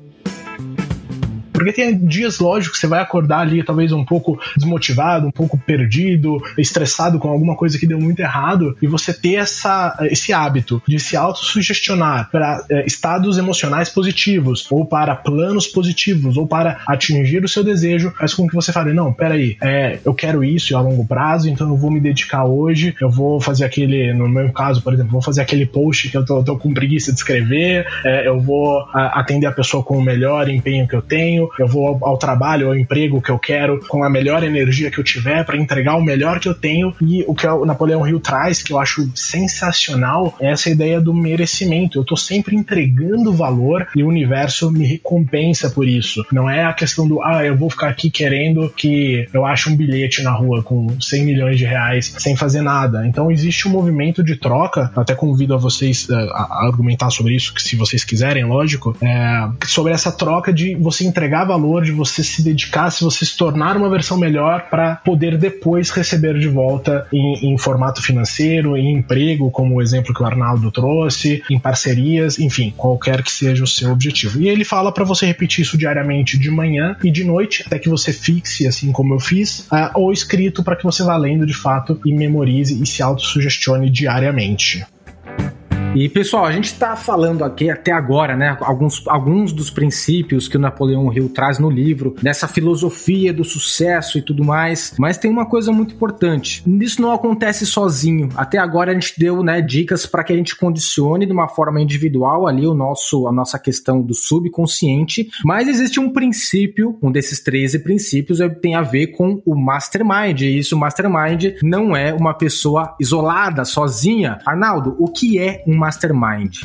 Porque 1.64 1.82
tem 1.82 1.98
dias, 1.98 2.40
lógico, 2.40 2.74
que 2.74 2.80
você 2.80 2.88
vai 2.88 3.02
acordar 3.02 3.40
ali 3.40 3.64
talvez 3.64 3.92
um 3.92 4.04
pouco 4.04 4.40
desmotivado, 4.58 5.28
um 5.28 5.32
pouco 5.32 5.58
perdido, 5.58 6.42
estressado 6.58 7.20
com 7.20 7.30
alguma 7.30 7.56
coisa 7.56 7.80
que 7.80 7.88
deu 7.88 8.00
muito 8.00 8.20
errado, 8.20 8.76
e 8.82 8.88
você 8.88 9.14
ter 9.14 9.36
essa, 9.36 9.98
esse 10.12 10.34
hábito 10.34 10.82
de 10.88 11.00
se 11.00 11.16
autossugestionar 11.16 12.30
para 12.32 12.64
é, 12.70 12.86
estados 12.86 13.38
emocionais 13.38 13.90
positivos, 13.90 14.68
ou 14.70 14.86
para 14.86 15.16
planos 15.16 15.68
positivos, 15.68 16.38
ou 16.38 16.48
para 16.48 16.82
atingir 16.88 17.44
o 17.44 17.50
seu 17.50 17.64
desejo, 17.64 18.14
faz 18.18 18.34
com 18.34 18.48
que 18.48 18.56
você 18.56 18.72
fale: 18.72 18.94
não, 18.94 19.14
peraí, 19.14 19.58
é, 19.62 20.00
eu 20.04 20.14
quero 20.14 20.44
isso 20.44 20.76
a 20.76 20.82
longo 20.82 21.06
prazo, 21.06 21.50
então 21.50 21.70
eu 21.70 21.78
vou 21.78 21.92
me 21.92 22.00
dedicar 22.00 22.46
hoje, 22.46 22.96
eu 23.00 23.10
vou 23.10 23.40
fazer 23.40 23.66
aquele, 23.66 24.14
no 24.14 24.28
meu 24.28 24.52
caso, 24.52 24.82
por 24.82 24.94
exemplo, 24.94 25.12
vou 25.12 25.22
fazer 25.22 25.42
aquele 25.42 25.66
post 25.66 26.10
que 26.10 26.18
eu 26.18 26.26
tô, 26.26 26.44
tô 26.44 26.58
com 26.58 26.74
preguiça 26.74 27.12
de 27.12 27.20
escrever, 27.20 27.88
é, 28.04 28.28
eu 28.28 28.40
vou 28.40 28.80
a, 28.94 29.20
atender 29.20 29.48
a 29.48 29.52
pessoa 29.52 29.84
com 29.84 29.98
o 29.98 30.02
melhor 30.02 30.50
empenho 30.50 30.88
que 30.88 30.96
eu 30.96 31.02
tenho, 31.02 31.50
eu 31.60 31.68
vou 31.68 31.88
ao, 31.88 32.08
ao 32.10 32.18
trabalho, 32.18 32.68
ao 32.68 32.76
emprego 32.76 33.22
que 33.22 33.30
eu 33.30 33.40
quero, 33.40 33.80
com 33.88 34.04
a 34.04 34.10
melhor 34.10 34.44
energia 34.44 34.90
que 34.90 35.00
eu 35.00 35.04
tiver 35.04 35.44
para 35.46 35.58
entregar 35.58 35.96
o 35.96 36.02
melhor 36.02 36.40
que 36.40 36.48
eu 36.48 36.54
tenho. 36.54 36.94
E 37.02 37.24
o 37.28 37.34
que 37.34 37.48
o 37.48 37.66
Napoleão 37.66 38.08
Hill 38.08 38.20
traz, 38.20 38.62
que 38.62 38.74
eu 38.74 38.80
acho 38.80 39.10
sensacional, 39.16 40.36
é 40.40 40.52
essa 40.52 40.70
ideia 40.70 41.00
do 41.00 41.14
merecimento. 41.14 42.00
Eu 42.00 42.04
tô 42.04 42.16
sempre 42.16 42.56
entregando 42.56 43.34
valor 43.34 43.88
e 43.96 44.04
o 44.04 44.08
universo 44.08 44.72
me 44.72 44.86
recompensa 44.86 45.70
por 45.70 45.88
isso. 45.88 46.26
Não 46.32 46.50
é 46.50 46.64
a 46.64 46.74
questão 46.74 47.08
do, 47.08 47.22
ah, 47.24 47.44
eu 47.46 47.56
vou 47.56 47.70
ficar 47.70 47.90
aqui 47.90 48.10
querendo 48.10 48.70
que 48.70 49.28
eu 49.34 49.46
ache 49.46 49.70
um 49.70 49.76
bilhete 49.76 50.22
na 50.22 50.32
rua 50.32 50.64
com 50.64 50.88
100 51.00 51.26
milhões 51.26 51.58
de 51.58 51.66
reais 51.66 52.14
sem 52.18 52.36
fazer 52.36 52.62
nada. 52.62 53.06
Então 53.08 53.32
existe 53.32 53.68
um 53.68 53.72
movimento 53.72 54.24
de 54.24 54.36
troca, 54.36 54.92
até 54.96 55.16
convido 55.16 55.54
a 55.54 55.58
vocês 55.58 56.08
uh, 56.10 56.14
a 56.14 56.66
argumentar 56.66 57.10
sobre 57.10 57.36
isso, 57.36 57.54
se 57.58 57.76
vocês 57.76 58.04
quiserem, 58.04 58.46
lógico, 58.46 58.96
é, 59.02 59.50
sobre 59.66 59.94
essa 59.94 60.12
troca 60.12 60.54
de 60.54 60.76
você 60.76 61.06
entregar 61.06 61.33
entregar 61.34 61.46
valor, 61.46 61.84
de 61.84 61.92
você 61.92 62.24
se 62.24 62.44
dedicar, 62.44 62.92
se 62.92 63.04
você 63.04 63.26
se 63.26 63.36
tornar 63.36 63.76
uma 63.76 63.90
versão 63.90 64.18
melhor 64.18 64.70
para 64.70 64.98
poder 64.98 65.38
depois 65.38 65.90
receber 65.90 66.38
de 66.38 66.48
volta 66.48 67.08
em, 67.12 67.54
em, 67.54 67.58
formato 67.58 68.02
financeiro, 68.02 68.78
em 68.78 68.94
emprego, 68.94 69.50
como 69.50 69.76
o 69.76 69.82
exemplo 69.82 70.14
que 70.14 70.22
o 70.22 70.26
Arnaldo 70.26 70.72
trouxe, 70.72 71.42
em 71.50 71.60
parcerias, 71.60 72.38
enfim, 72.38 72.72
qualquer 72.78 73.24
que 73.24 73.32
seja 73.32 73.64
o 73.64 73.68
seu 73.68 73.92
objetivo. 73.92 74.40
E 74.40 74.48
ele 74.48 74.64
fala 74.64 74.92
para 74.92 75.04
você 75.04 75.26
repetir 75.26 75.64
isso 75.64 75.78
diariamente 75.78 76.38
de 76.38 76.52
manhã 76.52 76.96
e 77.04 77.10
de 77.10 77.24
noite, 77.24 77.64
até 77.66 77.80
que 77.80 77.90
você 77.90 78.14
fixe, 78.14 78.68
assim 78.68 78.92
como 78.92 79.16
eu 79.16 79.20
fiz, 79.20 79.62
uh, 79.72 79.90
ou 79.96 80.14
escrito 80.14 80.64
para 80.64 80.76
que 80.76 80.84
você 80.84 81.04
vá 81.04 81.18
lendo 81.18 81.48
de 81.48 81.54
fato 81.54 82.00
e 82.06 82.14
memorize 82.14 82.80
e 82.80 82.86
se 82.86 83.02
autossugestione 83.02 83.90
diariamente. 83.90 84.86
E 85.96 86.10
pessoal, 86.10 86.46
a 86.46 86.52
gente 86.52 86.66
está 86.66 86.96
falando 86.96 87.46
aqui 87.46 87.70
até 87.70 87.92
agora, 87.92 88.36
né, 88.36 88.58
alguns, 88.62 89.08
alguns 89.08 89.54
dos 89.54 89.70
princípios 89.70 90.48
que 90.48 90.58
o 90.58 90.60
Napoleão 90.60 91.14
Hill 91.14 91.30
traz 91.30 91.60
no 91.60 91.70
livro, 91.70 92.16
dessa 92.20 92.48
filosofia 92.48 93.32
do 93.32 93.44
sucesso 93.44 94.18
e 94.18 94.22
tudo 94.24 94.44
mais, 94.44 94.96
mas 94.98 95.20
tem 95.20 95.30
uma 95.30 95.46
coisa 95.46 95.72
muito 95.72 95.94
importante. 95.94 96.64
Isso 96.82 97.00
não 97.00 97.12
acontece 97.12 97.64
sozinho. 97.68 98.30
Até 98.36 98.58
agora 98.58 98.90
a 98.90 98.94
gente 98.96 99.14
deu, 99.20 99.44
né, 99.44 99.62
dicas 99.62 100.08
para 100.08 100.24
que 100.24 100.34
a 100.34 100.36
gente 100.36 100.56
condicione 100.56 101.28
de 101.28 101.32
uma 101.32 101.48
forma 101.48 101.80
individual 101.80 102.48
ali 102.48 102.66
o 102.66 102.74
nosso 102.74 103.28
a 103.28 103.32
nossa 103.32 103.60
questão 103.60 104.02
do 104.02 104.16
subconsciente, 104.16 105.30
mas 105.46 105.68
existe 105.68 106.00
um 106.00 106.12
princípio, 106.12 106.98
um 107.04 107.12
desses 107.12 107.40
13 107.40 107.80
princípios 107.80 108.40
tem 108.62 108.74
a 108.74 108.82
ver 108.82 109.08
com 109.08 109.44
o 109.46 109.56
mastermind. 109.56 110.42
E 110.42 110.58
isso 110.58 110.76
o 110.76 110.80
mastermind 110.80 111.58
não 111.62 111.96
é 111.96 112.12
uma 112.14 112.34
pessoa 112.34 112.96
isolada, 113.00 113.64
sozinha. 113.64 114.40
Arnaldo, 114.44 114.96
o 114.98 115.08
que 115.08 115.38
é 115.38 115.64
um 115.68 115.83
mastermind. 115.84 116.62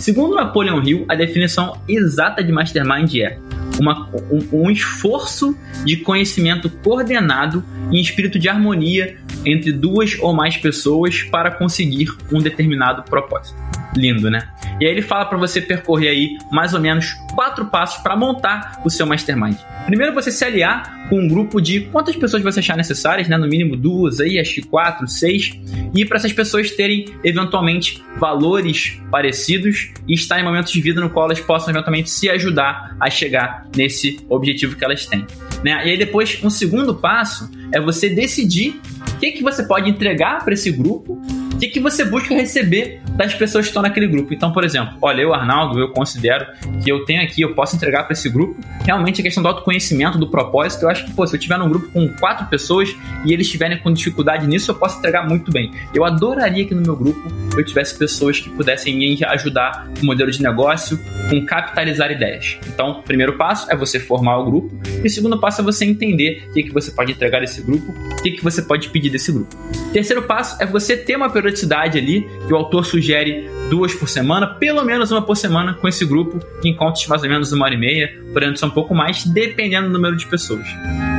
Segundo 0.00 0.34
Napoleon 0.34 0.82
Hill, 0.82 1.04
a 1.08 1.14
definição 1.14 1.80
exata 1.86 2.42
de 2.42 2.50
mastermind 2.50 3.14
é 3.14 3.38
uma, 3.78 4.08
um, 4.12 4.64
um 4.64 4.70
esforço 4.70 5.56
de 5.84 5.98
conhecimento 5.98 6.68
coordenado 6.68 7.62
em 7.92 8.00
espírito 8.00 8.36
de 8.36 8.48
harmonia 8.48 9.16
entre 9.46 9.72
duas 9.72 10.18
ou 10.20 10.34
mais 10.34 10.56
pessoas 10.56 11.22
para 11.22 11.52
conseguir 11.52 12.08
um 12.32 12.40
determinado 12.40 13.04
propósito. 13.04 13.69
Lindo, 13.96 14.30
né? 14.30 14.48
E 14.80 14.86
aí 14.86 14.92
ele 14.92 15.02
fala 15.02 15.24
para 15.24 15.36
você 15.36 15.60
percorrer 15.60 16.08
aí 16.08 16.38
mais 16.50 16.74
ou 16.74 16.80
menos 16.80 17.12
quatro 17.34 17.66
passos 17.66 18.02
para 18.02 18.16
montar 18.16 18.80
o 18.84 18.90
seu 18.90 19.06
mastermind. 19.06 19.56
Primeiro, 19.86 20.14
você 20.14 20.30
se 20.30 20.44
aliar 20.44 21.08
com 21.08 21.18
um 21.18 21.28
grupo 21.28 21.60
de 21.60 21.80
quantas 21.80 22.14
pessoas 22.14 22.42
você 22.42 22.60
achar 22.60 22.76
necessárias, 22.76 23.28
né? 23.28 23.36
No 23.36 23.48
mínimo 23.48 23.76
duas 23.76 24.20
aí, 24.20 24.38
acho 24.38 24.54
que 24.54 24.62
quatro, 24.62 25.08
seis, 25.08 25.52
e 25.94 26.04
para 26.04 26.16
essas 26.16 26.32
pessoas 26.32 26.70
terem 26.70 27.06
eventualmente 27.24 28.02
valores 28.18 29.00
parecidos 29.10 29.90
e 30.06 30.14
estar 30.14 30.40
em 30.40 30.44
momentos 30.44 30.72
de 30.72 30.80
vida 30.80 31.00
no 31.00 31.10
qual 31.10 31.26
elas 31.26 31.40
possam 31.40 31.70
eventualmente 31.70 32.10
se 32.10 32.30
ajudar 32.30 32.96
a 33.00 33.10
chegar 33.10 33.66
nesse 33.76 34.20
objetivo 34.28 34.76
que 34.76 34.84
elas 34.84 35.04
têm. 35.06 35.26
Né? 35.64 35.72
E 35.86 35.90
aí 35.90 35.98
depois, 35.98 36.38
um 36.42 36.50
segundo 36.50 36.94
passo 36.94 37.50
é 37.72 37.80
você 37.80 38.08
decidir 38.08 38.80
o 39.14 39.18
que, 39.18 39.32
que 39.32 39.42
você 39.42 39.62
pode 39.64 39.90
entregar 39.90 40.44
para 40.44 40.54
esse 40.54 40.70
grupo 40.70 41.20
que, 41.60 41.68
que 41.68 41.80
você 41.80 42.04
busca 42.04 42.34
receber 42.34 43.00
das 43.12 43.34
pessoas 43.34 43.66
que 43.66 43.70
estão 43.70 43.82
naquele 43.82 44.06
grupo. 44.06 44.32
Então, 44.32 44.50
por 44.50 44.64
exemplo, 44.64 44.96
olha, 45.02 45.20
eu, 45.20 45.34
Arnaldo, 45.34 45.78
eu 45.78 45.90
considero 45.90 46.46
que 46.82 46.90
eu 46.90 47.04
tenho 47.04 47.22
aqui, 47.22 47.42
eu 47.42 47.54
posso 47.54 47.76
entregar 47.76 48.04
para 48.04 48.14
esse 48.14 48.28
grupo 48.30 48.58
realmente 48.82 49.20
a 49.20 49.24
questão 49.24 49.42
do 49.42 49.48
autoconhecimento, 49.48 50.18
do 50.18 50.28
propósito. 50.28 50.84
Eu 50.84 50.88
acho 50.88 51.04
que, 51.04 51.12
pô, 51.12 51.26
se 51.26 51.36
eu 51.36 51.40
tiver 51.40 51.58
num 51.58 51.68
grupo 51.68 51.90
com 51.90 52.08
quatro 52.14 52.46
pessoas 52.46 52.96
e 53.24 53.32
eles 53.32 53.46
estiverem 53.46 53.78
com 53.78 53.92
dificuldade 53.92 54.46
nisso, 54.46 54.70
eu 54.70 54.74
posso 54.74 54.98
entregar 54.98 55.28
muito 55.28 55.52
bem. 55.52 55.70
Eu 55.94 56.04
adoraria 56.04 56.64
que 56.64 56.74
no 56.74 56.80
meu 56.80 56.96
grupo 56.96 57.20
eu 57.56 57.64
tivesse 57.64 57.96
pessoas 57.98 58.40
que 58.40 58.48
pudessem 58.48 58.96
me 58.96 59.22
ajudar 59.24 59.86
no 59.98 60.06
modelo 60.06 60.30
de 60.30 60.42
negócio, 60.42 60.98
com 61.28 61.44
capitalizar 61.44 62.10
ideias. 62.10 62.58
Então, 62.66 63.02
primeiro 63.02 63.36
passo 63.36 63.70
é 63.70 63.76
você 63.76 64.00
formar 64.00 64.38
o 64.38 64.44
grupo, 64.44 64.80
e 65.02 65.06
o 65.06 65.10
segundo 65.10 65.38
passo 65.38 65.60
é 65.60 65.64
você 65.64 65.84
entender 65.84 66.46
o 66.48 66.52
que, 66.54 66.62
que 66.64 66.72
você 66.72 66.90
pode 66.90 67.12
entregar 67.12 67.40
desse 67.40 67.60
grupo, 67.62 67.92
o 67.92 68.22
que, 68.22 68.32
que 68.32 68.42
você 68.42 68.62
pode 68.62 68.88
pedir 68.88 69.10
desse 69.10 69.30
grupo. 69.30 69.54
Terceiro 69.92 70.22
passo 70.22 70.62
é 70.62 70.66
você 70.66 70.96
ter 70.96 71.16
uma 71.16 71.28
periodicidade 71.50 71.98
ali, 71.98 72.28
que 72.46 72.52
o 72.52 72.56
autor 72.56 72.84
sugere 72.84 73.48
duas 73.68 73.94
por 73.94 74.08
semana, 74.08 74.46
pelo 74.46 74.84
menos 74.84 75.10
uma 75.10 75.22
por 75.22 75.36
semana 75.36 75.74
com 75.74 75.86
esse 75.86 76.04
grupo, 76.04 76.40
em 76.64 76.70
encontros 76.70 77.06
mais 77.06 77.22
ou 77.22 77.28
menos 77.28 77.52
uma 77.52 77.64
hora 77.64 77.74
e 77.74 77.78
meia, 77.78 78.12
podendo 78.32 78.56
ser 78.56 78.66
um 78.66 78.70
pouco 78.70 78.94
mais, 78.94 79.24
dependendo 79.24 79.88
do 79.88 79.92
número 79.92 80.16
de 80.16 80.26
pessoas. 80.26 80.66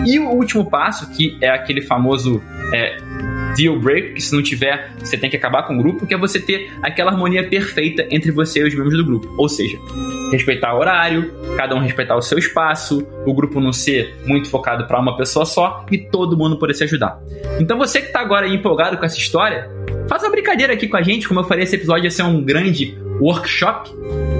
E 0.06 0.20
o 0.20 0.30
último 0.30 0.70
passo, 0.70 1.10
que 1.12 1.38
é 1.42 1.50
aquele 1.50 1.82
famoso 1.82 2.42
é, 2.74 2.98
deal 3.56 3.80
break, 3.80 4.14
que 4.14 4.22
se 4.22 4.34
não 4.34 4.42
tiver, 4.42 4.92
você 5.00 5.18
tem 5.18 5.30
que 5.30 5.38
acabar 5.38 5.64
com 5.64 5.76
o 5.76 5.78
grupo, 5.78 6.08
que 6.08 6.14
é 6.14 6.18
você 6.18 6.40
ter 6.40 6.72
aquela 6.82 7.12
harmonia 7.12 7.48
perfeita 7.48 8.06
entre 8.10 8.32
você 8.32 8.60
e 8.62 8.68
os 8.68 8.74
membros 8.74 8.98
do 8.98 9.06
grupo. 9.06 9.34
Ou 9.38 9.48
seja, 9.48 9.78
respeitar 10.32 10.74
o 10.74 10.80
horário, 10.80 11.32
cada 11.56 11.76
um 11.76 11.80
respeitar 11.80 12.16
o 12.16 12.22
seu 12.22 12.38
espaço, 12.38 13.06
o 13.26 13.34
grupo 13.34 13.60
não 13.60 13.74
ser 13.74 14.16
muito 14.26 14.50
focado 14.50 14.88
para 14.88 15.00
uma 15.00 15.16
pessoa 15.16 15.46
só 15.46 15.86
e 15.92 15.98
todo 15.98 16.38
mundo 16.38 16.58
poder 16.58 16.74
se 16.74 16.84
ajudar. 16.84 17.20
Então 17.60 17.78
você 17.78 18.02
que 18.02 18.08
está 18.08 18.22
agora 18.22 18.48
empolgado 18.48 18.98
com 18.98 19.06
essa 19.06 19.18
história, 19.18 19.70
faz 20.08 20.24
uma 20.24 20.32
brincadeira 20.32 20.74
aqui 20.74 20.88
com 20.88 20.98
a 20.98 21.02
gente, 21.02 21.28
como 21.28 21.40
eu 21.40 21.44
falei, 21.44 21.64
esse 21.64 21.76
episódio 21.76 22.06
ia 22.06 22.12
ser 22.12 22.24
um 22.24 22.44
grande 22.44 22.98
workshop. 23.20 23.90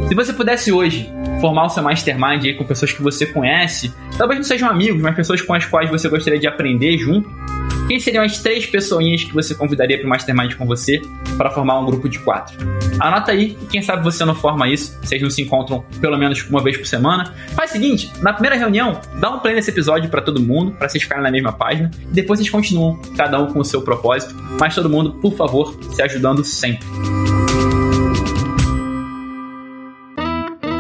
Se 0.08 0.16
você 0.16 0.34
pudesse 0.34 0.72
hoje 0.72 1.10
formar 1.40 1.66
o 1.66 1.70
seu 1.70 1.82
mastermind 1.82 2.44
aí 2.44 2.54
com 2.54 2.66
pessoas 2.66 2.92
que 2.92 3.02
você 3.02 3.26
conhece, 3.26 3.94
talvez 4.18 4.40
não 4.40 4.44
sejam 4.44 4.70
amigos, 4.70 5.02
mas 5.02 5.16
pessoas 5.16 5.42
com 5.42 5.54
as 5.54 5.66
quais 5.66 5.90
você 5.90 6.10
gostaria 6.10 6.40
de 6.40 6.48
aprender 6.48 6.98
junto, 6.98 7.30
quem 7.92 8.00
seriam 8.00 8.24
as 8.24 8.40
três 8.40 8.66
pessoinhas 8.66 9.26
que 9.26 9.34
você 9.34 9.54
convidaria 9.54 9.98
para 9.98 10.06
o 10.06 10.10
Mastermind 10.10 10.56
com 10.56 10.66
você 10.66 11.02
para 11.38 11.50
formar 11.50 11.78
um 11.78 11.86
grupo 11.86 12.08
de 12.08 12.20
quatro? 12.20 12.58
Anota 12.98 13.34
aí 13.34 13.58
e 13.62 13.66
quem 13.66 13.82
sabe 13.82 14.02
você 14.02 14.24
não 14.24 14.34
forma 14.34 14.70
isso, 14.70 14.98
vocês 15.04 15.22
não 15.22 15.30
se 15.30 15.42
encontram 15.42 15.84
pelo 16.00 16.18
menos 16.18 16.42
uma 16.50 16.64
vez 16.64 16.78
por 16.78 16.86
semana. 16.86 17.34
Faz 17.54 17.72
o 17.72 17.74
seguinte, 17.74 18.10
na 18.22 18.32
primeira 18.32 18.56
reunião, 18.56 19.02
dá 19.20 19.30
um 19.30 19.40
play 19.40 19.56
nesse 19.56 19.72
episódio 19.72 20.10
para 20.10 20.22
todo 20.22 20.40
mundo, 20.42 20.72
para 20.72 20.88
vocês 20.88 21.04
ficarem 21.04 21.22
na 21.22 21.32
mesma 21.32 21.52
página, 21.52 21.92
e 22.02 22.14
depois 22.14 22.40
vocês 22.40 22.50
continuam, 22.50 22.98
cada 23.18 23.38
um 23.38 23.48
com 23.48 23.60
o 23.60 23.66
seu 23.66 23.82
propósito, 23.82 24.34
mas 24.58 24.74
todo 24.74 24.90
mundo, 24.90 25.12
por 25.16 25.36
favor, 25.36 25.78
se 25.94 26.02
ajudando 26.02 26.46
sempre. 26.46 26.88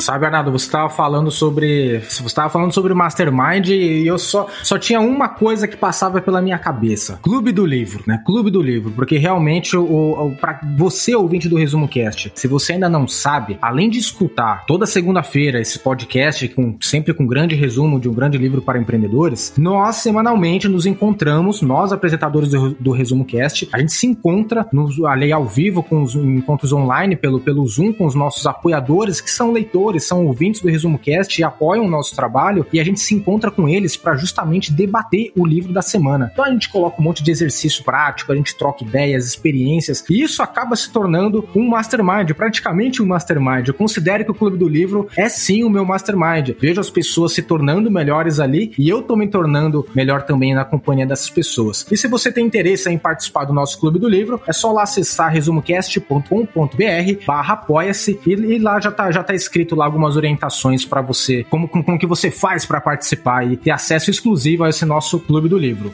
Sabe, 0.02 0.26
Arnaldo, 0.26 0.52
você 0.52 0.66
estava 0.66 0.90
falando 0.90 1.30
sobre. 1.30 2.00
Você 2.00 2.26
estava 2.26 2.50
falando 2.50 2.74
sobre 2.74 2.92
Mastermind 2.92 3.68
e 3.68 4.08
eu 4.08 4.18
só, 4.18 4.48
só 4.64 4.80
tinha 4.80 5.00
uma 5.00 5.30
coisa 5.30 5.68
que 5.68 5.78
passava 5.78 6.20
pela 6.20 6.42
minha 6.42 6.58
cabeça: 6.58 7.20
Clube 7.22 7.52
do 7.52 7.64
Livro, 7.64 8.04
né? 8.08 8.20
Clube 8.26 8.50
do 8.50 8.64
Livro. 8.64 8.92
Porque 8.94 9.20
realmente, 9.20 9.78
o, 9.78 9.84
o 9.84 10.36
para 10.36 10.60
você, 10.76 11.14
ouvinte 11.14 11.48
do 11.48 11.56
Resumo 11.56 11.88
Cast, 11.88 12.32
se 12.34 12.48
você 12.48 12.74
ainda 12.74 12.90
não 12.90 13.08
sabe, 13.08 13.60
além 13.62 13.92
de 13.92 14.00
escutar 14.00 14.66
toda 14.66 14.88
segunda-feira 14.88 15.62
esse 15.62 15.78
podcast, 15.78 16.48
com, 16.48 16.76
sempre 16.82 17.14
com 17.14 17.28
grande 17.28 17.54
resumo 17.54 18.00
de 18.00 18.10
um 18.10 18.14
grande 18.14 18.40
livro 18.40 18.60
para 18.60 18.80
empreendedores, 18.80 19.54
nós 19.56 19.98
semanalmente 19.98 20.68
nos 20.68 20.88
encontramos, 20.88 21.62
nós 21.62 21.94
apresentadores 21.94 22.50
do, 22.50 22.72
do 22.72 22.92
Resumo 22.92 23.24
Cast, 23.24 23.70
a 23.72 23.78
gente 23.78 23.94
se 23.94 24.08
encontra 24.08 24.68
nos, 24.74 25.00
ali 25.04 25.32
ao 25.32 25.46
vivo 25.46 25.84
com 25.84 26.02
os 26.02 26.16
encontros 26.16 26.74
online 26.74 27.16
pelo, 27.16 27.40
pelo 27.40 27.64
Zoom 27.68 27.94
com 27.94 28.08
os 28.08 28.16
nossos 28.16 28.48
apoiadores, 28.48 29.22
que 29.22 29.30
são 29.30 29.52
leitores 29.52 29.91
leitores, 29.92 30.08
são 30.08 30.26
ouvintes 30.26 30.62
do 30.62 30.70
Resumo 30.70 30.98
Cast 30.98 31.40
e 31.40 31.44
apoiam 31.44 31.86
o 31.86 31.90
nosso 31.90 32.16
trabalho 32.16 32.66
e 32.72 32.80
a 32.80 32.84
gente 32.84 33.00
se 33.00 33.14
encontra 33.14 33.52
com 33.52 33.68
eles 33.68 33.98
para 33.98 34.16
justamente 34.16 34.72
debater 34.72 35.32
o 35.36 35.46
livro 35.46 35.74
da 35.74 35.82
semana. 35.82 36.30
Então 36.32 36.46
a 36.46 36.52
gente 36.52 36.70
coloca 36.70 37.00
um 37.00 37.04
monte 37.04 37.24
de 37.24 37.32
exercício 37.32 37.84
prático, 37.84 38.32
a 38.32 38.36
gente 38.36 38.56
troca 38.56 38.84
ideias, 38.84 39.26
experiências 39.26 40.04
e 40.10 40.22
isso 40.22 40.42
acaba 40.42 40.76
se 40.76 40.92
tornando 40.92 41.48
um 41.56 41.68
mastermind, 41.70 42.32
praticamente 42.34 43.02
um 43.02 43.06
mastermind. 43.06 43.68
Eu 43.68 43.74
considero 43.74 44.24
que 44.24 44.32
o 44.32 44.36
Clube 44.36 44.58
do 44.58 44.68
Livro 44.68 45.08
é 45.16 45.28
sim 45.28 45.64
o 45.64 45.70
meu 45.70 45.86
mastermind. 45.86 46.52
Vejo 46.60 46.80
as 46.80 46.90
pessoas 46.90 47.34
se 47.34 47.42
tornando 47.42 47.92
melhores 47.92 48.40
ali 48.40 48.74
e 48.78 48.90
eu 48.90 49.02
tô 49.02 49.16
me 49.16 49.28
tornando 49.28 49.88
melhor 49.94 50.24
também 50.24 50.54
na 50.54 50.64
companhia 50.64 51.06
dessas 51.06 51.30
pessoas. 51.30 51.86
E 51.92 51.98
se 51.98 52.08
você 52.08 52.32
tem 52.32 52.46
interesse 52.46 52.90
em 52.90 52.98
participar 52.98 53.46
do 53.46 53.54
nosso 53.54 53.80
Clube 53.80 54.00
do 54.00 54.08
Livro, 54.08 54.42
é 54.48 54.54
só 54.54 54.72
lá 54.72 54.84
acessar 54.84 55.32
resumocast.com.br 55.32 57.26
barra 57.26 57.54
apoia-se 57.54 58.20
e, 58.26 58.32
e, 58.34 58.60
lá 58.60 58.80
já 58.80 58.92
tá, 58.92 59.12
já 59.12 59.24
tá 59.24 59.34
escrito 59.34 59.76
lá 59.76 59.81
algumas 59.86 60.16
orientações 60.16 60.86
para 60.86 61.02
você, 61.02 61.46
como, 61.50 61.68
como, 61.68 61.84
como 61.84 62.00
que 62.00 62.08
você 62.08 62.32
faz 62.32 62.66
para 62.66 62.82
participar 62.82 63.50
e 63.50 63.58
ter 63.58 63.72
acesso 63.72 64.10
exclusivo 64.10 64.64
a 64.64 64.70
esse 64.70 64.86
nosso 64.86 65.20
Clube 65.20 65.48
do 65.48 65.58
Livro. 65.58 65.94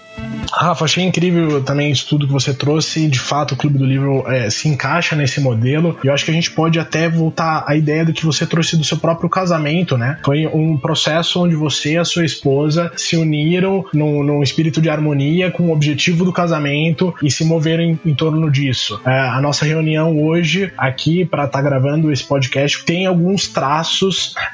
Rafa, 0.51 0.85
achei 0.85 1.03
incrível 1.03 1.63
também 1.63 1.91
isso 1.91 2.07
tudo 2.07 2.25
que 2.25 2.33
você 2.33 2.53
trouxe. 2.53 3.07
De 3.07 3.19
fato, 3.19 3.53
o 3.53 3.57
Clube 3.57 3.77
do 3.77 3.85
Livro 3.85 4.23
é, 4.27 4.49
se 4.49 4.67
encaixa 4.67 5.15
nesse 5.15 5.41
modelo. 5.41 5.97
E 6.03 6.07
eu 6.07 6.13
acho 6.13 6.25
que 6.25 6.31
a 6.31 6.33
gente 6.33 6.51
pode 6.51 6.79
até 6.79 7.09
voltar 7.09 7.63
à 7.67 7.75
ideia 7.75 8.05
do 8.05 8.13
que 8.13 8.25
você 8.25 8.45
trouxe 8.45 8.77
do 8.77 8.83
seu 8.83 8.97
próprio 8.97 9.29
casamento, 9.29 9.97
né? 9.97 10.17
Foi 10.23 10.47
um 10.47 10.77
processo 10.77 11.43
onde 11.43 11.55
você 11.55 11.93
e 11.93 11.97
a 11.97 12.05
sua 12.05 12.25
esposa 12.25 12.91
se 12.95 13.15
uniram 13.15 13.85
num, 13.93 14.23
num 14.23 14.41
espírito 14.41 14.81
de 14.81 14.89
harmonia 14.89 15.51
com 15.51 15.67
o 15.67 15.71
objetivo 15.71 16.25
do 16.25 16.33
casamento 16.33 17.13
e 17.21 17.29
se 17.29 17.43
moveram 17.43 17.83
em, 17.83 17.99
em 18.05 18.15
torno 18.15 18.49
disso. 18.49 18.99
É, 19.05 19.19
a 19.19 19.41
nossa 19.41 19.65
reunião 19.65 20.19
hoje, 20.23 20.71
aqui, 20.77 21.25
para 21.25 21.45
estar 21.45 21.59
tá 21.59 21.63
gravando 21.63 22.11
esse 22.11 22.23
podcast, 22.23 22.83
tem 22.85 23.05
alguns 23.05 23.47
traços 23.47 23.76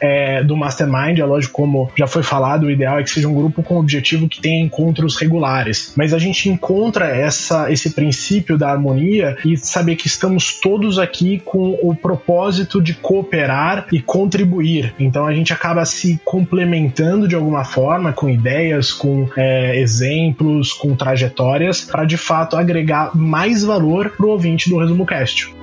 é, 0.02 0.44
do 0.44 0.56
Mastermind. 0.56 1.20
É 1.20 1.26
lógico, 1.26 1.54
como 1.54 1.92
já 1.98 2.08
foi 2.08 2.24
falado, 2.24 2.66
o 2.66 2.72
ideal 2.72 3.00
é 3.00 3.04
que 3.04 3.10
seja 3.10 3.28
um 3.28 3.34
grupo 3.34 3.64
com 3.64 3.78
objetivo 3.78 4.28
que 4.28 4.42
tenha 4.42 4.64
encontros 4.64 5.18
regulares 5.18 5.94
mas 5.96 6.14
a 6.14 6.20
gente 6.20 6.50
encontra 6.50 7.08
essa, 7.08 7.72
esse 7.72 7.92
princípio 7.92 8.58
da 8.58 8.70
harmonia 8.70 9.38
e 9.46 9.58
saber 9.58 9.96
que 9.96 10.08
estamos 10.08 10.60
todos 10.60 11.00
aqui 11.00 11.42
com 11.44 11.78
o 11.82 11.96
propósito 11.96 12.82
de 12.82 12.94
cooperar 12.94 13.88
e 13.92 14.02
contribuir. 14.02 14.94
Então 15.00 15.26
a 15.26 15.34
gente 15.34 15.54
acaba 15.54 15.86
se 15.86 16.20
complementando 16.24 17.28
de 17.28 17.36
alguma 17.36 17.64
forma 17.64 18.14
com 18.14 18.30
ideias, 18.30 18.92
com 18.92 19.28
é, 19.36 19.80
exemplos, 19.80 20.74
com 20.74 20.96
trajetórias, 20.96 21.82
para 21.82 22.06
de 22.06 22.18
fato 22.18 22.56
agregar 22.56 23.16
mais 23.16 23.64
valor 23.64 24.12
para 24.16 24.26
o 24.26 24.30
ouvinte 24.30 24.70
do 24.70 24.78
Resumo 24.78 25.06
Cast. 25.06 25.63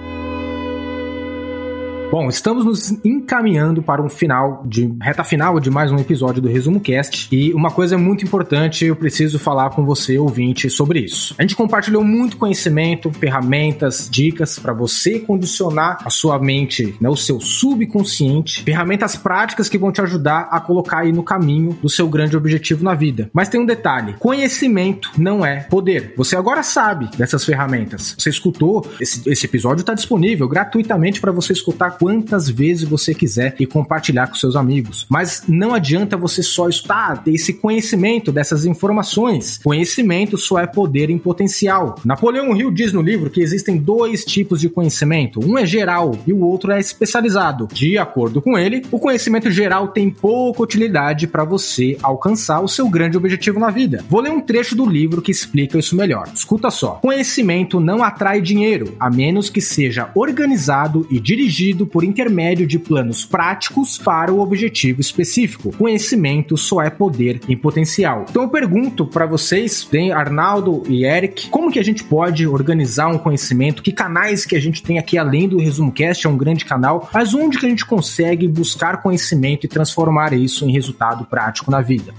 Bom, 2.11 2.29
estamos 2.29 2.65
nos 2.65 2.91
encaminhando 3.05 3.85
para 3.85 4.03
um 4.03 4.09
final 4.09 4.65
de 4.67 4.93
reta 5.01 5.23
final 5.23 5.61
de 5.61 5.71
mais 5.71 5.93
um 5.93 5.97
episódio 5.97 6.43
do 6.43 6.49
Resumo 6.49 6.81
Cast 6.81 7.29
e 7.31 7.55
uma 7.55 7.71
coisa 7.71 7.97
muito 7.97 8.25
importante 8.25 8.85
eu 8.85 8.97
preciso 8.97 9.39
falar 9.39 9.71
com 9.71 9.85
você 9.87 10.19
ouvinte 10.19 10.69
sobre 10.69 10.99
isso. 10.99 11.37
A 11.39 11.43
gente 11.43 11.55
compartilhou 11.55 12.03
muito 12.03 12.37
conhecimento, 12.37 13.13
ferramentas, 13.13 14.09
dicas 14.11 14.59
para 14.59 14.73
você 14.73 15.21
condicionar 15.21 15.99
a 16.05 16.11
sua 16.11 16.37
mente, 16.41 16.97
né, 17.01 17.09
o 17.09 17.17
seu 17.17 17.41
subconsciente, 17.41 18.65
ferramentas 18.65 19.15
práticas 19.15 19.69
que 19.69 19.79
vão 19.79 19.93
te 19.93 20.01
ajudar 20.01 20.49
a 20.51 20.59
colocar 20.59 20.99
aí 20.99 21.13
no 21.13 21.23
caminho 21.23 21.79
do 21.81 21.89
seu 21.89 22.09
grande 22.09 22.37
objetivo 22.37 22.83
na 22.83 22.95
vida. 22.95 23.31
Mas 23.33 23.49
tem 23.49 23.61
um 23.61 23.67
detalhe: 23.67 24.17
conhecimento 24.19 25.13
não 25.17 25.47
é 25.47 25.61
poder. 25.61 26.13
Você 26.17 26.35
agora 26.35 26.65
sabe 26.65 27.09
dessas 27.17 27.45
ferramentas. 27.45 28.17
Você 28.19 28.31
escutou 28.31 28.85
esse, 29.01 29.31
esse 29.31 29.47
episódio 29.47 29.83
está 29.83 29.95
disponível 29.95 30.49
gratuitamente 30.49 31.21
para 31.21 31.31
você 31.31 31.53
escutar 31.53 32.00
quantas 32.01 32.49
vezes 32.49 32.89
você 32.89 33.13
quiser 33.13 33.55
e 33.61 33.67
compartilhar 33.67 34.27
com 34.27 34.35
seus 34.35 34.57
amigos. 34.57 35.07
Mas 35.07 35.45
não 35.47 35.75
adianta 35.75 36.17
você 36.17 36.43
só 36.43 36.67
estar 36.67 37.23
esse 37.27 37.53
conhecimento 37.53 38.33
dessas 38.33 38.65
informações. 38.65 39.61
Conhecimento 39.63 40.39
só 40.39 40.59
é 40.59 40.67
poder 40.67 41.11
em 41.11 41.19
potencial. 41.19 41.97
Napoleão 42.03 42.57
Hill 42.57 42.71
diz 42.71 42.95
no 42.95 43.03
livro 43.03 43.29
que 43.29 43.43
existem 43.43 43.77
dois 43.77 44.25
tipos 44.25 44.61
de 44.61 44.71
conhecimento. 44.71 45.41
Um 45.45 45.59
é 45.59 45.67
geral 45.67 46.17
e 46.27 46.33
o 46.33 46.41
outro 46.41 46.73
é 46.73 46.81
especializado. 46.81 47.69
De 47.71 47.99
acordo 47.99 48.41
com 48.41 48.57
ele, 48.57 48.83
o 48.91 48.99
conhecimento 48.99 49.51
geral 49.51 49.89
tem 49.89 50.09
pouca 50.09 50.63
utilidade 50.63 51.27
para 51.27 51.45
você 51.45 51.99
alcançar 52.03 52.61
o 52.61 52.69
seu 52.69 52.89
grande 52.89 53.19
objetivo 53.19 53.61
na 53.61 53.69
vida. 53.69 54.03
Vou 54.09 54.23
ler 54.23 54.33
um 54.33 54.41
trecho 54.41 54.75
do 54.75 54.87
livro 54.87 55.21
que 55.21 55.31
explica 55.31 55.79
isso 55.79 55.95
melhor. 55.95 56.31
Escuta 56.35 56.71
só. 56.71 56.93
Conhecimento 56.93 57.79
não 57.79 58.03
atrai 58.03 58.41
dinheiro, 58.41 58.95
a 58.99 59.11
menos 59.11 59.51
que 59.51 59.61
seja 59.61 60.11
organizado 60.15 61.07
e 61.11 61.21
dirigido 61.21 61.90
por 61.91 62.05
intermédio 62.05 62.67
de 62.67 62.79
planos 62.79 63.25
práticos 63.25 63.99
para 63.99 64.33
o 64.33 64.41
objetivo 64.41 65.01
específico. 65.01 65.73
Conhecimento 65.77 66.57
só 66.57 66.83
é 66.83 66.91
poder 66.91 67.41
em 67.49 67.57
potencial. 67.57 68.27
Então 68.29 68.43
eu 68.43 68.49
pergunto 68.49 69.07
para 69.07 69.27
vocês, 69.27 69.85
tem 69.85 70.13
Arnaldo 70.13 70.83
e 70.89 71.05
Eric, 71.05 71.49
como 71.49 71.71
que 71.71 71.79
a 71.79 71.85
gente 71.85 72.05
pode 72.05 72.47
organizar 72.47 73.09
um 73.09 73.19
conhecimento? 73.19 73.83
Que 73.83 73.93
canais 73.93 74.45
que 74.45 74.57
a 74.57 74.61
gente 74.61 74.83
tem 74.83 74.99
aqui 74.99 75.19
além 75.19 75.49
do 75.49 75.59
Resumo 75.59 75.93
Cast, 75.93 76.27
é 76.27 76.31
um 76.31 76.37
grande 76.37 76.65
canal, 76.65 77.09
mas 77.13 77.35
onde 77.35 77.59
que 77.59 77.67
a 77.67 77.69
gente 77.69 77.87
consegue 77.87 78.47
buscar 78.47 79.03
conhecimento 79.03 79.65
e 79.65 79.69
transformar 79.69 80.33
isso 80.33 80.65
em 80.65 80.73
resultado 80.73 81.25
prático 81.25 81.71
na 81.71 81.81
vida? 81.81 82.15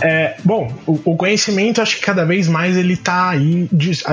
É, 0.00 0.36
bom, 0.44 0.72
o, 0.86 1.00
o, 1.04 1.16
conhecimento 1.16 1.82
acho 1.82 1.96
que 1.96 2.02
cada 2.02 2.24
vez 2.24 2.46
mais 2.46 2.76
ele 2.76 2.96
tá 2.96 3.30
aí 3.30 3.68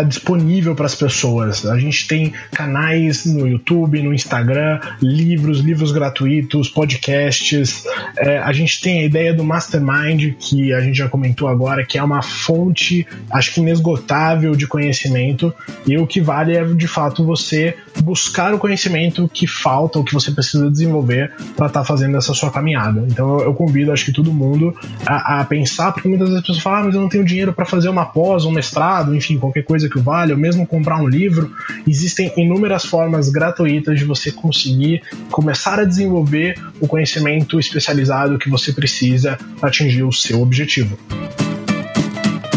disponível 0.08 0.76
para 0.76 0.86
as 0.86 0.96
pessoas. 0.96 1.66
A 1.66 1.78
gente 1.78 2.08
tem 2.08 2.34
canais 2.52 3.26
no 3.26 3.48
YouTube, 3.48 4.02
no 4.02 4.14
Instagram, 4.14 4.80
livros, 5.02 5.60
livros 5.60 5.92
gratuitos, 5.92 6.70
podcasts. 6.70 7.86
É, 8.18 8.40
a 8.40 8.52
gente 8.52 8.82
tem 8.82 9.02
a 9.02 9.06
ideia 9.06 9.34
do 9.34 9.44
Mastermind, 9.44 10.34
que 10.40 10.74
a 10.74 10.82
gente 10.82 10.98
já 10.98 11.08
comentou 11.08 11.48
agora, 11.48 11.86
que 11.86 11.98
é 11.98 12.04
uma 12.04 12.22
fonte, 12.22 13.06
acho 13.32 13.54
que 13.54 13.60
inesgotável 13.60 14.56
de 14.56 14.68
conhecimento. 14.68 15.54
E 15.86 15.98
o 15.98 16.08
que 16.08 16.20
vale 16.20 16.58
é, 16.58 16.64
de 16.64 16.88
fato, 16.88 17.24
você 17.24 17.76
buscar 18.02 18.54
o 18.54 18.58
conhecimento 18.58 19.30
que 19.32 19.46
falta, 19.46 20.00
o 20.00 20.04
que 20.04 20.14
você 20.14 20.32
precisa 20.32 20.70
desenvolver 20.70 21.32
para 21.56 21.68
estar 21.68 21.82
tá 21.82 21.86
fazendo 21.86 22.18
essa 22.18 22.34
sua 22.34 22.52
caminhada. 22.52 23.06
Então 23.08 23.40
eu, 23.40 23.46
eu 23.46 23.54
convido, 23.54 23.92
acho 23.92 24.06
que 24.06 24.12
todo 24.12 24.34
mundo 24.34 24.76
a, 25.06 25.42
a 25.42 25.46
pensar 25.46 25.75
pensar, 25.76 25.92
porque 25.92 26.08
muitas 26.08 26.30
vezes 26.30 26.42
as 26.42 26.48
pessoas 26.48 26.64
falam, 26.64 26.80
ah, 26.80 26.84
mas 26.86 26.96
eu 26.96 27.02
não 27.02 27.10
tenho 27.10 27.26
dinheiro 27.26 27.54
para 27.54 27.66
fazer 27.66 27.90
uma 27.90 28.06
pós, 28.06 28.46
um 28.46 28.52
mestrado, 28.52 29.14
enfim, 29.16 29.38
qualquer 29.38 29.64
coisa 29.64 29.90
que 29.90 30.00
vale, 30.00 30.32
ou 30.32 30.38
mesmo 30.38 30.66
comprar 30.66 31.02
um 31.02 31.08
livro. 31.08 31.52
Existem 31.88 32.32
inúmeras 32.38 32.86
formas 32.86 33.30
gratuitas 33.30 34.00
de 34.00 34.06
você 34.06 34.32
conseguir 34.32 35.04
começar 35.30 35.80
a 35.80 35.84
desenvolver 35.84 36.56
o 36.80 36.88
conhecimento 36.88 37.60
especializado 37.60 38.40
que 38.40 38.50
você 38.50 38.72
precisa 38.72 39.38
para 39.60 39.70
atingir 39.70 40.04
o 40.04 40.12
seu 40.12 40.42
objetivo. 40.42 40.98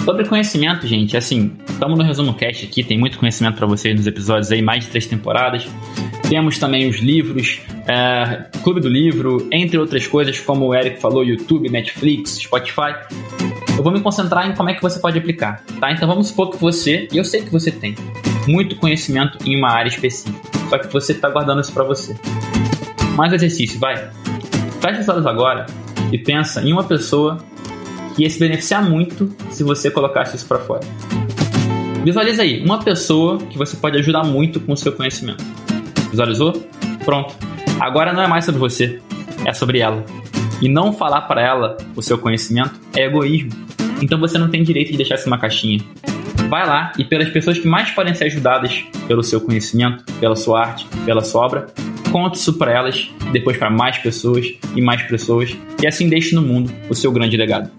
Sobre 0.08 0.24
conhecimento, 0.24 0.86
gente, 0.86 1.18
assim, 1.18 1.52
estamos 1.68 1.98
no 1.98 2.02
resumo 2.02 2.32
cast 2.32 2.64
aqui, 2.64 2.82
tem 2.82 2.96
muito 2.96 3.18
conhecimento 3.18 3.56
para 3.56 3.66
vocês 3.66 3.94
nos 3.94 4.06
episódios 4.06 4.50
aí, 4.50 4.62
mais 4.62 4.84
de 4.84 4.90
três 4.90 5.06
temporadas. 5.06 5.68
Temos 6.26 6.58
também 6.58 6.88
os 6.88 6.96
livros, 6.96 7.60
é, 7.86 8.46
Clube 8.64 8.80
do 8.80 8.88
Livro, 8.88 9.46
entre 9.52 9.76
outras 9.76 10.06
coisas, 10.06 10.40
como 10.40 10.68
o 10.68 10.74
Eric 10.74 10.98
falou, 10.98 11.22
YouTube, 11.22 11.68
Netflix, 11.68 12.38
Spotify. 12.38 12.94
Eu 13.76 13.84
vou 13.84 13.92
me 13.92 14.00
concentrar 14.00 14.48
em 14.48 14.54
como 14.54 14.70
é 14.70 14.74
que 14.74 14.80
você 14.80 14.98
pode 14.98 15.18
aplicar, 15.18 15.62
tá? 15.78 15.92
Então 15.92 16.08
vamos 16.08 16.28
supor 16.28 16.52
que 16.52 16.56
você, 16.56 17.06
e 17.12 17.18
eu 17.18 17.24
sei 17.24 17.42
que 17.42 17.50
você 17.50 17.70
tem, 17.70 17.94
muito 18.46 18.76
conhecimento 18.76 19.36
em 19.44 19.58
uma 19.58 19.70
área 19.70 19.90
específica, 19.90 20.40
só 20.70 20.78
que 20.78 20.90
você 20.90 21.12
está 21.12 21.28
guardando 21.28 21.60
isso 21.60 21.74
para 21.74 21.84
você. 21.84 22.16
Mais 23.14 23.30
exercício, 23.34 23.78
vai. 23.78 24.08
Fecha 24.80 25.02
os 25.02 25.08
olhos 25.10 25.26
agora 25.26 25.66
e 26.10 26.16
pensa 26.16 26.62
em 26.62 26.72
uma 26.72 26.84
pessoa 26.84 27.36
ia 28.18 28.30
se 28.30 28.38
beneficiar 28.38 28.82
muito 28.82 29.34
se 29.50 29.62
você 29.62 29.90
colocasse 29.90 30.36
isso 30.36 30.46
para 30.46 30.58
fora. 30.58 30.80
Visualiza 32.04 32.42
aí, 32.42 32.62
uma 32.64 32.82
pessoa 32.82 33.38
que 33.38 33.58
você 33.58 33.76
pode 33.76 33.98
ajudar 33.98 34.24
muito 34.24 34.60
com 34.60 34.72
o 34.72 34.76
seu 34.76 34.92
conhecimento. 34.92 35.44
Visualizou? 36.10 36.52
Pronto. 37.04 37.34
Agora 37.80 38.12
não 38.12 38.22
é 38.22 38.26
mais 38.26 38.44
sobre 38.44 38.60
você, 38.60 39.00
é 39.44 39.52
sobre 39.52 39.80
ela. 39.80 40.04
E 40.60 40.68
não 40.68 40.92
falar 40.92 41.22
para 41.22 41.42
ela 41.42 41.76
o 41.94 42.02
seu 42.02 42.18
conhecimento 42.18 42.80
é 42.96 43.04
egoísmo. 43.04 43.50
Então 44.00 44.18
você 44.18 44.38
não 44.38 44.48
tem 44.48 44.62
direito 44.62 44.90
de 44.90 44.96
deixar 44.96 45.16
isso 45.16 45.28
numa 45.28 45.38
caixinha. 45.38 45.80
Vai 46.48 46.66
lá 46.66 46.92
e 46.98 47.04
pelas 47.04 47.28
pessoas 47.28 47.58
que 47.58 47.68
mais 47.68 47.90
podem 47.90 48.14
ser 48.14 48.24
ajudadas 48.24 48.84
pelo 49.06 49.22
seu 49.22 49.40
conhecimento, 49.40 50.04
pela 50.18 50.34
sua 50.34 50.60
arte, 50.60 50.86
pela 51.04 51.22
sua 51.22 51.44
obra, 51.44 51.66
conte 52.10 52.38
isso 52.38 52.54
para 52.54 52.72
elas, 52.72 53.10
depois 53.32 53.56
para 53.56 53.70
mais 53.70 53.98
pessoas 53.98 54.46
e 54.74 54.80
mais 54.80 55.02
pessoas, 55.02 55.56
e 55.82 55.86
assim 55.86 56.08
deixe 56.08 56.34
no 56.34 56.42
mundo 56.42 56.72
o 56.88 56.94
seu 56.94 57.12
grande 57.12 57.36
legado. 57.36 57.70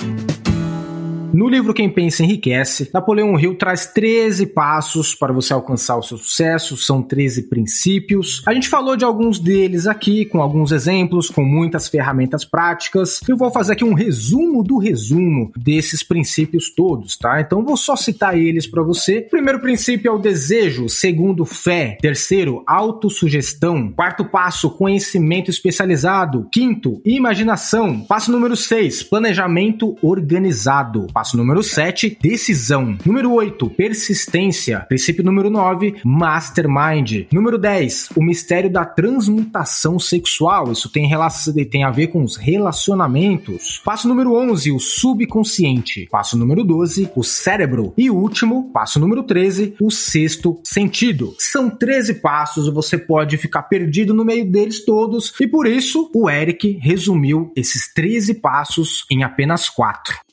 No 1.32 1.48
livro 1.48 1.74
Quem 1.74 1.90
Pensa 1.90 2.24
Enriquece, 2.24 2.90
Napoleão 2.94 3.40
Hill 3.40 3.56
traz 3.56 3.86
13 3.86 4.48
passos 4.48 5.14
para 5.14 5.32
você 5.32 5.54
alcançar 5.54 5.98
o 5.98 6.02
seu 6.02 6.18
sucesso, 6.18 6.76
são 6.76 7.04
13 7.04 7.44
princípios. 7.44 8.42
A 8.48 8.54
gente 8.54 8.68
falou 8.68 8.98
de 8.98 9.06
alguns 9.06 9.40
deles 9.40 9.86
aqui, 9.86 10.26
com 10.26 10.42
alguns 10.42 10.72
exemplos, 10.72 11.30
com 11.30 11.44
muitas 11.44 11.88
ferramentas 11.88 12.44
práticas. 12.44 13.22
Eu 13.28 13.38
vou 13.38 13.52
fazer 13.52 13.74
aqui 13.74 13.84
um 13.84 13.94
resumo 13.94 14.64
do 14.64 14.78
resumo 14.78 15.52
desses 15.56 16.04
princípios 16.04 16.74
todos, 16.74 17.16
tá? 17.16 17.40
Então 17.40 17.64
vou 17.64 17.78
só 17.78 17.96
citar 17.96 18.38
eles 18.38 18.66
para 18.66 18.82
você. 18.82 19.22
Primeiro 19.22 19.60
princípio 19.60 20.10
é 20.10 20.12
o 20.12 20.20
desejo, 20.20 20.90
segundo, 20.90 21.46
fé, 21.46 21.98
terceiro, 22.02 22.64
autossugestão, 22.66 23.92
quarto 23.92 24.26
passo, 24.26 24.72
conhecimento 24.72 25.52
especializado, 25.52 26.48
quinto, 26.52 27.02
imaginação, 27.06 28.02
passo 28.02 28.32
número 28.32 28.56
6, 28.56 29.04
planejamento 29.04 29.96
organizado. 30.02 31.08
Passo 31.14 31.29
número 31.38 31.64
7, 31.64 32.18
decisão. 32.22 32.98
Número 33.06 33.34
8, 33.34 33.70
persistência. 33.72 34.80
Princípio 34.88 35.24
número 35.24 35.50
9, 35.50 35.96
mastermind. 36.04 37.28
Número 37.32 37.58
10, 37.58 38.10
o 38.16 38.24
mistério 38.24 38.70
da 38.70 38.86
transmutação 38.86 40.00
sexual. 40.00 40.72
Isso 40.72 40.92
tem, 40.92 41.08
relação, 41.08 41.54
tem 41.66 41.84
a 41.84 41.92
ver 41.92 42.08
com 42.08 42.24
os 42.24 42.36
relacionamentos. 42.36 43.82
Passo 43.84 44.08
número 44.08 44.34
11, 44.34 44.72
o 44.72 44.80
subconsciente. 44.80 46.08
Passo 46.12 46.38
número 46.38 46.64
12, 46.64 47.10
o 47.16 47.24
cérebro. 47.24 47.94
E 47.98 48.10
último, 48.10 48.72
passo 48.72 49.00
número 49.00 49.24
13, 49.24 49.76
o 49.82 49.90
sexto 49.92 50.60
sentido. 50.64 51.36
São 51.38 51.70
13 51.70 52.16
passos, 52.16 52.72
você 52.72 52.98
pode 52.98 53.38
ficar 53.38 53.64
perdido 53.64 54.14
no 54.14 54.26
meio 54.26 54.50
deles 54.50 54.84
todos, 54.84 55.34
e 55.40 55.48
por 55.48 55.68
isso 55.68 56.10
o 56.14 56.30
Eric 56.30 56.80
resumiu 56.82 57.52
esses 57.56 57.92
13 57.94 58.36
passos 58.36 59.06
em 59.12 59.24
apenas 59.24 59.70
4. 59.70 60.29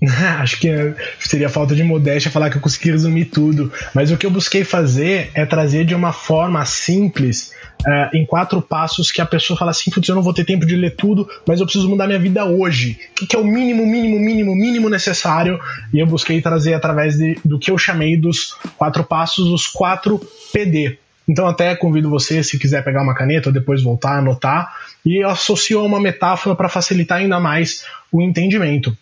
Acho 0.40 0.58
que 0.58 0.94
seria 1.18 1.48
falta 1.48 1.74
de 1.74 1.82
modéstia 1.82 2.30
falar 2.30 2.50
que 2.50 2.56
eu 2.56 2.60
consegui 2.60 2.90
resumir 2.90 3.26
tudo, 3.26 3.70
mas 3.94 4.10
o 4.10 4.16
que 4.16 4.24
eu 4.24 4.30
busquei 4.30 4.64
fazer 4.64 5.30
é 5.34 5.44
trazer 5.44 5.84
de 5.84 5.94
uma 5.94 6.12
forma 6.12 6.64
simples, 6.64 7.52
uh, 7.80 8.16
em 8.16 8.24
quatro 8.24 8.62
passos, 8.62 9.12
que 9.12 9.20
a 9.20 9.26
pessoa 9.26 9.58
fala 9.58 9.72
assim: 9.72 9.90
Putz, 9.90 10.08
eu 10.08 10.14
não 10.14 10.22
vou 10.22 10.32
ter 10.32 10.44
tempo 10.44 10.64
de 10.64 10.74
ler 10.74 10.96
tudo, 10.96 11.28
mas 11.46 11.60
eu 11.60 11.66
preciso 11.66 11.88
mudar 11.88 12.06
minha 12.06 12.18
vida 12.18 12.46
hoje. 12.46 12.98
O 13.12 13.14
que, 13.14 13.26
que 13.26 13.36
é 13.36 13.38
o 13.38 13.44
mínimo, 13.44 13.86
mínimo, 13.86 14.18
mínimo, 14.18 14.54
mínimo 14.54 14.88
necessário? 14.88 15.60
E 15.92 15.98
eu 15.98 16.06
busquei 16.06 16.40
trazer 16.40 16.72
através 16.72 17.16
de, 17.16 17.38
do 17.44 17.58
que 17.58 17.70
eu 17.70 17.76
chamei 17.76 18.16
dos 18.16 18.56
quatro 18.78 19.04
passos, 19.04 19.48
os 19.48 19.66
quatro 19.66 20.18
PD. 20.52 20.98
Então, 21.28 21.46
até 21.46 21.76
convido 21.76 22.08
você, 22.10 22.42
se 22.42 22.58
quiser 22.58 22.82
pegar 22.82 23.02
uma 23.02 23.14
caneta 23.14 23.50
ou 23.50 23.52
depois 23.52 23.82
voltar, 23.82 24.18
anotar, 24.18 24.74
e 25.04 25.22
associou 25.22 25.86
uma 25.86 26.00
metáfora 26.00 26.56
para 26.56 26.68
facilitar 26.68 27.18
ainda 27.18 27.38
mais 27.38 27.84
o 28.10 28.20
entendimento. 28.20 28.96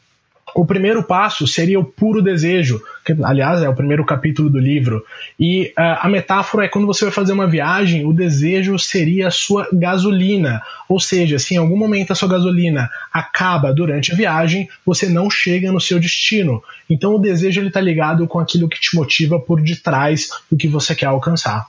O 0.55 0.65
primeiro 0.65 1.03
passo 1.03 1.47
seria 1.47 1.79
o 1.79 1.85
puro 1.85 2.23
desejo, 2.23 2.83
que 3.05 3.15
aliás 3.23 3.63
é 3.63 3.69
o 3.69 3.75
primeiro 3.75 4.05
capítulo 4.05 4.51
do 4.51 4.59
livro. 4.59 5.05
E 5.39 5.73
uh, 5.79 6.01
a 6.01 6.09
metáfora 6.09 6.65
é 6.65 6.69
quando 6.69 6.87
você 6.87 7.05
vai 7.05 7.15
fazer 7.15 7.33
uma 7.33 7.47
viagem, 7.47 8.05
o 8.07 8.13
desejo 8.13 8.79
seria 8.79 9.29
a 9.29 9.31
sua 9.31 9.69
gasolina. 9.73 10.61
Ou 10.89 10.99
seja, 10.99 11.39
se 11.39 11.55
em 11.55 11.59
algum 11.59 11.77
momento 11.77 12.13
a 12.13 12.17
sua 12.17 12.29
gasolina 12.29 12.91
acaba 13.13 13.73
durante 13.73 14.13
a 14.13 14.17
viagem, 14.17 14.69
você 14.85 15.09
não 15.09 15.31
chega 15.31 15.71
no 15.71 15.81
seu 15.81 15.99
destino. 15.99 16.63
Então 16.89 17.15
o 17.15 17.19
desejo 17.19 17.63
está 17.63 17.81
ligado 17.81 18.27
com 18.27 18.39
aquilo 18.39 18.69
que 18.69 18.81
te 18.81 18.97
motiva 18.97 19.39
por 19.39 19.61
detrás 19.61 20.29
do 20.51 20.57
que 20.57 20.69
você 20.69 20.95
quer 20.95 21.07
alcançar. 21.07 21.67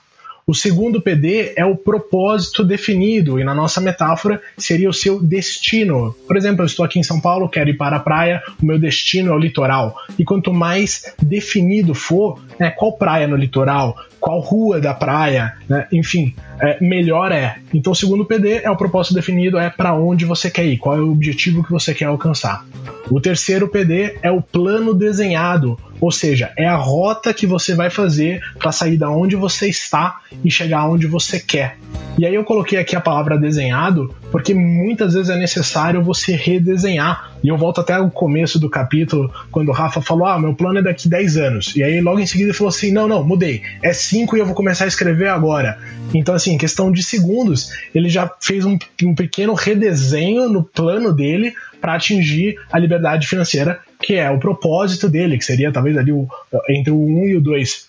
O 0.49 0.55
segundo 0.55 0.99
PD 0.99 1.53
é 1.55 1.63
o 1.63 1.75
propósito 1.75 2.63
definido, 2.63 3.39
e 3.39 3.43
na 3.43 3.53
nossa 3.53 3.79
metáfora 3.79 4.41
seria 4.57 4.89
o 4.89 4.93
seu 4.93 5.21
destino. 5.21 6.15
Por 6.27 6.35
exemplo, 6.35 6.63
eu 6.63 6.65
estou 6.65 6.83
aqui 6.83 6.97
em 6.97 7.03
São 7.03 7.21
Paulo, 7.21 7.47
quero 7.47 7.69
ir 7.69 7.77
para 7.77 7.97
a 7.97 7.99
praia, 7.99 8.41
o 8.59 8.65
meu 8.65 8.79
destino 8.79 9.31
é 9.31 9.35
o 9.35 9.37
litoral. 9.37 9.95
E 10.17 10.25
quanto 10.25 10.51
mais 10.51 11.13
definido 11.21 11.93
for, 11.93 12.41
né, 12.59 12.71
qual 12.71 12.97
praia 12.97 13.27
no 13.27 13.35
litoral, 13.35 13.95
qual 14.20 14.39
rua 14.39 14.80
da 14.80 14.93
praia, 14.93 15.53
né? 15.67 15.88
enfim, 15.91 16.34
é, 16.61 16.78
melhor 16.82 17.32
é. 17.32 17.57
Então, 17.74 17.93
o 17.93 17.95
segundo 17.95 18.26
PD 18.26 18.61
é 18.63 18.70
o 18.70 18.76
propósito 18.76 19.15
definido, 19.15 19.57
é 19.57 19.70
para 19.70 19.93
onde 19.93 20.26
você 20.26 20.49
quer 20.49 20.65
ir, 20.65 20.78
qual 20.78 20.97
é 20.97 20.99
o 20.99 21.11
objetivo 21.11 21.63
que 21.63 21.72
você 21.72 21.93
quer 21.93 22.05
alcançar. 22.05 22.65
O 23.09 23.20
terceiro 23.20 23.67
PD 23.67 24.17
é 24.22 24.30
o 24.30 24.41
plano 24.41 24.93
desenhado, 24.93 25.78
ou 25.99 26.11
seja, 26.11 26.51
é 26.57 26.65
a 26.65 26.76
rota 26.76 27.34
que 27.34 27.47
você 27.47 27.74
vai 27.74 27.89
fazer 27.89 28.41
para 28.59 28.72
sair 28.72 28.97
da 28.97 29.09
onde 29.09 29.36
você 29.36 29.67
está 29.67 30.20
e 30.43 30.51
chegar 30.51 30.88
onde 30.88 31.07
você 31.07 31.39
quer. 31.39 31.78
E 32.17 32.26
aí 32.26 32.36
eu 32.36 32.43
coloquei 32.43 32.78
aqui 32.78 32.95
a 32.95 33.01
palavra 33.01 33.38
desenhado, 33.38 34.13
porque 34.32 34.53
muitas 34.53 35.13
vezes 35.13 35.30
é 35.30 35.38
necessário 35.38 36.03
você 36.03 36.36
redesenhar. 36.36 37.28
E 37.43 37.47
eu 37.47 37.57
volto 37.57 37.81
até 37.81 37.97
o 37.99 38.09
começo 38.09 38.59
do 38.59 38.69
capítulo, 38.69 39.31
quando 39.51 39.69
o 39.69 39.73
Rafa 39.73 40.01
falou: 40.01 40.25
Ah, 40.25 40.39
meu 40.39 40.53
plano 40.53 40.79
é 40.79 40.81
daqui 40.81 41.07
10 41.07 41.37
anos. 41.37 41.75
E 41.75 41.83
aí 41.83 42.01
logo 42.01 42.19
em 42.19 42.25
seguida 42.25 42.49
ele 42.49 42.57
falou 42.57 42.69
assim: 42.69 42.91
Não, 42.91 43.07
não, 43.07 43.23
mudei. 43.23 43.61
É 43.81 43.93
5 43.93 44.35
e 44.35 44.39
eu 44.39 44.45
vou 44.45 44.55
começar 44.55 44.85
a 44.85 44.87
escrever 44.87 45.29
agora. 45.29 45.77
Então, 46.13 46.33
assim, 46.33 46.57
questão 46.57 46.91
de 46.91 47.03
segundos, 47.03 47.71
ele 47.93 48.09
já 48.09 48.29
fez 48.41 48.65
um, 48.65 48.77
um 49.03 49.15
pequeno 49.15 49.53
redesenho 49.53 50.49
no 50.49 50.63
plano 50.63 51.13
dele 51.13 51.53
para 51.79 51.95
atingir 51.95 52.59
a 52.71 52.77
liberdade 52.77 53.27
financeira, 53.27 53.79
que 54.01 54.15
é 54.15 54.29
o 54.29 54.39
propósito 54.39 55.07
dele, 55.07 55.37
que 55.37 55.45
seria 55.45 55.71
talvez 55.71 55.97
ali 55.97 56.11
o, 56.11 56.27
entre 56.69 56.91
o 56.91 56.97
1 56.97 57.21
um 57.21 57.27
e 57.27 57.35
o 57.35 57.41
2. 57.41 57.88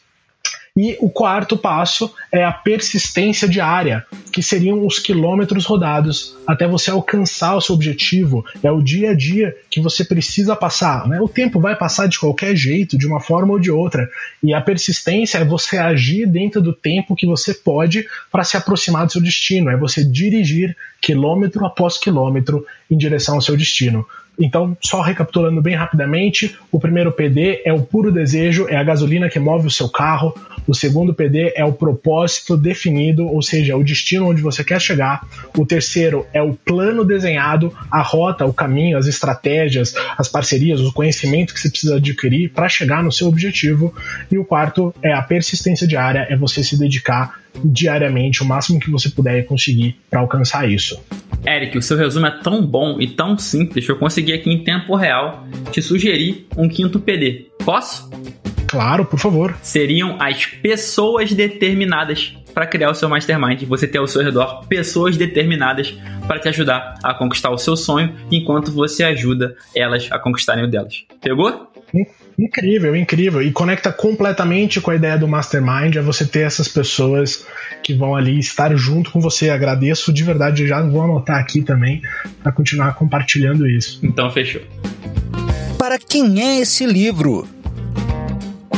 E 0.76 0.96
o 1.00 1.10
quarto 1.10 1.56
passo 1.56 2.12
é 2.32 2.44
a 2.44 2.52
persistência 2.52 3.48
diária, 3.48 4.06
que 4.32 4.42
seriam 4.42 4.86
os 4.86 4.98
quilômetros 4.98 5.64
rodados 5.64 6.36
até 6.46 6.66
você 6.66 6.90
alcançar 6.90 7.56
o 7.56 7.60
seu 7.60 7.74
objetivo. 7.74 8.44
É 8.62 8.70
o 8.70 8.82
dia 8.82 9.10
a 9.10 9.14
dia 9.14 9.54
que 9.68 9.80
você 9.80 10.04
precisa 10.04 10.54
passar. 10.54 11.08
Né? 11.08 11.20
O 11.20 11.28
tempo 11.28 11.60
vai 11.60 11.76
passar 11.76 12.06
de 12.06 12.18
qualquer 12.18 12.54
jeito, 12.54 12.96
de 12.96 13.06
uma 13.06 13.20
forma 13.20 13.52
ou 13.52 13.58
de 13.58 13.70
outra. 13.70 14.08
E 14.42 14.54
a 14.54 14.60
persistência 14.60 15.38
é 15.38 15.44
você 15.44 15.76
agir 15.76 16.26
dentro 16.26 16.60
do 16.60 16.72
tempo 16.72 17.16
que 17.16 17.26
você 17.26 17.52
pode 17.52 18.06
para 18.30 18.44
se 18.44 18.56
aproximar 18.56 19.06
do 19.06 19.12
seu 19.12 19.20
destino. 19.20 19.70
É 19.70 19.76
você 19.76 20.04
dirigir 20.04 20.76
quilômetro 21.00 21.64
após 21.64 21.98
quilômetro 21.98 22.64
em 22.90 22.96
direção 22.96 23.34
ao 23.36 23.40
seu 23.40 23.56
destino. 23.56 24.06
Então, 24.40 24.76
só 24.80 25.02
recapitulando 25.02 25.60
bem 25.60 25.74
rapidamente, 25.74 26.56
o 26.72 26.80
primeiro 26.80 27.12
PD 27.12 27.60
é 27.64 27.72
o 27.72 27.82
puro 27.82 28.10
desejo, 28.10 28.66
é 28.68 28.76
a 28.76 28.82
gasolina 28.82 29.28
que 29.28 29.38
move 29.38 29.66
o 29.66 29.70
seu 29.70 29.88
carro. 29.88 30.34
O 30.66 30.74
segundo 30.74 31.12
PD 31.12 31.52
é 31.54 31.64
o 31.64 31.72
propósito 31.72 32.56
definido, 32.56 33.26
ou 33.26 33.42
seja, 33.42 33.76
o 33.76 33.84
destino 33.84 34.28
onde 34.28 34.40
você 34.40 34.64
quer 34.64 34.80
chegar. 34.80 35.26
O 35.56 35.66
terceiro 35.66 36.26
é 36.32 36.40
o 36.40 36.54
plano 36.54 37.04
desenhado, 37.04 37.72
a 37.90 38.00
rota, 38.00 38.46
o 38.46 38.52
caminho, 38.52 38.96
as 38.96 39.06
estratégias, 39.06 39.94
as 40.16 40.28
parcerias, 40.28 40.80
o 40.80 40.92
conhecimento 40.92 41.52
que 41.52 41.60
você 41.60 41.68
precisa 41.68 41.96
adquirir 41.96 42.50
para 42.50 42.68
chegar 42.68 43.02
no 43.02 43.12
seu 43.12 43.28
objetivo. 43.28 43.94
E 44.30 44.38
o 44.38 44.44
quarto 44.44 44.94
é 45.02 45.12
a 45.12 45.20
persistência 45.20 45.86
diária, 45.86 46.26
é 46.30 46.36
você 46.36 46.64
se 46.64 46.78
dedicar 46.78 47.39
diariamente 47.64 48.42
o 48.42 48.46
máximo 48.46 48.80
que 48.80 48.90
você 48.90 49.08
puder 49.08 49.44
conseguir 49.46 49.96
para 50.08 50.20
alcançar 50.20 50.68
isso. 50.70 51.00
Eric, 51.46 51.76
o 51.78 51.82
seu 51.82 51.96
resumo 51.96 52.26
é 52.26 52.30
tão 52.30 52.64
bom 52.64 53.00
e 53.00 53.08
tão 53.08 53.36
simples 53.38 53.84
que 53.84 53.90
eu 53.90 53.98
consegui 53.98 54.32
aqui 54.32 54.50
em 54.50 54.62
tempo 54.62 54.94
real 54.94 55.46
te 55.70 55.80
sugerir 55.80 56.46
um 56.56 56.68
quinto 56.68 57.00
PD. 57.00 57.46
Posso? 57.64 58.10
Claro, 58.66 59.04
por 59.04 59.18
favor. 59.18 59.56
Seriam 59.62 60.16
as 60.20 60.46
pessoas 60.46 61.32
determinadas 61.32 62.36
para 62.54 62.66
criar 62.66 62.90
o 62.90 62.94
seu 62.94 63.08
mastermind. 63.08 63.62
Você 63.64 63.86
ter 63.86 63.98
ao 63.98 64.06
seu 64.06 64.22
redor 64.22 64.66
pessoas 64.68 65.16
determinadas 65.16 65.96
para 66.26 66.38
te 66.38 66.48
ajudar 66.48 66.94
a 67.02 67.14
conquistar 67.14 67.50
o 67.50 67.58
seu 67.58 67.76
sonho, 67.76 68.14
enquanto 68.30 68.70
você 68.70 69.02
ajuda 69.02 69.56
elas 69.74 70.08
a 70.10 70.18
conquistarem 70.18 70.64
o 70.64 70.70
delas. 70.70 71.04
Pegou? 71.20 71.72
Incrível, 72.40 72.96
incrível. 72.96 73.42
E 73.42 73.52
conecta 73.52 73.92
completamente 73.92 74.80
com 74.80 74.90
a 74.90 74.94
ideia 74.94 75.18
do 75.18 75.28
mastermind, 75.28 75.96
é 75.96 76.00
você 76.00 76.24
ter 76.24 76.40
essas 76.40 76.68
pessoas 76.68 77.46
que 77.82 77.92
vão 77.92 78.16
ali 78.16 78.38
estar 78.38 78.74
junto 78.76 79.10
com 79.10 79.20
você. 79.20 79.50
Agradeço 79.50 80.10
de 80.10 80.24
verdade, 80.24 80.66
já 80.66 80.80
vou 80.80 81.02
anotar 81.02 81.38
aqui 81.38 81.60
também 81.60 82.00
para 82.42 82.50
continuar 82.50 82.94
compartilhando 82.94 83.66
isso. 83.68 84.00
Então 84.02 84.30
fechou. 84.30 84.62
Para 85.78 85.98
quem 85.98 86.40
é 86.40 86.60
esse 86.60 86.86
livro? 86.86 87.46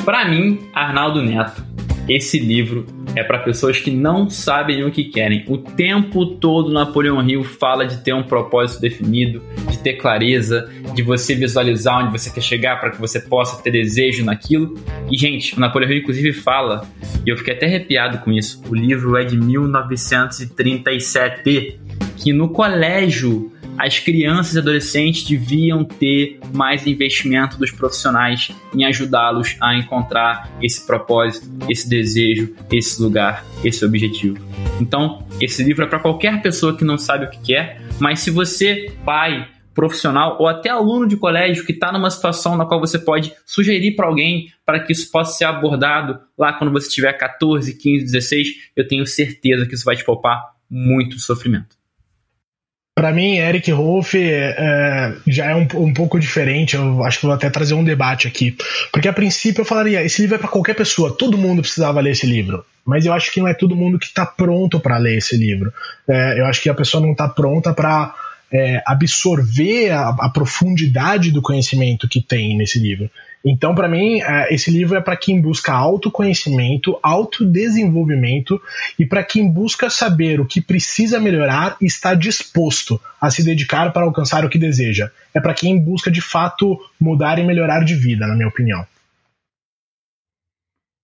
Para 0.04 0.28
mim, 0.28 0.58
Arnaldo 0.74 1.22
Neto, 1.22 1.64
esse 2.08 2.38
livro 2.38 2.86
é 3.14 3.22
para 3.22 3.38
pessoas 3.38 3.78
que 3.78 3.90
não 3.90 4.28
sabem 4.28 4.84
o 4.84 4.90
que 4.90 5.04
querem. 5.04 5.44
O 5.46 5.56
tempo 5.58 6.26
todo 6.26 6.72
Napoleão 6.72 7.26
Hill 7.26 7.44
fala 7.44 7.86
de 7.86 8.02
ter 8.02 8.12
um 8.12 8.22
propósito 8.22 8.80
definido, 8.80 9.42
de 9.70 9.78
ter 9.78 9.94
clareza, 9.94 10.70
de 10.94 11.02
você 11.02 11.34
visualizar 11.34 12.02
onde 12.02 12.12
você 12.12 12.30
quer 12.30 12.40
chegar 12.40 12.80
para 12.80 12.90
que 12.90 13.00
você 13.00 13.20
possa 13.20 13.62
ter 13.62 13.70
desejo 13.70 14.24
naquilo. 14.24 14.74
E 15.10 15.16
gente, 15.16 15.56
o 15.56 15.60
Napoleão 15.60 15.92
Hill 15.92 15.98
inclusive 15.98 16.32
fala, 16.32 16.88
e 17.24 17.30
eu 17.30 17.36
fiquei 17.36 17.54
até 17.54 17.66
arrepiado 17.66 18.18
com 18.18 18.32
isso. 18.32 18.60
O 18.68 18.74
livro 18.74 19.16
é 19.16 19.24
de 19.24 19.36
1937, 19.36 21.78
que 22.16 22.32
no 22.32 22.48
colégio 22.48 23.51
as 23.78 23.98
crianças 23.98 24.54
e 24.54 24.58
adolescentes 24.58 25.24
deviam 25.24 25.84
ter 25.84 26.38
mais 26.52 26.86
investimento 26.86 27.58
dos 27.58 27.70
profissionais 27.70 28.50
em 28.74 28.84
ajudá-los 28.84 29.56
a 29.60 29.76
encontrar 29.76 30.50
esse 30.62 30.86
propósito, 30.86 31.48
esse 31.68 31.88
desejo, 31.88 32.54
esse 32.70 33.00
lugar, 33.02 33.44
esse 33.64 33.84
objetivo. 33.84 34.38
Então, 34.80 35.26
esse 35.40 35.62
livro 35.62 35.84
é 35.84 35.86
para 35.86 35.98
qualquer 35.98 36.40
pessoa 36.42 36.76
que 36.76 36.84
não 36.84 36.98
sabe 36.98 37.26
o 37.26 37.30
que 37.30 37.40
quer, 37.40 37.80
mas 37.98 38.20
se 38.20 38.30
você, 38.30 38.92
pai, 39.04 39.48
profissional 39.74 40.36
ou 40.38 40.46
até 40.46 40.68
aluno 40.68 41.06
de 41.06 41.16
colégio 41.16 41.64
que 41.64 41.72
está 41.72 41.90
numa 41.90 42.10
situação 42.10 42.56
na 42.56 42.66
qual 42.66 42.78
você 42.78 42.98
pode 42.98 43.32
sugerir 43.46 43.96
para 43.96 44.06
alguém 44.06 44.52
para 44.64 44.80
que 44.80 44.92
isso 44.92 45.10
possa 45.10 45.36
ser 45.36 45.44
abordado 45.44 46.20
lá 46.38 46.52
quando 46.52 46.72
você 46.72 46.88
tiver 46.88 47.12
14, 47.14 47.74
15, 47.76 48.04
16, 48.04 48.48
eu 48.76 48.86
tenho 48.86 49.06
certeza 49.06 49.66
que 49.66 49.74
isso 49.74 49.84
vai 49.84 49.96
te 49.96 50.04
poupar 50.04 50.52
muito 50.70 51.18
sofrimento. 51.18 51.81
Para 52.94 53.10
mim, 53.10 53.38
Eric 53.38 53.70
Rolf 53.72 54.14
é, 54.14 55.14
já 55.26 55.50
é 55.50 55.54
um, 55.54 55.66
um, 55.76 55.94
pouco 55.94 56.20
diferente. 56.20 56.76
Eu 56.76 57.02
acho 57.02 57.20
que 57.20 57.26
vou 57.26 57.34
até 57.34 57.48
trazer 57.48 57.72
um 57.72 57.82
debate 57.82 58.28
aqui. 58.28 58.54
Porque 58.92 59.08
a 59.08 59.12
princípio 59.12 59.62
eu 59.62 59.64
falaria: 59.64 60.02
esse 60.04 60.20
livro 60.20 60.36
é 60.36 60.38
para 60.38 60.48
qualquer 60.48 60.74
pessoa, 60.74 61.16
todo 61.16 61.38
mundo 61.38 61.62
precisava 61.62 62.00
ler 62.00 62.10
esse 62.10 62.26
livro. 62.26 62.64
Mas 62.84 63.06
eu 63.06 63.12
acho 63.12 63.32
que 63.32 63.40
não 63.40 63.48
é 63.48 63.54
todo 63.54 63.76
mundo 63.76 63.98
que 63.98 64.06
está 64.06 64.26
pronto 64.26 64.78
para 64.78 64.98
ler 64.98 65.16
esse 65.16 65.36
livro. 65.36 65.72
É, 66.06 66.40
eu 66.40 66.46
acho 66.46 66.60
que 66.60 66.68
a 66.68 66.74
pessoa 66.74 67.00
não 67.00 67.12
está 67.12 67.28
pronta 67.28 67.72
para 67.72 68.14
é, 68.52 68.82
absorver 68.86 69.90
a, 69.90 70.08
a 70.08 70.28
profundidade 70.28 71.30
do 71.30 71.40
conhecimento 71.40 72.06
que 72.06 72.20
tem 72.20 72.56
nesse 72.56 72.78
livro. 72.78 73.10
Então, 73.44 73.74
para 73.74 73.88
mim, 73.88 74.20
é, 74.20 74.54
esse 74.54 74.70
livro 74.70 74.96
é 74.96 75.00
para 75.00 75.16
quem 75.16 75.40
busca 75.40 75.72
autoconhecimento, 75.72 76.98
autodesenvolvimento 77.02 78.60
e 78.98 79.04
para 79.04 79.24
quem 79.24 79.50
busca 79.50 79.90
saber 79.90 80.40
o 80.40 80.46
que 80.46 80.60
precisa 80.60 81.18
melhorar 81.18 81.76
e 81.80 81.86
está 81.86 82.14
disposto 82.14 83.00
a 83.20 83.30
se 83.30 83.44
dedicar 83.44 83.92
para 83.92 84.04
alcançar 84.04 84.44
o 84.44 84.48
que 84.48 84.58
deseja. 84.58 85.10
É 85.34 85.40
para 85.40 85.54
quem 85.54 85.78
busca 85.78 86.10
de 86.10 86.20
fato 86.20 86.78
mudar 87.00 87.38
e 87.38 87.44
melhorar 87.44 87.84
de 87.84 87.94
vida, 87.94 88.26
na 88.26 88.34
minha 88.34 88.48
opinião. 88.48 88.86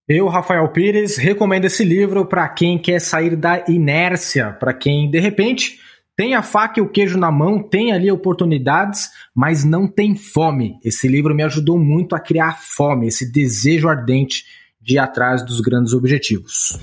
Eu, 0.08 0.26
Rafael 0.26 0.66
Pires, 0.68 1.18
recomendo 1.18 1.66
esse 1.66 1.84
livro 1.84 2.24
para 2.24 2.48
quem 2.48 2.78
quer 2.78 2.98
sair 2.98 3.36
da 3.36 3.64
inércia, 3.68 4.56
para 4.58 4.72
quem 4.72 5.10
de 5.10 5.20
repente 5.20 5.78
tem 6.18 6.34
a 6.34 6.42
faca 6.42 6.80
e 6.80 6.82
o 6.82 6.88
queijo 6.88 7.16
na 7.16 7.30
mão, 7.30 7.62
tem 7.62 7.92
ali 7.92 8.10
oportunidades, 8.10 9.08
mas 9.32 9.64
não 9.64 9.86
tem 9.86 10.16
fome. 10.16 10.74
Esse 10.84 11.06
livro 11.06 11.32
me 11.32 11.44
ajudou 11.44 11.78
muito 11.78 12.16
a 12.16 12.18
criar 12.18 12.58
fome, 12.60 13.06
esse 13.06 13.30
desejo 13.30 13.88
ardente 13.88 14.44
de 14.82 14.94
ir 14.94 14.98
atrás 14.98 15.46
dos 15.46 15.60
grandes 15.60 15.92
objetivos. 15.92 16.76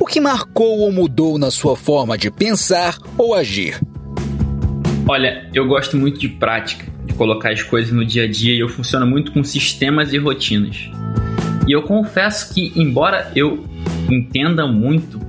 O 0.00 0.06
que 0.06 0.18
marcou 0.18 0.78
ou 0.78 0.90
mudou 0.90 1.38
na 1.38 1.50
sua 1.50 1.76
forma 1.76 2.16
de 2.16 2.30
pensar 2.30 2.96
ou 3.18 3.34
agir? 3.34 3.78
Olha, 5.06 5.46
eu 5.52 5.66
gosto 5.66 5.94
muito 5.98 6.18
de 6.18 6.30
prática, 6.30 6.90
de 7.04 7.12
colocar 7.12 7.52
as 7.52 7.62
coisas 7.62 7.92
no 7.92 8.02
dia 8.02 8.24
a 8.24 8.30
dia 8.30 8.54
e 8.54 8.60
eu 8.60 8.68
funciono 8.70 9.06
muito 9.06 9.30
com 9.30 9.44
sistemas 9.44 10.14
e 10.14 10.16
rotinas. 10.16 10.90
E 11.68 11.72
eu 11.72 11.82
confesso 11.82 12.54
que, 12.54 12.72
embora 12.74 13.30
eu 13.36 13.62
entenda 14.10 14.66
muito 14.66 15.20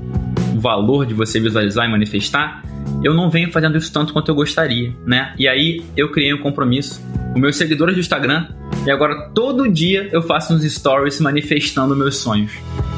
valor 0.60 1.06
de 1.06 1.14
você 1.14 1.40
visualizar 1.40 1.88
e 1.88 1.92
manifestar, 1.92 2.64
eu 3.04 3.14
não 3.14 3.30
venho 3.30 3.52
fazendo 3.52 3.78
isso 3.78 3.92
tanto 3.92 4.14
quanto 4.14 4.30
eu 4.30 4.36
gostaria, 4.36 4.94
né? 5.06 5.34
E 5.38 5.48
aí 5.48 5.84
eu 5.96 6.12
criei 6.12 6.34
um 6.34 6.40
compromisso 6.40 7.02
com 7.34 7.40
meus 7.40 7.56
seguidores 7.56 7.96
do 7.96 8.00
Instagram 8.00 8.48
e 8.86 8.92
agora 8.92 9.30
todo 9.34 9.70
dia 9.70 10.10
eu 10.12 10.22
faço 10.22 10.54
uns 10.54 10.64
stories 10.64 11.20
manifestando 11.20 11.96
meus 11.96 12.18
sonhos. 12.18 12.52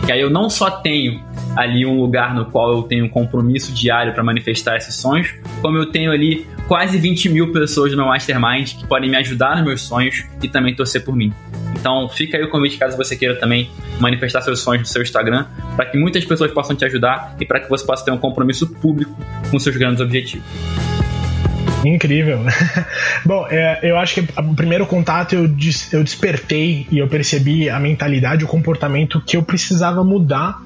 Que 0.06 0.12
aí 0.12 0.22
eu 0.22 0.30
não 0.30 0.49
só 0.49 0.70
tenho 0.70 1.24
ali 1.56 1.86
um 1.86 1.99
lugar 1.99 2.36
no 2.36 2.45
qual 2.45 2.76
eu 2.76 2.84
tenho 2.84 3.06
um 3.06 3.10
compromisso 3.10 3.74
diário 3.74 4.14
para 4.14 4.24
manifestar 4.24 4.76
esses 4.78 4.95
sonhos, 4.95 5.34
como 5.62 5.78
eu 5.78 5.88
tenho 5.88 6.12
ali 6.12 6.45
quase 6.68 6.97
20 6.97 7.30
mil 7.30 7.51
pessoas 7.51 7.91
no 7.91 7.97
meu 7.97 8.08
mastermind 8.08 8.74
que 8.76 8.88
podem 8.88 9.10
me 9.10 9.16
ajudar 9.18 9.56
nos 9.56 9.66
meus 9.66 9.82
sonhos 9.82 10.24
e 10.41 10.47
também 10.47 10.76
torcer 10.76 11.03
por 11.03 11.16
mim. 11.16 11.32
Então 11.86 12.09
fica 12.09 12.36
aí 12.36 12.43
o 12.43 12.49
convite 12.49 12.79
caso 12.79 12.97
você 12.97 13.15
queira 13.15 13.36
também 13.36 13.69
manifestar 13.99 14.41
seus 14.41 14.59
sonhos 14.59 14.81
no 14.81 14.88
seu 14.88 15.03
Instagram, 15.03 15.45
para 15.75 15.86
que 15.86 15.95
muitas 15.99 16.25
pessoas 16.25 16.51
possam 16.51 16.75
te 16.75 16.83
ajudar 16.83 17.36
e 17.39 17.45
para 17.45 17.59
que 17.59 17.69
você 17.69 17.86
possa 17.86 18.03
ter 18.03 18.09
um 18.09 18.17
compromisso 18.17 18.65
público 18.65 19.15
com 19.51 19.59
seus 19.59 19.77
grandes 19.77 20.01
objetivos. 20.01 20.43
Incrível. 21.86 22.39
Bom, 23.23 23.45
é, 23.51 23.81
eu 23.83 23.97
acho 23.99 24.15
que 24.15 24.21
o 24.36 24.55
primeiro 24.55 24.88
contato 24.88 25.36
eu, 25.36 25.47
des, 25.47 25.93
eu 25.93 26.03
despertei 26.03 26.88
e 26.91 26.97
eu 26.97 27.07
percebi 27.07 27.69
a 27.69 27.79
mentalidade, 27.79 28.43
o 28.43 28.47
comportamento 28.47 29.21
que 29.21 29.38
eu 29.38 29.43
precisava 29.43 30.03
mudar, 30.03 30.59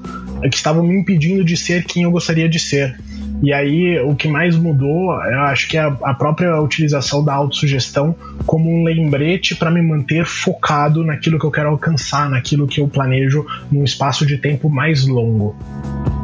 que 0.50 0.56
estavam 0.56 0.82
me 0.82 0.98
impedindo 0.98 1.44
de 1.44 1.54
ser 1.54 1.84
quem 1.84 2.04
eu 2.04 2.10
gostaria 2.10 2.48
de 2.48 2.58
ser. 2.58 2.98
E 3.42 3.52
aí, 3.52 3.98
o 4.00 4.14
que 4.14 4.28
mais 4.28 4.54
mudou, 4.54 5.12
eu 5.12 5.40
acho 5.42 5.68
que 5.68 5.78
é 5.78 5.80
a, 5.80 6.14
própria 6.14 6.60
utilização 6.60 7.24
da 7.24 7.32
autossugestão 7.32 8.14
como 8.44 8.70
um 8.70 8.84
lembrete 8.84 9.54
para 9.54 9.70
me 9.70 9.80
manter 9.80 10.26
focado 10.26 11.02
naquilo 11.04 11.38
que 11.38 11.46
eu 11.46 11.50
quero 11.50 11.70
alcançar, 11.70 12.28
naquilo 12.28 12.66
que 12.66 12.80
eu 12.80 12.88
planejo 12.88 13.46
num 13.70 13.82
espaço 13.82 14.26
de 14.26 14.36
tempo 14.36 14.68
mais 14.68 15.06
longo. 15.06 15.56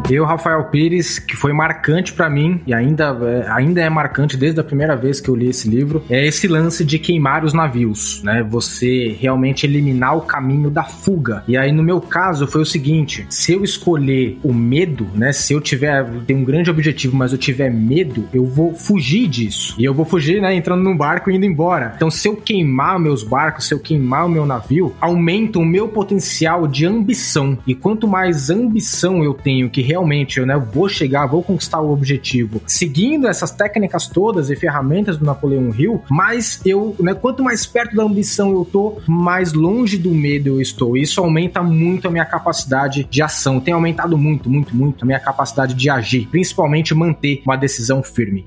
Eu, 0.09 0.25
Rafael 0.25 0.63
Pires, 0.65 1.19
que 1.19 1.37
foi 1.37 1.53
marcante 1.53 2.13
para 2.13 2.31
mim 2.31 2.61
e 2.65 2.73
ainda, 2.73 3.17
é, 3.23 3.51
ainda 3.51 3.81
é 3.81 3.91
marcante 3.91 4.37
desde 4.37 4.61
a 4.61 4.65
primeira 4.65 4.95
vez 4.95 5.21
que 5.21 5.29
eu 5.29 5.35
li 5.35 5.49
esse 5.49 5.69
livro, 5.69 6.05
é 6.09 6.25
esse 6.25 6.47
lance 6.47 6.85
de 6.85 6.99
queimar 6.99 7.45
os 7.45 7.53
navios, 7.53 8.23
né? 8.23 8.47
Você 8.49 9.17
realmente 9.19 9.67
eliminar 9.67 10.17
o 10.17 10.21
caminho 10.21 10.71
da 10.71 10.85
fuga. 10.85 11.43
E 11.49 11.57
aí, 11.57 11.73
no 11.73 11.83
meu 11.83 12.01
caso, 12.01 12.47
foi 12.47 12.63
o 12.63 12.67
seguinte: 12.67 13.27
se 13.29 13.53
eu 13.53 13.65
escolher 13.65 14.39
o 14.45 14.53
medo, 14.53 15.09
né? 15.15 15.33
Se 15.33 15.53
eu 15.53 15.61
tiver 15.61 16.07
tem 16.27 16.37
um 16.37 16.45
grande 16.45 16.71
objetivo, 16.71 17.17
mas 17.17 17.33
eu 17.33 17.39
tiver 17.39 17.71
medo, 17.71 18.29
eu 18.33 18.45
vou 18.45 18.75
fugir 18.75 19.27
disso. 19.27 19.75
E 19.79 19.85
eu 19.85 19.93
vou 19.93 20.05
fugir, 20.05 20.41
né? 20.41 20.55
Entrando 20.55 20.83
num 20.83 20.97
barco 20.97 21.31
e 21.31 21.37
indo 21.37 21.47
embora. 21.47 21.93
Então, 21.97 22.11
se 22.11 22.29
eu 22.29 22.37
queimar 22.37 22.99
meus 23.01 23.25
barcos, 23.25 23.67
se 23.67 23.75
eu 23.75 23.81
queimar 23.81 24.27
o 24.27 24.29
meu 24.29 24.47
navio, 24.47 24.95
aumenta 25.01 25.59
o 25.59 25.65
meu 25.65 25.89
potencial 25.89 26.69
de 26.69 26.87
ambição. 26.87 27.59
E 27.67 27.75
quanto 27.75 28.07
mais 28.07 28.51
ambição 28.51 29.25
eu 29.25 29.35
tenho 29.35 29.69
que 29.69 29.83
realmente 29.97 30.27
realmente 30.27 30.39
eu 30.39 30.47
né, 30.47 30.57
vou 30.57 30.89
chegar, 30.89 31.27
vou 31.27 31.43
conquistar 31.43 31.81
o 31.81 31.93
objetivo, 31.93 32.61
seguindo 32.67 33.27
essas 33.27 33.51
técnicas 33.51 34.07
todas 34.07 34.51
e 34.51 34.57
ferramentas 34.57 35.17
do 35.17 35.25
Napoleão 35.25 35.75
Hill, 35.75 36.03
mais 36.11 36.61
eu, 36.65 36.95
né, 37.01 37.15
quanto 37.15 37.43
mais 37.43 37.65
perto 37.65 37.97
da 37.97 38.03
ambição 38.03 38.53
eu 38.53 38.65
tô, 38.65 38.99
mais 39.07 39.53
longe 39.53 39.97
do 39.97 40.11
medo 40.11 40.49
eu 40.49 40.61
estou. 40.61 40.97
Isso 40.97 41.21
aumenta 41.21 41.63
muito 41.63 42.09
a 42.09 42.11
minha 42.11 42.25
capacidade 42.25 43.05
de 43.05 43.23
ação. 43.23 43.61
Tem 43.61 43.73
aumentado 43.73 44.17
muito, 44.19 44.51
muito, 44.51 44.77
muito 44.77 45.05
a 45.05 45.07
minha 45.07 45.21
capacidade 45.21 45.75
de 45.75 45.89
agir, 45.89 46.29
principalmente 46.31 46.95
manter 46.95 47.43
uma 47.45 47.57
decisão 47.57 48.03
firme. 48.03 48.47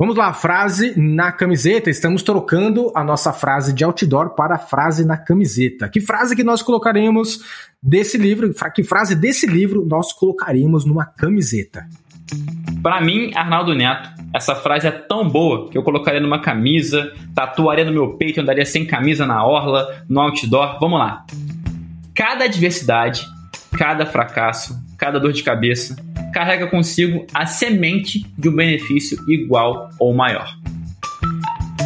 Vamos 0.00 0.16
lá, 0.16 0.32
frase 0.32 0.98
na 0.98 1.30
camiseta. 1.30 1.90
Estamos 1.90 2.22
trocando 2.22 2.90
a 2.94 3.04
nossa 3.04 3.34
frase 3.34 3.70
de 3.74 3.84
outdoor 3.84 4.30
para 4.30 4.54
a 4.54 4.58
frase 4.58 5.04
na 5.04 5.18
camiseta. 5.18 5.90
Que 5.90 6.00
frase 6.00 6.34
que 6.34 6.42
nós 6.42 6.62
colocaremos 6.62 7.40
desse 7.82 8.16
livro? 8.16 8.50
Que 8.74 8.82
frase 8.82 9.14
desse 9.14 9.46
livro 9.46 9.84
nós 9.86 10.10
colocaremos 10.14 10.86
numa 10.86 11.04
camiseta? 11.04 11.86
Para 12.82 13.02
mim, 13.02 13.30
Arnaldo 13.34 13.74
Neto, 13.74 14.08
essa 14.34 14.54
frase 14.54 14.86
é 14.86 14.90
tão 14.90 15.28
boa 15.28 15.68
que 15.68 15.76
eu 15.76 15.82
colocaria 15.82 16.18
numa 16.18 16.40
camisa, 16.40 17.12
tatuaria 17.34 17.84
no 17.84 17.92
meu 17.92 18.16
peito, 18.16 18.40
andaria 18.40 18.64
sem 18.64 18.86
camisa 18.86 19.26
na 19.26 19.44
orla, 19.44 20.02
no 20.08 20.18
outdoor. 20.18 20.80
Vamos 20.80 20.98
lá. 20.98 21.26
Cada 22.14 22.46
adversidade, 22.46 23.26
cada 23.76 24.06
fracasso, 24.06 24.74
cada 25.00 25.18
dor 25.18 25.32
de 25.32 25.42
cabeça 25.42 25.96
carrega 26.32 26.66
consigo 26.66 27.26
a 27.32 27.46
semente 27.46 28.24
de 28.38 28.48
um 28.48 28.54
benefício 28.54 29.18
igual 29.26 29.90
ou 29.98 30.14
maior. 30.14 30.54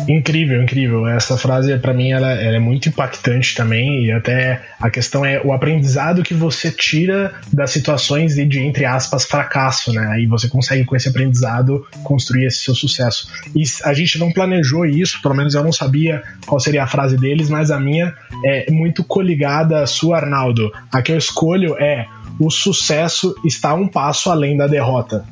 Incrível, 0.08 0.62
incrível. 0.62 1.06
Essa 1.06 1.36
frase, 1.38 1.76
para 1.78 1.94
mim, 1.94 2.10
ela, 2.10 2.32
ela, 2.32 2.56
é 2.56 2.58
muito 2.58 2.88
impactante 2.88 3.54
também. 3.54 4.04
E 4.04 4.12
até 4.12 4.60
a 4.78 4.90
questão 4.90 5.24
é 5.24 5.40
o 5.42 5.52
aprendizado 5.52 6.22
que 6.22 6.34
você 6.34 6.70
tira 6.70 7.32
das 7.52 7.70
situações 7.70 8.34
de, 8.34 8.44
de, 8.44 8.60
entre 8.60 8.84
aspas, 8.84 9.24
fracasso, 9.24 9.92
né? 9.92 10.06
Aí 10.12 10.26
você 10.26 10.48
consegue, 10.48 10.84
com 10.84 10.94
esse 10.94 11.08
aprendizado, 11.08 11.86
construir 12.02 12.46
esse 12.46 12.58
seu 12.58 12.74
sucesso. 12.74 13.28
E 13.54 13.62
a 13.84 13.94
gente 13.94 14.18
não 14.18 14.30
planejou 14.30 14.84
isso, 14.84 15.22
pelo 15.22 15.34
menos 15.34 15.54
eu 15.54 15.64
não 15.64 15.72
sabia 15.72 16.22
qual 16.46 16.60
seria 16.60 16.84
a 16.84 16.86
frase 16.86 17.16
deles, 17.16 17.48
mas 17.48 17.70
a 17.70 17.80
minha 17.80 18.14
é 18.44 18.70
muito 18.70 19.02
coligada 19.02 19.82
à 19.82 19.86
sua, 19.86 20.18
Arnaldo. 20.18 20.70
A 20.92 21.00
que 21.00 21.12
eu 21.12 21.16
escolho 21.18 21.76
é 21.78 22.06
o 22.38 22.50
sucesso 22.50 23.34
está 23.44 23.74
um 23.74 23.88
passo 23.88 24.30
além 24.30 24.56
da 24.56 24.66
derrota. 24.66 25.24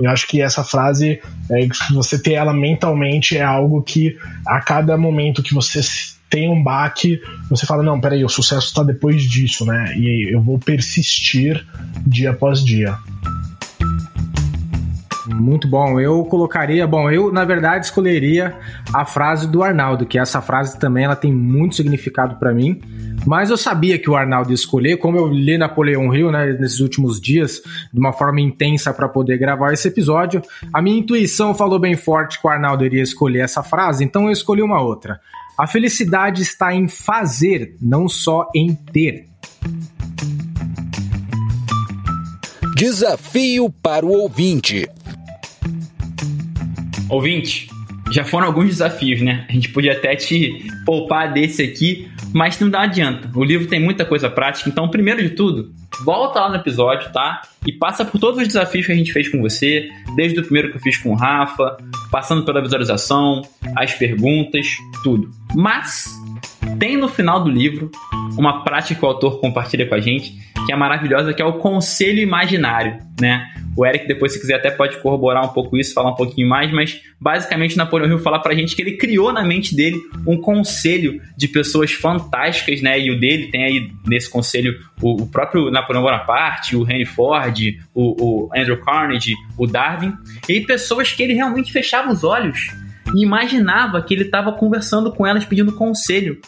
Eu 0.00 0.10
acho 0.10 0.28
que 0.28 0.40
essa 0.40 0.62
frase, 0.62 1.20
é, 1.50 1.66
você 1.92 2.18
ter 2.18 2.34
ela 2.34 2.54
mentalmente 2.54 3.36
é 3.36 3.42
algo 3.42 3.82
que 3.82 4.16
a 4.46 4.60
cada 4.60 4.96
momento 4.96 5.42
que 5.42 5.54
você 5.54 5.80
tem 6.30 6.48
um 6.48 6.62
baque, 6.62 7.20
você 7.48 7.66
fala, 7.66 7.82
não, 7.82 8.00
peraí, 8.00 8.24
o 8.24 8.28
sucesso 8.28 8.66
está 8.66 8.82
depois 8.82 9.22
disso, 9.22 9.64
né? 9.64 9.94
E 9.96 10.34
eu 10.34 10.42
vou 10.42 10.58
persistir 10.58 11.66
dia 12.06 12.30
após 12.30 12.62
dia. 12.62 12.96
Muito 15.34 15.68
bom. 15.68 16.00
Eu 16.00 16.24
colocaria, 16.24 16.86
bom, 16.86 17.10
eu 17.10 17.32
na 17.32 17.44
verdade 17.44 17.86
escolheria 17.86 18.56
a 18.92 19.04
frase 19.04 19.46
do 19.46 19.62
Arnaldo, 19.62 20.06
que 20.06 20.18
essa 20.18 20.40
frase 20.40 20.78
também 20.78 21.04
ela 21.04 21.16
tem 21.16 21.32
muito 21.32 21.76
significado 21.76 22.36
para 22.36 22.52
mim. 22.52 22.80
Mas 23.26 23.50
eu 23.50 23.56
sabia 23.56 23.98
que 23.98 24.08
o 24.08 24.16
Arnaldo 24.16 24.50
ia 24.50 24.54
escolher, 24.54 24.96
como 24.96 25.18
eu 25.18 25.26
li 25.26 25.58
Napoleão 25.58 26.14
Hill, 26.14 26.30
né, 26.30 26.52
nesses 26.58 26.80
últimos 26.80 27.20
dias, 27.20 27.60
de 27.92 27.98
uma 27.98 28.12
forma 28.12 28.40
intensa 28.40 28.92
para 28.92 29.08
poder 29.08 29.36
gravar 29.38 29.72
esse 29.72 29.88
episódio, 29.88 30.40
a 30.72 30.80
minha 30.80 30.98
intuição 30.98 31.54
falou 31.54 31.78
bem 31.78 31.96
forte 31.96 32.40
que 32.40 32.46
o 32.46 32.50
Arnaldo 32.50 32.84
iria 32.84 33.02
escolher 33.02 33.40
essa 33.40 33.62
frase, 33.62 34.04
então 34.04 34.26
eu 34.26 34.32
escolhi 34.32 34.62
uma 34.62 34.80
outra. 34.80 35.20
A 35.58 35.66
felicidade 35.66 36.40
está 36.40 36.72
em 36.72 36.86
fazer, 36.86 37.76
não 37.82 38.08
só 38.08 38.48
em 38.54 38.74
ter. 38.74 39.26
Desafio 42.76 43.68
para 43.68 44.06
o 44.06 44.10
ouvinte. 44.10 44.88
Ouvinte, 47.08 47.68
já 48.10 48.24
foram 48.24 48.46
alguns 48.46 48.68
desafios, 48.68 49.20
né? 49.20 49.44
A 49.48 49.52
gente 49.52 49.68
podia 49.70 49.92
até 49.92 50.14
te 50.16 50.66
poupar 50.84 51.32
desse 51.32 51.62
aqui, 51.62 52.08
mas 52.32 52.58
não 52.58 52.70
dá 52.70 52.82
adianta. 52.82 53.30
O 53.34 53.44
livro 53.44 53.66
tem 53.66 53.80
muita 53.80 54.04
coisa 54.04 54.30
prática, 54.30 54.68
então, 54.68 54.88
primeiro 54.88 55.22
de 55.22 55.30
tudo, 55.30 55.72
volta 56.04 56.40
lá 56.40 56.48
no 56.48 56.56
episódio, 56.56 57.12
tá? 57.12 57.42
E 57.66 57.72
passa 57.72 58.04
por 58.04 58.18
todos 58.18 58.40
os 58.40 58.46
desafios 58.46 58.86
que 58.86 58.92
a 58.92 58.94
gente 58.94 59.12
fez 59.12 59.28
com 59.28 59.40
você, 59.40 59.88
desde 60.16 60.40
o 60.40 60.42
primeiro 60.42 60.70
que 60.70 60.76
eu 60.76 60.80
fiz 60.80 60.96
com 60.96 61.10
o 61.10 61.14
Rafa, 61.14 61.76
passando 62.10 62.44
pela 62.44 62.62
visualização, 62.62 63.42
as 63.76 63.92
perguntas, 63.94 64.66
tudo. 65.02 65.30
Mas 65.54 66.06
tem 66.78 66.96
no 66.96 67.08
final 67.08 67.42
do 67.42 67.50
livro 67.50 67.90
uma 68.36 68.62
prática 68.62 68.98
que 68.98 69.04
o 69.04 69.08
autor 69.08 69.40
compartilha 69.40 69.86
com 69.86 69.94
a 69.94 70.00
gente, 70.00 70.34
que 70.66 70.72
é 70.72 70.76
maravilhosa, 70.76 71.34
que 71.34 71.42
é 71.42 71.44
o 71.44 71.54
conselho 71.54 72.20
imaginário, 72.20 72.98
né? 73.20 73.50
O 73.78 73.86
Eric, 73.86 74.08
depois, 74.08 74.32
se 74.32 74.40
quiser, 74.40 74.56
até 74.56 74.72
pode 74.72 74.96
corroborar 74.96 75.44
um 75.44 75.50
pouco 75.50 75.76
isso, 75.76 75.94
falar 75.94 76.10
um 76.10 76.16
pouquinho 76.16 76.48
mais, 76.48 76.72
mas 76.72 77.00
basicamente 77.20 77.76
Napoleão 77.76 78.10
Hill 78.10 78.18
fala 78.18 78.40
pra 78.40 78.52
gente 78.52 78.74
que 78.74 78.82
ele 78.82 78.96
criou 78.96 79.32
na 79.32 79.44
mente 79.44 79.72
dele 79.72 79.96
um 80.26 80.36
conselho 80.36 81.22
de 81.36 81.46
pessoas 81.46 81.92
fantásticas, 81.92 82.82
né? 82.82 82.98
E 82.98 83.08
o 83.12 83.20
dele 83.20 83.52
tem 83.52 83.64
aí 83.64 83.92
nesse 84.04 84.28
conselho 84.28 84.76
o, 85.00 85.22
o 85.22 85.26
próprio 85.28 85.70
Napoleão 85.70 86.02
Bonaparte, 86.02 86.74
o 86.74 86.82
Henry 86.90 87.04
Ford, 87.04 87.78
o, 87.94 88.48
o 88.48 88.50
Andrew 88.52 88.78
Carnegie, 88.78 89.36
o 89.56 89.64
Darwin, 89.64 90.12
e 90.48 90.60
pessoas 90.62 91.12
que 91.12 91.22
ele 91.22 91.34
realmente 91.34 91.70
fechava 91.70 92.10
os 92.10 92.24
olhos 92.24 92.72
e 93.14 93.22
imaginava 93.22 94.02
que 94.02 94.12
ele 94.12 94.24
estava 94.24 94.50
conversando 94.50 95.12
com 95.12 95.24
elas 95.24 95.44
pedindo 95.44 95.72
conselho. 95.72 96.40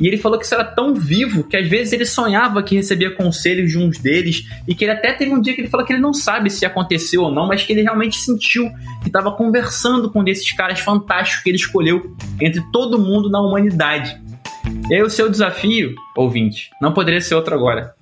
E 0.00 0.06
ele 0.06 0.16
falou 0.16 0.38
que 0.38 0.46
isso 0.46 0.54
era 0.54 0.64
tão 0.64 0.94
vivo 0.94 1.44
que 1.44 1.56
às 1.56 1.68
vezes 1.68 1.92
ele 1.92 2.06
sonhava 2.06 2.62
que 2.62 2.74
recebia 2.74 3.10
conselhos 3.10 3.70
de 3.70 3.78
uns 3.78 3.98
deles 3.98 4.46
e 4.66 4.74
que 4.74 4.84
ele 4.84 4.92
até 4.92 5.12
teve 5.12 5.32
um 5.32 5.40
dia 5.40 5.54
que 5.54 5.60
ele 5.60 5.68
falou 5.68 5.86
que 5.86 5.92
ele 5.92 6.00
não 6.00 6.14
sabe 6.14 6.48
se 6.48 6.64
aconteceu 6.64 7.22
ou 7.22 7.30
não, 7.30 7.46
mas 7.46 7.62
que 7.62 7.72
ele 7.72 7.82
realmente 7.82 8.16
sentiu 8.16 8.70
que 9.02 9.08
estava 9.08 9.30
conversando 9.32 10.10
com 10.10 10.20
um 10.20 10.24
desses 10.24 10.50
caras 10.52 10.80
fantásticos 10.80 11.42
que 11.42 11.50
ele 11.50 11.58
escolheu 11.58 12.16
entre 12.40 12.62
todo 12.72 12.98
mundo 12.98 13.28
na 13.28 13.40
humanidade. 13.40 14.18
E 14.88 14.94
aí 14.94 15.02
o 15.02 15.10
seu 15.10 15.28
desafio, 15.28 15.94
ouvinte, 16.16 16.70
não 16.80 16.94
poderia 16.94 17.20
ser 17.20 17.34
outro 17.34 17.54
agora. 17.54 17.94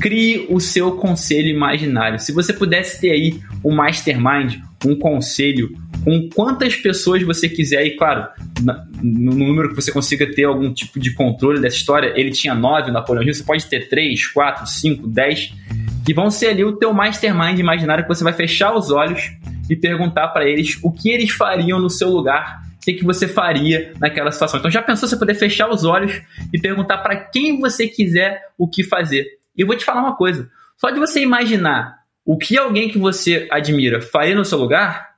Crie 0.00 0.46
o 0.50 0.60
seu 0.60 0.92
conselho 0.92 1.48
imaginário. 1.48 2.18
Se 2.18 2.32
você 2.32 2.52
pudesse 2.52 3.00
ter 3.00 3.10
aí 3.10 3.40
um 3.64 3.74
mastermind, 3.74 4.56
um 4.84 4.96
conselho, 4.96 5.74
com 6.06 6.28
quantas 6.32 6.76
pessoas 6.76 7.20
você 7.24 7.48
quiser, 7.48 7.84
e 7.84 7.96
claro, 7.96 8.28
no 9.02 9.34
número 9.34 9.70
que 9.70 9.74
você 9.74 9.90
consiga 9.90 10.32
ter 10.32 10.44
algum 10.44 10.72
tipo 10.72 11.00
de 11.00 11.12
controle 11.12 11.60
dessa 11.60 11.74
história, 11.74 12.12
ele 12.14 12.30
tinha 12.30 12.54
nove, 12.54 12.92
Napoleão 12.92 13.24
Hill, 13.24 13.34
você 13.34 13.42
pode 13.42 13.66
ter 13.66 13.88
três, 13.88 14.24
quatro, 14.24 14.64
cinco, 14.68 15.08
dez. 15.08 15.52
que 16.04 16.14
vão 16.14 16.30
ser 16.30 16.50
ali 16.50 16.64
o 16.64 16.76
teu 16.76 16.92
mastermind 16.92 17.58
imaginário 17.58 18.04
que 18.04 18.08
você 18.08 18.22
vai 18.22 18.32
fechar 18.32 18.72
os 18.72 18.92
olhos 18.92 19.32
e 19.68 19.74
perguntar 19.74 20.28
para 20.28 20.48
eles 20.48 20.78
o 20.80 20.92
que 20.92 21.10
eles 21.10 21.32
fariam 21.32 21.80
no 21.80 21.90
seu 21.90 22.08
lugar, 22.08 22.62
o 22.76 22.84
que, 22.84 23.04
você 23.04 23.26
faria 23.26 23.92
naquela 23.98 24.30
situação. 24.30 24.60
Então 24.60 24.70
já 24.70 24.82
pensou 24.82 25.08
você 25.08 25.16
poder 25.16 25.34
fechar 25.34 25.68
os 25.68 25.84
olhos 25.84 26.22
e 26.54 26.60
perguntar 26.60 26.98
para 26.98 27.16
quem 27.16 27.58
você 27.58 27.88
quiser 27.88 28.40
o 28.56 28.68
que 28.68 28.84
fazer? 28.84 29.26
E 29.56 29.62
eu 29.62 29.66
vou 29.66 29.74
te 29.74 29.84
falar 29.84 30.02
uma 30.02 30.14
coisa, 30.14 30.48
só 30.76 30.88
de 30.90 31.00
você 31.00 31.20
imaginar 31.20 31.96
o 32.24 32.38
que 32.38 32.56
alguém 32.56 32.88
que 32.88 32.96
você 32.96 33.48
admira 33.50 34.00
faria 34.00 34.36
no 34.36 34.44
seu 34.44 34.56
lugar, 34.56 35.15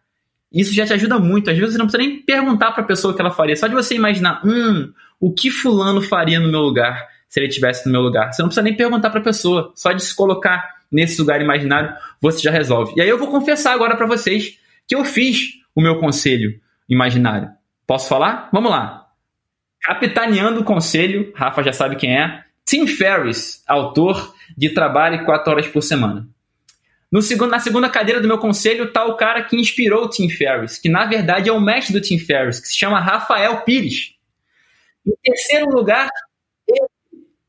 isso 0.53 0.74
já 0.74 0.86
te 0.86 0.92
ajuda 0.92 1.18
muito. 1.18 1.51
Às 1.51 1.59
vezes 1.59 1.74
você 1.74 1.78
não 1.78 1.86
precisa 1.86 2.03
nem 2.03 2.22
perguntar 2.22 2.72
para 2.72 2.82
a 2.82 2.86
pessoa 2.86 3.12
o 3.12 3.14
que 3.14 3.20
ela 3.20 3.30
faria, 3.30 3.57
só 3.57 3.66
de 3.66 3.74
você 3.74 3.94
imaginar, 3.94 4.40
hum, 4.44 4.92
o 5.20 5.32
que 5.32 5.51
fulano 5.51 6.01
faria 6.01 6.40
no 6.40 6.51
meu 6.51 6.61
lugar 6.61 7.07
se 7.28 7.38
ele 7.38 7.49
estivesse 7.49 7.86
no 7.86 7.92
meu 7.92 8.01
lugar. 8.01 8.32
Você 8.32 8.40
não 8.42 8.49
precisa 8.49 8.62
nem 8.62 8.74
perguntar 8.74 9.11
para 9.11 9.20
a 9.20 9.24
pessoa, 9.24 9.72
só 9.74 9.92
de 9.92 10.03
se 10.03 10.16
colocar 10.16 10.76
nesse 10.90 11.20
lugar 11.20 11.40
imaginário, 11.40 11.94
você 12.20 12.40
já 12.40 12.51
resolve. 12.51 12.94
E 12.96 13.03
aí 13.03 13.09
eu 13.09 13.18
vou 13.18 13.28
confessar 13.28 13.74
agora 13.74 13.96
para 13.96 14.07
vocês 14.07 14.59
que 14.86 14.94
eu 14.94 15.05
fiz 15.05 15.51
o 15.74 15.82
meu 15.82 15.96
conselho 15.96 16.59
imaginário. 16.88 17.51
Posso 17.86 18.09
falar? 18.09 18.49
Vamos 18.53 18.70
lá. 18.70 19.07
Capitaneando 19.82 20.61
o 20.61 20.64
conselho, 20.64 21.32
Rafa 21.36 21.62
já 21.62 21.72
sabe 21.72 21.96
quem 21.96 22.18
é, 22.18 22.42
Tim 22.64 22.86
Ferriss, 22.86 23.62
autor 23.66 24.34
de 24.57 24.70
Trabalhe 24.70 25.24
4 25.24 25.53
horas 25.53 25.68
por 25.68 25.82
semana. 25.82 26.26
No 27.11 27.22
segundo, 27.22 27.50
na 27.50 27.59
segunda 27.59 27.88
cadeira 27.88 28.20
do 28.20 28.28
meu 28.28 28.38
conselho 28.38 28.84
está 28.84 29.04
o 29.04 29.16
cara 29.16 29.42
que 29.42 29.56
inspirou 29.56 30.04
o 30.04 30.11
Tim 30.11 30.28
Ferriss, 30.28 30.78
que 30.78 30.88
na 30.88 31.06
verdade 31.06 31.48
é 31.48 31.52
o 31.52 31.61
mestre 31.61 31.92
do 31.92 32.00
Tim 32.00 32.18
Ferriss, 32.18 32.61
que 32.61 32.68
se 32.68 32.76
chama 32.76 33.00
Rafael 33.00 33.62
Pires. 33.62 34.14
Em 35.06 35.14
terceiro 35.22 35.70
lugar, 35.70 36.11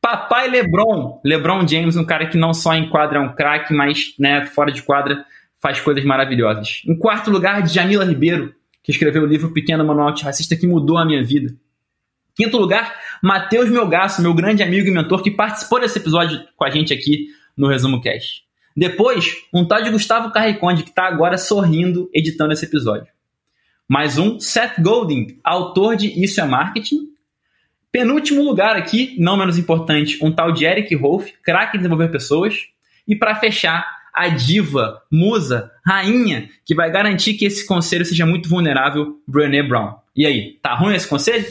Papai 0.02 0.50
LeBron, 0.50 1.20
LeBron 1.26 1.68
James, 1.68 1.98
um 1.98 2.06
cara 2.06 2.28
que 2.28 2.38
não 2.38 2.54
só 2.54 2.74
em 2.74 2.90
quadra 2.90 3.20
é 3.20 3.22
um 3.22 3.36
craque, 3.36 3.74
mas 3.74 4.14
né, 4.18 4.46
fora 4.46 4.72
de 4.72 4.82
quadra 4.82 5.26
faz 5.62 5.82
coisas 5.82 6.06
maravilhosas. 6.06 6.82
Em 6.88 6.98
quarto 6.98 7.30
lugar, 7.30 7.68
Jamila 7.68 8.06
Ribeiro, 8.06 8.56
que 8.82 8.92
escreveu 8.92 9.24
o 9.24 9.26
livro 9.26 9.52
Pequeno 9.54 9.84
Manual 9.84 10.10
Antirracista 10.10 10.56
que 10.56 10.66
mudou 10.66 10.98
a 10.98 11.06
minha 11.06 11.22
vida. 11.22 11.54
Quinto 12.34 12.58
lugar, 12.58 12.98
Matheus 13.22 13.70
Melgaço, 13.70 14.22
meu 14.22 14.34
grande 14.34 14.64
amigo 14.64 14.88
e 14.88 14.92
mentor 14.92 15.22
que 15.22 15.32
participou 15.32 15.82
desse 15.82 16.00
episódio 16.00 16.48
com 16.56 16.64
a 16.64 16.70
gente 16.70 16.94
aqui 16.94 17.28
no 17.58 17.68
Resumo 17.68 18.00
Cast. 18.00 18.49
Depois, 18.80 19.36
um 19.54 19.68
tal 19.68 19.84
de 19.84 19.90
Gustavo 19.90 20.32
Carriconde, 20.32 20.84
que 20.84 20.90
está 20.90 21.06
agora 21.06 21.38
sorrindo 21.38 22.10
editando 22.14 22.54
esse 22.54 22.64
episódio. 22.64 23.12
Mais 23.86 24.18
um, 24.18 24.40
Seth 24.40 24.80
Godin, 24.80 25.38
autor 25.44 25.98
de 25.98 26.08
Isso 26.24 26.40
é 26.40 26.46
Marketing, 26.46 27.10
Penúltimo 27.92 28.42
lugar 28.42 28.78
aqui, 28.78 29.18
não 29.20 29.36
menos 29.36 29.58
importante, 29.58 30.18
um 30.22 30.32
tal 30.32 30.54
de 30.54 30.64
Eric 30.64 30.96
Rolf, 30.96 31.30
craque 31.44 31.76
em 31.76 31.80
desenvolver 31.80 32.08
pessoas. 32.10 32.68
E 33.06 33.18
para 33.18 33.36
fechar, 33.36 33.86
a 34.14 34.30
diva, 34.30 35.02
musa, 35.12 35.72
rainha, 35.86 36.50
que 36.64 36.74
vai 36.74 36.90
garantir 36.90 37.34
que 37.34 37.46
esse 37.46 37.68
conselho 37.68 38.06
seja 38.06 38.26
muito 38.26 38.48
vulnerável, 38.48 39.20
Brené 39.28 39.62
Brown. 39.62 39.96
E 40.16 40.26
aí, 40.26 40.58
tá 40.62 40.74
ruim 40.74 40.96
esse 40.96 41.08
conselho? 41.08 41.46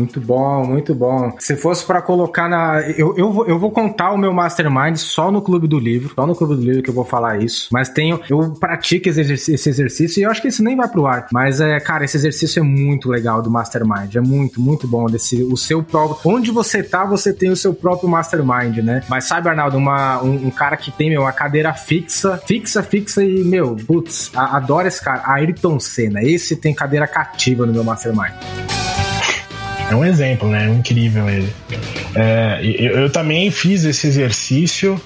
Muito 0.00 0.20
bom, 0.20 0.64
muito 0.66 0.94
bom. 0.94 1.36
Se 1.38 1.56
fosse 1.56 1.84
para 1.84 2.00
colocar 2.00 2.48
na. 2.48 2.80
Eu, 2.80 3.14
eu, 3.16 3.30
vou, 3.30 3.46
eu 3.46 3.58
vou 3.58 3.70
contar 3.70 4.12
o 4.12 4.18
meu 4.18 4.32
mastermind 4.32 4.96
só 4.96 5.30
no 5.30 5.42
Clube 5.42 5.68
do 5.68 5.78
Livro. 5.78 6.14
Só 6.14 6.26
no 6.26 6.34
Clube 6.34 6.56
do 6.56 6.62
Livro 6.62 6.82
que 6.82 6.88
eu 6.88 6.94
vou 6.94 7.04
falar 7.04 7.42
isso. 7.42 7.68
Mas 7.70 7.90
tenho. 7.90 8.18
Eu 8.28 8.52
pratico 8.58 9.08
esse 9.08 9.20
exercício, 9.20 9.54
esse 9.54 9.68
exercício 9.68 10.20
e 10.20 10.22
eu 10.22 10.30
acho 10.30 10.40
que 10.40 10.48
isso 10.48 10.64
nem 10.64 10.74
vai 10.74 10.88
pro 10.88 11.06
ar. 11.06 11.26
Mas, 11.30 11.60
é, 11.60 11.78
cara, 11.80 12.04
esse 12.04 12.16
exercício 12.16 12.60
é 12.60 12.62
muito 12.62 13.10
legal 13.10 13.42
do 13.42 13.50
mastermind. 13.50 14.14
É 14.14 14.20
muito, 14.20 14.60
muito 14.60 14.88
bom. 14.88 15.06
Desse, 15.06 15.42
o 15.42 15.56
seu 15.56 15.82
próprio. 15.82 16.18
Onde 16.32 16.50
você 16.50 16.82
tá, 16.82 17.04
você 17.04 17.32
tem 17.32 17.50
o 17.50 17.56
seu 17.56 17.74
próprio 17.74 18.08
mastermind, 18.08 18.78
né? 18.78 19.02
Mas 19.08 19.24
sabe, 19.24 19.48
Arnaldo, 19.48 19.76
uma, 19.76 20.22
um, 20.22 20.46
um 20.46 20.50
cara 20.50 20.76
que 20.76 20.90
tem, 20.90 21.10
meu, 21.10 21.22
uma 21.22 21.32
cadeira 21.32 21.74
fixa, 21.74 22.38
fixa, 22.46 22.82
fixa 22.82 23.22
e, 23.22 23.44
meu, 23.44 23.76
putz, 23.86 24.30
adoro 24.34 24.88
esse 24.88 25.02
cara. 25.02 25.22
Ayrton 25.26 25.78
Senna. 25.78 26.22
Esse 26.22 26.56
tem 26.56 26.74
cadeira 26.74 27.06
cativa 27.06 27.66
no 27.66 27.72
meu 27.72 27.84
mastermind. 27.84 28.59
É 29.90 29.94
um 29.94 30.04
exemplo, 30.04 30.48
né? 30.48 30.66
É 30.66 30.70
incrível 30.70 31.28
ele. 31.28 31.52
É, 32.14 32.60
eu, 32.62 33.00
eu, 33.00 33.10
também 33.10 33.50
fiz 33.50 33.84
esse 33.84 34.06
exercício 34.06 35.00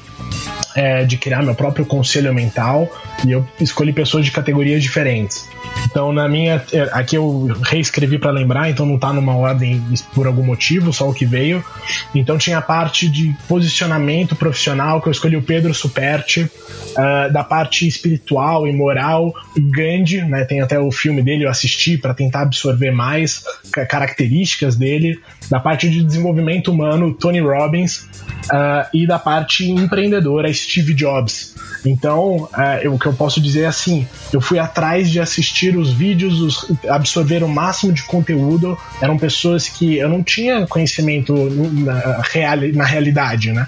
é, 0.76 1.05
de 1.05 1.16
criar 1.16 1.43
meu 1.43 1.55
próprio 1.55 1.87
conselho 1.87 2.32
mental 2.35 2.91
e 3.26 3.32
eu 3.32 3.49
escolhi 3.59 3.95
pessoas 3.95 4.26
de 4.26 4.30
categorias 4.30 4.82
diferentes. 4.82 5.49
Então, 5.95 6.12
na 6.12 6.28
minha. 6.28 6.61
É, 6.72 6.90
aqui 6.90 7.14
eu 7.14 7.47
reescrevi 7.62 8.18
para 8.18 8.32
lembrar, 8.32 8.68
então 8.68 8.84
não 8.84 8.99
tá 8.99 9.12
numa 9.12 9.36
ordem 9.36 9.80
por 10.12 10.26
algum 10.26 10.42
motivo, 10.42 10.92
só 10.92 11.09
o 11.09 11.14
que 11.14 11.24
veio. 11.24 11.64
Então 12.12 12.36
tinha 12.36 12.59
a 12.59 12.62
parte 12.62 13.09
de 13.09 13.32
posicionamento 13.47 14.34
profissional, 14.34 15.01
que 15.01 15.07
eu 15.07 15.12
escolhi 15.12 15.36
o 15.36 15.42
Pedro 15.42 15.72
Superti, 15.72 16.40
uh, 16.40 17.32
da 17.32 17.45
parte 17.45 17.86
espiritual 17.86 18.66
e 18.66 18.72
moral, 18.72 19.32
Gandhi, 19.57 20.22
né? 20.22 20.45
Tem 20.45 20.61
até 20.61 20.80
o 20.80 20.90
filme 20.90 21.22
dele, 21.22 21.45
eu 21.45 21.49
assisti 21.49 21.97
para 21.97 22.12
tentar 22.12 22.40
absorver 22.40 22.90
mais 22.90 23.45
características 23.88 24.74
dele. 24.74 25.20
Da 25.49 25.61
parte 25.61 25.88
de 25.88 26.03
desenvolvimento 26.03 26.72
humano, 26.72 27.14
Tony 27.14 27.38
Robbins. 27.38 28.09
Uh, 28.47 28.84
e 28.92 29.07
da 29.07 29.20
parte 29.20 29.70
empreendedora, 29.70 30.53
Steve 30.53 30.92
Jobs. 30.92 31.55
Então, 31.85 32.49
eu, 32.82 32.95
o 32.95 32.99
que 32.99 33.07
eu 33.07 33.12
posso 33.12 33.41
dizer 33.41 33.62
é 33.62 33.66
assim: 33.66 34.07
eu 34.32 34.41
fui 34.41 34.59
atrás 34.59 35.11
de 35.11 35.20
assistir 35.20 35.76
os 35.76 35.93
vídeos, 35.93 36.41
os, 36.41 36.72
absorver 36.89 37.43
o 37.43 37.49
máximo 37.49 37.93
de 37.93 38.03
conteúdo. 38.05 38.76
Eram 39.01 39.18
pessoas 39.18 39.68
que 39.68 39.99
eu 39.99 40.09
não 40.09 40.22
tinha 40.22 40.66
conhecimento 40.66 41.35
na, 41.35 42.57
na 42.72 42.85
realidade, 42.85 43.53
né? 43.53 43.66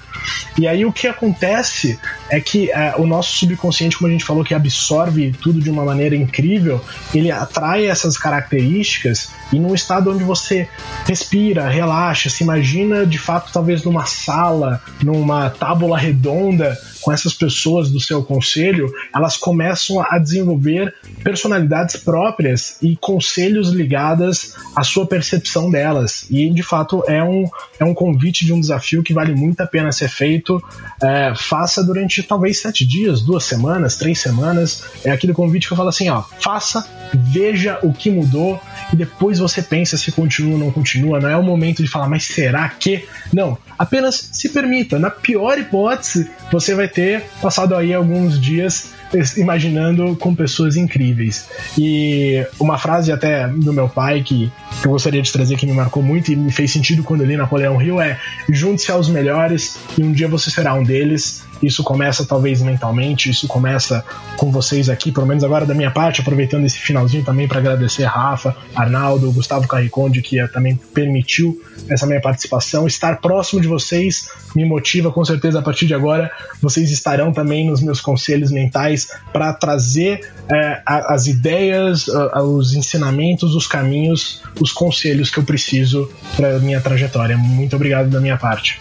E 0.59 0.67
aí 0.67 0.87
o 0.87 0.93
que 0.93 1.07
acontece 1.07 1.99
é 2.31 2.41
que 2.41 2.71
uh, 2.71 3.01
o 3.01 3.07
nosso 3.07 3.37
subconsciente, 3.37 3.97
como 3.97 4.09
a 4.09 4.11
gente 4.11 4.25
falou, 4.25 4.43
que 4.43 4.55
absorve 4.55 5.35
tudo 5.43 5.61
de 5.61 5.69
uma 5.69 5.85
maneira 5.85 6.17
incrível, 6.17 6.81
ele 7.15 7.31
atrai 7.31 7.87
essas 7.87 8.17
características 8.17 9.31
e 9.53 9.59
num 9.59 9.75
estado 9.75 10.11
onde 10.11 10.25
você 10.25 10.69
respira, 11.07 11.69
relaxa, 11.69 12.31
se 12.31 12.43
imagina 12.43 13.07
de 13.07 13.19
fato 13.19 13.53
talvez 13.53 13.85
numa 13.85 14.07
sala, 14.07 14.81
numa 15.03 15.51
tábula 15.51 15.99
redonda 15.99 16.77
com 17.07 17.13
essas 17.13 17.33
pessoas 17.33 17.89
do 17.89 18.01
seu 18.01 18.21
conselho, 18.21 18.93
elas 19.15 19.37
começam 19.37 20.03
a 20.03 20.19
desenvolver 20.19 20.93
personalidades 21.23 21.97
próprias 21.97 22.79
e 22.83 22.97
conselhos 22.97 23.69
ligadas 23.69 24.57
à 24.75 24.83
sua 24.83 25.07
percepção 25.07 25.71
delas. 25.71 26.27
E 26.29 26.51
de 26.51 26.65
fato 26.65 27.05
é 27.07 27.23
um, 27.23 27.49
é 27.79 27.85
um 27.85 27.95
convite 27.95 28.45
de 28.45 28.53
um 28.53 28.59
desafio 28.61 29.05
que 29.05 29.15
vale 29.15 29.37
muito 29.37 29.61
a 29.61 29.67
pena 29.69 29.93
ser 29.93 30.09
feito. 30.09 30.61
É, 31.01 31.33
faça 31.37 31.85
durante 31.85 32.25
talvez 32.25 32.59
sete 32.59 32.85
dias, 32.85 33.23
duas 33.23 33.45
semanas, 33.45 33.95
três 33.95 34.19
semanas. 34.19 34.83
É 35.05 35.13
aquele 35.13 35.33
convite 35.33 35.69
que 35.69 35.75
eu 35.75 35.77
falo 35.77 35.91
assim: 35.91 36.09
ó, 36.09 36.25
faça, 36.41 36.85
veja 37.15 37.79
o 37.85 37.93
que 37.93 38.11
mudou 38.11 38.61
e 38.93 38.97
depois 38.97 39.39
você 39.39 39.63
pensa 39.63 39.97
se 39.97 40.11
continua 40.11 40.55
ou 40.55 40.59
não 40.59 40.73
continua. 40.73 41.21
Não 41.21 41.29
é 41.29 41.37
o 41.37 41.43
momento 41.45 41.85
de 41.85 41.89
falar, 41.89 42.09
mas 42.09 42.25
será 42.25 42.69
que? 42.69 43.05
Não, 43.33 43.57
apenas 43.79 44.29
se 44.33 44.49
permita. 44.49 44.99
Na 44.99 45.11
pior 45.11 45.57
hipótese, 45.57 46.29
você 46.51 46.75
vai 46.75 46.89
ter 46.97 47.25
passado 47.43 47.77
aí 47.77 47.93
alguns 47.93 48.41
dias 48.41 48.89
imaginando 49.37 50.17
com 50.17 50.35
pessoas 50.35 50.77
incríveis. 50.77 51.47
E 51.79 52.45
uma 52.59 52.79
frase 52.79 53.13
até 53.13 53.47
do 53.47 53.73
meu 53.73 53.87
pai 53.87 54.23
que 54.23 54.51
eu 54.83 54.91
gostaria 54.91 55.21
de 55.21 55.31
trazer 55.31 55.57
que 55.57 55.67
me 55.67 55.73
marcou 55.73 56.03
muito 56.03 56.33
e 56.33 56.37
me 56.37 56.51
fez 56.51 56.73
sentido 56.73 57.05
quando 57.05 57.21
eu 57.21 57.27
li 57.27 57.37
Napoleão 57.37 57.81
Hill 57.81 58.01
é: 58.01 58.19
junte-se 58.49 58.91
aos 58.91 59.11
melhores 59.11 59.77
e 59.99 60.03
um 60.03 60.11
dia 60.11 60.27
você 60.27 60.51
será 60.51 60.75
um 60.75 60.83
deles. 60.83 61.45
Isso 61.63 61.83
começa 61.83 62.25
talvez 62.25 62.61
mentalmente, 62.63 63.31
isso 63.31 63.47
começa 63.47 64.05
com 64.37 64.51
vocês 64.51 64.89
aqui, 64.89 65.11
pelo 65.11 65.27
menos 65.27 65.43
agora 65.43 65.65
da 65.65 65.75
minha 65.75 65.91
parte, 65.91 66.21
aproveitando 66.21 66.65
esse 66.65 66.79
finalzinho 66.79 67.25
também 67.25 67.49
para 67.49 67.59
agradecer 67.59 68.05
Rafa, 68.05 68.57
Arnaldo, 68.75 69.33
Gustavo 69.33 69.67
Carriconde, 69.67 70.23
que 70.23 70.39
eh, 70.39 70.47
também 70.47 70.77
permitiu 70.95 71.61
essa 71.89 72.07
minha 72.07 72.21
participação. 72.21 72.87
Estar 72.87 73.21
próximo 73.21 73.61
de 73.61 73.69
vocês 73.69 74.29
me 74.55 74.65
motiva, 74.65 75.11
com 75.11 75.25
certeza 75.25 75.59
a 75.59 75.63
partir 75.63 75.87
de 75.87 75.95
agora 75.95 76.31
vocês 76.61 76.91
estarão 76.91 77.33
também 77.33 77.69
nos 77.69 77.81
meus 77.81 78.01
conselhos 78.01 78.51
mentais 78.51 79.11
para 79.33 79.53
trazer 79.53 80.21
é, 80.51 80.83
as 80.87 81.27
ideias, 81.27 82.09
os 82.09 82.75
ensinamentos, 82.75 83.55
os 83.55 83.67
caminhos, 83.67 84.43
os 84.61 84.73
conselhos 84.73 85.31
que 85.31 85.39
eu 85.39 85.45
preciso 85.45 86.11
para 86.37 86.59
minha 86.59 86.81
trajetória. 86.81 87.37
Muito 87.37 87.77
obrigado 87.77 88.09
da 88.09 88.21
minha 88.21 88.37
parte. 88.37 88.81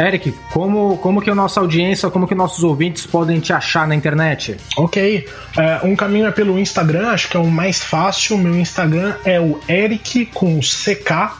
Eric, 0.00 0.32
como, 0.52 0.96
como 0.98 1.20
que 1.20 1.28
a 1.28 1.34
nossa 1.34 1.58
audiência, 1.58 2.08
como 2.08 2.26
que 2.26 2.34
nossos 2.34 2.62
ouvintes 2.62 3.04
podem 3.04 3.40
te 3.40 3.52
achar 3.52 3.86
na 3.86 3.96
internet? 3.96 4.56
Ok, 4.76 5.26
uh, 5.56 5.86
um 5.86 5.96
caminho 5.96 6.26
é 6.26 6.30
pelo 6.30 6.58
Instagram, 6.58 7.08
acho 7.08 7.28
que 7.28 7.36
é 7.36 7.40
o 7.40 7.46
mais 7.46 7.82
fácil. 7.82 8.38
Meu 8.38 8.56
Instagram 8.56 9.16
é 9.24 9.40
o 9.40 9.58
Eric 9.68 10.26
com 10.26 10.60
CK 10.60 11.36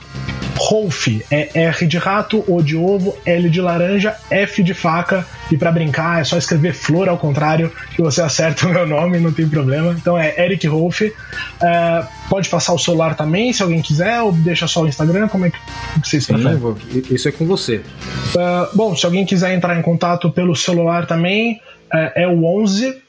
Rolf, 0.58 1.06
é 1.30 1.50
R 1.54 1.86
de 1.86 1.98
rato, 1.98 2.44
O 2.48 2.60
de 2.60 2.76
ovo, 2.76 3.16
L 3.24 3.48
de 3.48 3.60
laranja, 3.60 4.16
F 4.28 4.62
de 4.62 4.74
faca, 4.74 5.24
E 5.50 5.56
para 5.56 5.72
brincar 5.72 6.20
é 6.20 6.24
só 6.24 6.36
escrever 6.36 6.74
Flor 6.74 7.08
ao 7.08 7.16
contrário, 7.16 7.72
que 7.94 8.02
você 8.02 8.20
acerta 8.20 8.66
o 8.68 8.70
meu 8.70 8.86
nome, 8.86 9.18
não 9.18 9.32
tem 9.32 9.48
problema. 9.48 9.92
Então 9.92 10.18
é 10.18 10.34
Eric 10.44 10.66
Rolf. 10.66 11.02
É, 11.02 11.12
pode 12.28 12.48
passar 12.48 12.74
o 12.74 12.78
celular 12.78 13.16
também, 13.16 13.52
se 13.52 13.62
alguém 13.62 13.80
quiser, 13.80 14.20
ou 14.20 14.32
deixa 14.32 14.66
só 14.66 14.82
o 14.82 14.88
Instagram, 14.88 15.28
como 15.28 15.46
é 15.46 15.50
que 15.50 15.58
vocês 16.04 16.24
Sim, 16.24 16.34
preferem? 16.34 16.60
Isso 17.10 17.28
é 17.28 17.32
com 17.32 17.46
você. 17.46 17.76
Uh, 17.76 18.68
bom, 18.74 18.94
se 18.94 19.06
alguém 19.06 19.24
quiser 19.24 19.54
entrar 19.54 19.78
em 19.78 19.82
contato 19.82 20.30
pelo 20.30 20.54
celular 20.54 21.06
também, 21.06 21.60
é, 21.92 22.24
é 22.24 22.28
o 22.28 22.44
11 22.44 23.02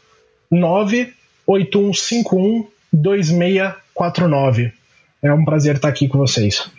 98151 0.52 2.68
2649. 2.92 4.74
É 5.22 5.34
um 5.34 5.44
prazer 5.44 5.76
estar 5.76 5.90
aqui 5.90 6.08
com 6.08 6.18
vocês. 6.18 6.72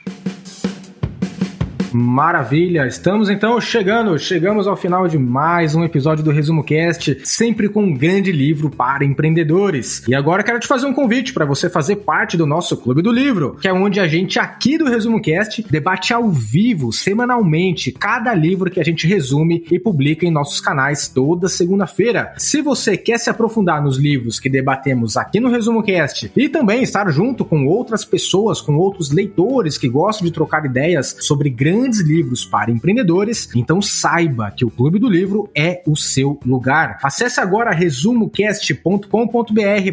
Maravilha, 1.93 2.86
estamos 2.86 3.28
então 3.28 3.61
chegando, 3.61 4.16
chegamos 4.16 4.68
ao 4.68 4.76
final 4.76 5.09
de 5.09 5.18
mais 5.18 5.74
um 5.74 5.82
episódio 5.82 6.24
do 6.24 6.30
Resumo 6.30 6.62
Cast, 6.62 7.18
sempre 7.24 7.68
com 7.68 7.82
um 7.82 7.95
grande 7.95 8.30
livro 8.30 8.70
para 8.70 9.05
empreendedores. 9.05 10.07
E 10.07 10.14
agora 10.14 10.45
quero 10.45 10.61
te 10.61 10.68
fazer 10.68 10.86
um 10.86 10.93
convite 10.93 11.32
para 11.32 11.45
você 11.45 11.68
fazer 11.68 11.97
parte 11.97 12.36
do 12.36 12.47
nosso 12.47 12.76
Clube 12.76 13.03
do 13.03 13.11
Livro, 13.11 13.57
que 13.61 13.66
é 13.66 13.72
onde 13.72 13.99
a 13.99 14.07
gente 14.07 14.38
aqui 14.38 14.78
do 14.78 14.88
Resumo 14.88 15.20
Cast 15.20 15.66
debate 15.68 16.14
ao 16.14 16.30
vivo, 16.30 16.93
semanalmente, 16.93 17.91
cada 17.91 18.32
livro 18.34 18.70
que 18.70 18.80
a 18.80 18.84
gente 18.84 19.07
resume 19.07 19.64
e 19.70 19.78
publica 19.78 20.24
em 20.24 20.30
nossos 20.30 20.61
canais 20.61 21.09
toda 21.09 21.49
segunda-feira. 21.49 22.34
Se 22.38 22.62
você 22.62 22.97
quer 22.97 23.18
se 23.18 23.30
aprofundar 23.30 23.82
nos 23.82 23.99
livros 23.99 24.38
que 24.38 24.49
debatemos 24.49 25.16
aqui 25.16 25.41
no 25.41 25.51
Resumo 25.51 25.82
Cast 25.82 26.30
e 26.36 26.49
também 26.49 26.82
estar 26.82 27.11
junto 27.11 27.45
com 27.45 27.66
outras 27.66 28.05
pessoas, 28.05 28.61
com 28.61 28.76
outros 28.76 29.11
leitores 29.11 29.76
que 29.76 29.88
gostam 29.88 30.24
de 30.26 30.32
trocar 30.32 30.64
ideias 30.64 31.16
sobre 31.18 31.51
grandes 31.51 31.80
grandes 31.81 32.01
livros 32.01 32.45
para 32.45 32.70
empreendedores, 32.70 33.49
então 33.57 33.81
saiba 33.81 34.51
que 34.51 34.66
o 34.66 34.70
Clube 34.70 34.99
do 34.99 35.09
Livro 35.09 35.49
é 35.55 35.83
o 35.87 35.97
seu 35.97 36.39
lugar. 36.45 36.99
Acesse 37.03 37.41
agora 37.41 37.70
resumocast.com.br 37.70 39.09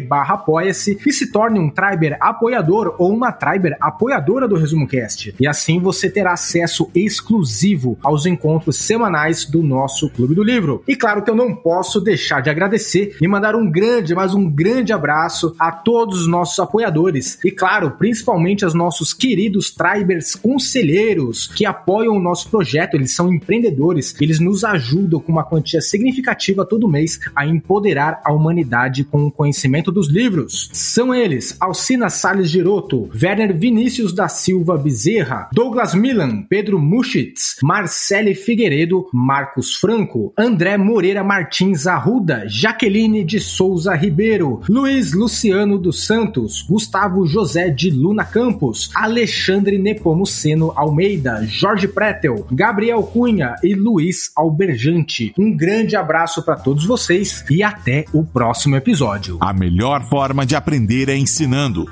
barra 0.06 0.34
apoia-se 0.34 0.98
e 1.06 1.12
se 1.12 1.32
torne 1.32 1.58
um 1.58 1.70
Triber 1.70 2.18
apoiador 2.20 2.94
ou 2.98 3.10
uma 3.10 3.32
Triber 3.32 3.74
apoiadora 3.80 4.46
do 4.46 4.56
ResumoCast. 4.56 5.34
E 5.40 5.46
assim 5.46 5.80
você 5.80 6.10
terá 6.10 6.34
acesso 6.34 6.90
exclusivo 6.94 7.98
aos 8.02 8.26
encontros 8.26 8.76
semanais 8.76 9.46
do 9.46 9.62
nosso 9.62 10.10
Clube 10.10 10.34
do 10.34 10.42
Livro. 10.42 10.82
E 10.86 10.94
claro 10.94 11.22
que 11.22 11.30
eu 11.30 11.36
não 11.36 11.54
posso 11.54 12.00
deixar 12.00 12.42
de 12.42 12.50
agradecer 12.50 13.16
e 13.20 13.26
mandar 13.26 13.56
um 13.56 13.70
grande, 13.70 14.14
mas 14.14 14.34
um 14.34 14.50
grande 14.50 14.92
abraço 14.92 15.54
a 15.58 15.72
todos 15.72 16.20
os 16.20 16.26
nossos 16.28 16.58
apoiadores. 16.58 17.38
E 17.42 17.50
claro, 17.50 17.92
principalmente 17.92 18.64
aos 18.64 18.74
nossos 18.74 19.14
queridos 19.14 19.70
Tribers 19.70 20.34
conselheiros 20.34 21.46
que 21.46 21.64
apoiam 21.64 21.77
o 21.86 22.20
nosso 22.20 22.48
projeto, 22.50 22.94
eles 22.94 23.14
são 23.14 23.32
empreendedores, 23.32 24.14
eles 24.20 24.40
nos 24.40 24.64
ajudam 24.64 25.20
com 25.20 25.32
uma 25.32 25.44
quantia 25.44 25.80
significativa 25.80 26.64
todo 26.64 26.88
mês 26.88 27.20
a 27.34 27.46
empoderar 27.46 28.20
a 28.24 28.32
humanidade 28.32 29.04
com 29.04 29.24
o 29.24 29.30
conhecimento 29.30 29.90
dos 29.90 30.08
livros. 30.08 30.70
São 30.72 31.14
eles 31.14 31.56
Alcina 31.60 32.08
Salles 32.08 32.50
Giroto, 32.50 33.08
Werner 33.20 33.56
Vinícius 33.56 34.12
da 34.12 34.28
Silva 34.28 34.76
Bezerra, 34.76 35.48
Douglas 35.52 35.94
Milan, 35.94 36.42
Pedro 36.48 36.78
Muschitz, 36.78 37.56
Marcele 37.62 38.34
Figueiredo, 38.34 39.06
Marcos 39.12 39.74
Franco, 39.76 40.32
André 40.36 40.76
Moreira 40.76 41.22
Martins 41.22 41.86
Arruda, 41.86 42.44
Jaqueline 42.46 43.24
de 43.24 43.40
Souza 43.40 43.94
Ribeiro, 43.94 44.60
Luiz 44.68 45.12
Luciano 45.12 45.78
dos 45.78 46.06
Santos, 46.06 46.62
Gustavo 46.62 47.26
José 47.26 47.70
de 47.70 47.90
Luna 47.90 48.24
Campos, 48.24 48.90
Alexandre 48.94 49.78
Nepomuceno 49.78 50.72
Almeida, 50.76 51.44
Jorge 51.46 51.67
Pretel, 51.88 52.46
Gabriel 52.50 53.02
Cunha 53.02 53.54
e 53.62 53.74
Luiz 53.74 54.30
Alberjante. 54.34 55.34
Um 55.38 55.54
grande 55.56 55.96
abraço 55.96 56.42
para 56.42 56.56
todos 56.56 56.86
vocês 56.86 57.44
e 57.50 57.62
até 57.62 58.06
o 58.12 58.24
próximo 58.24 58.76
episódio. 58.76 59.36
A 59.40 59.52
melhor 59.52 60.08
forma 60.08 60.46
de 60.46 60.56
aprender 60.56 61.08
é 61.08 61.16
ensinando. 61.16 61.86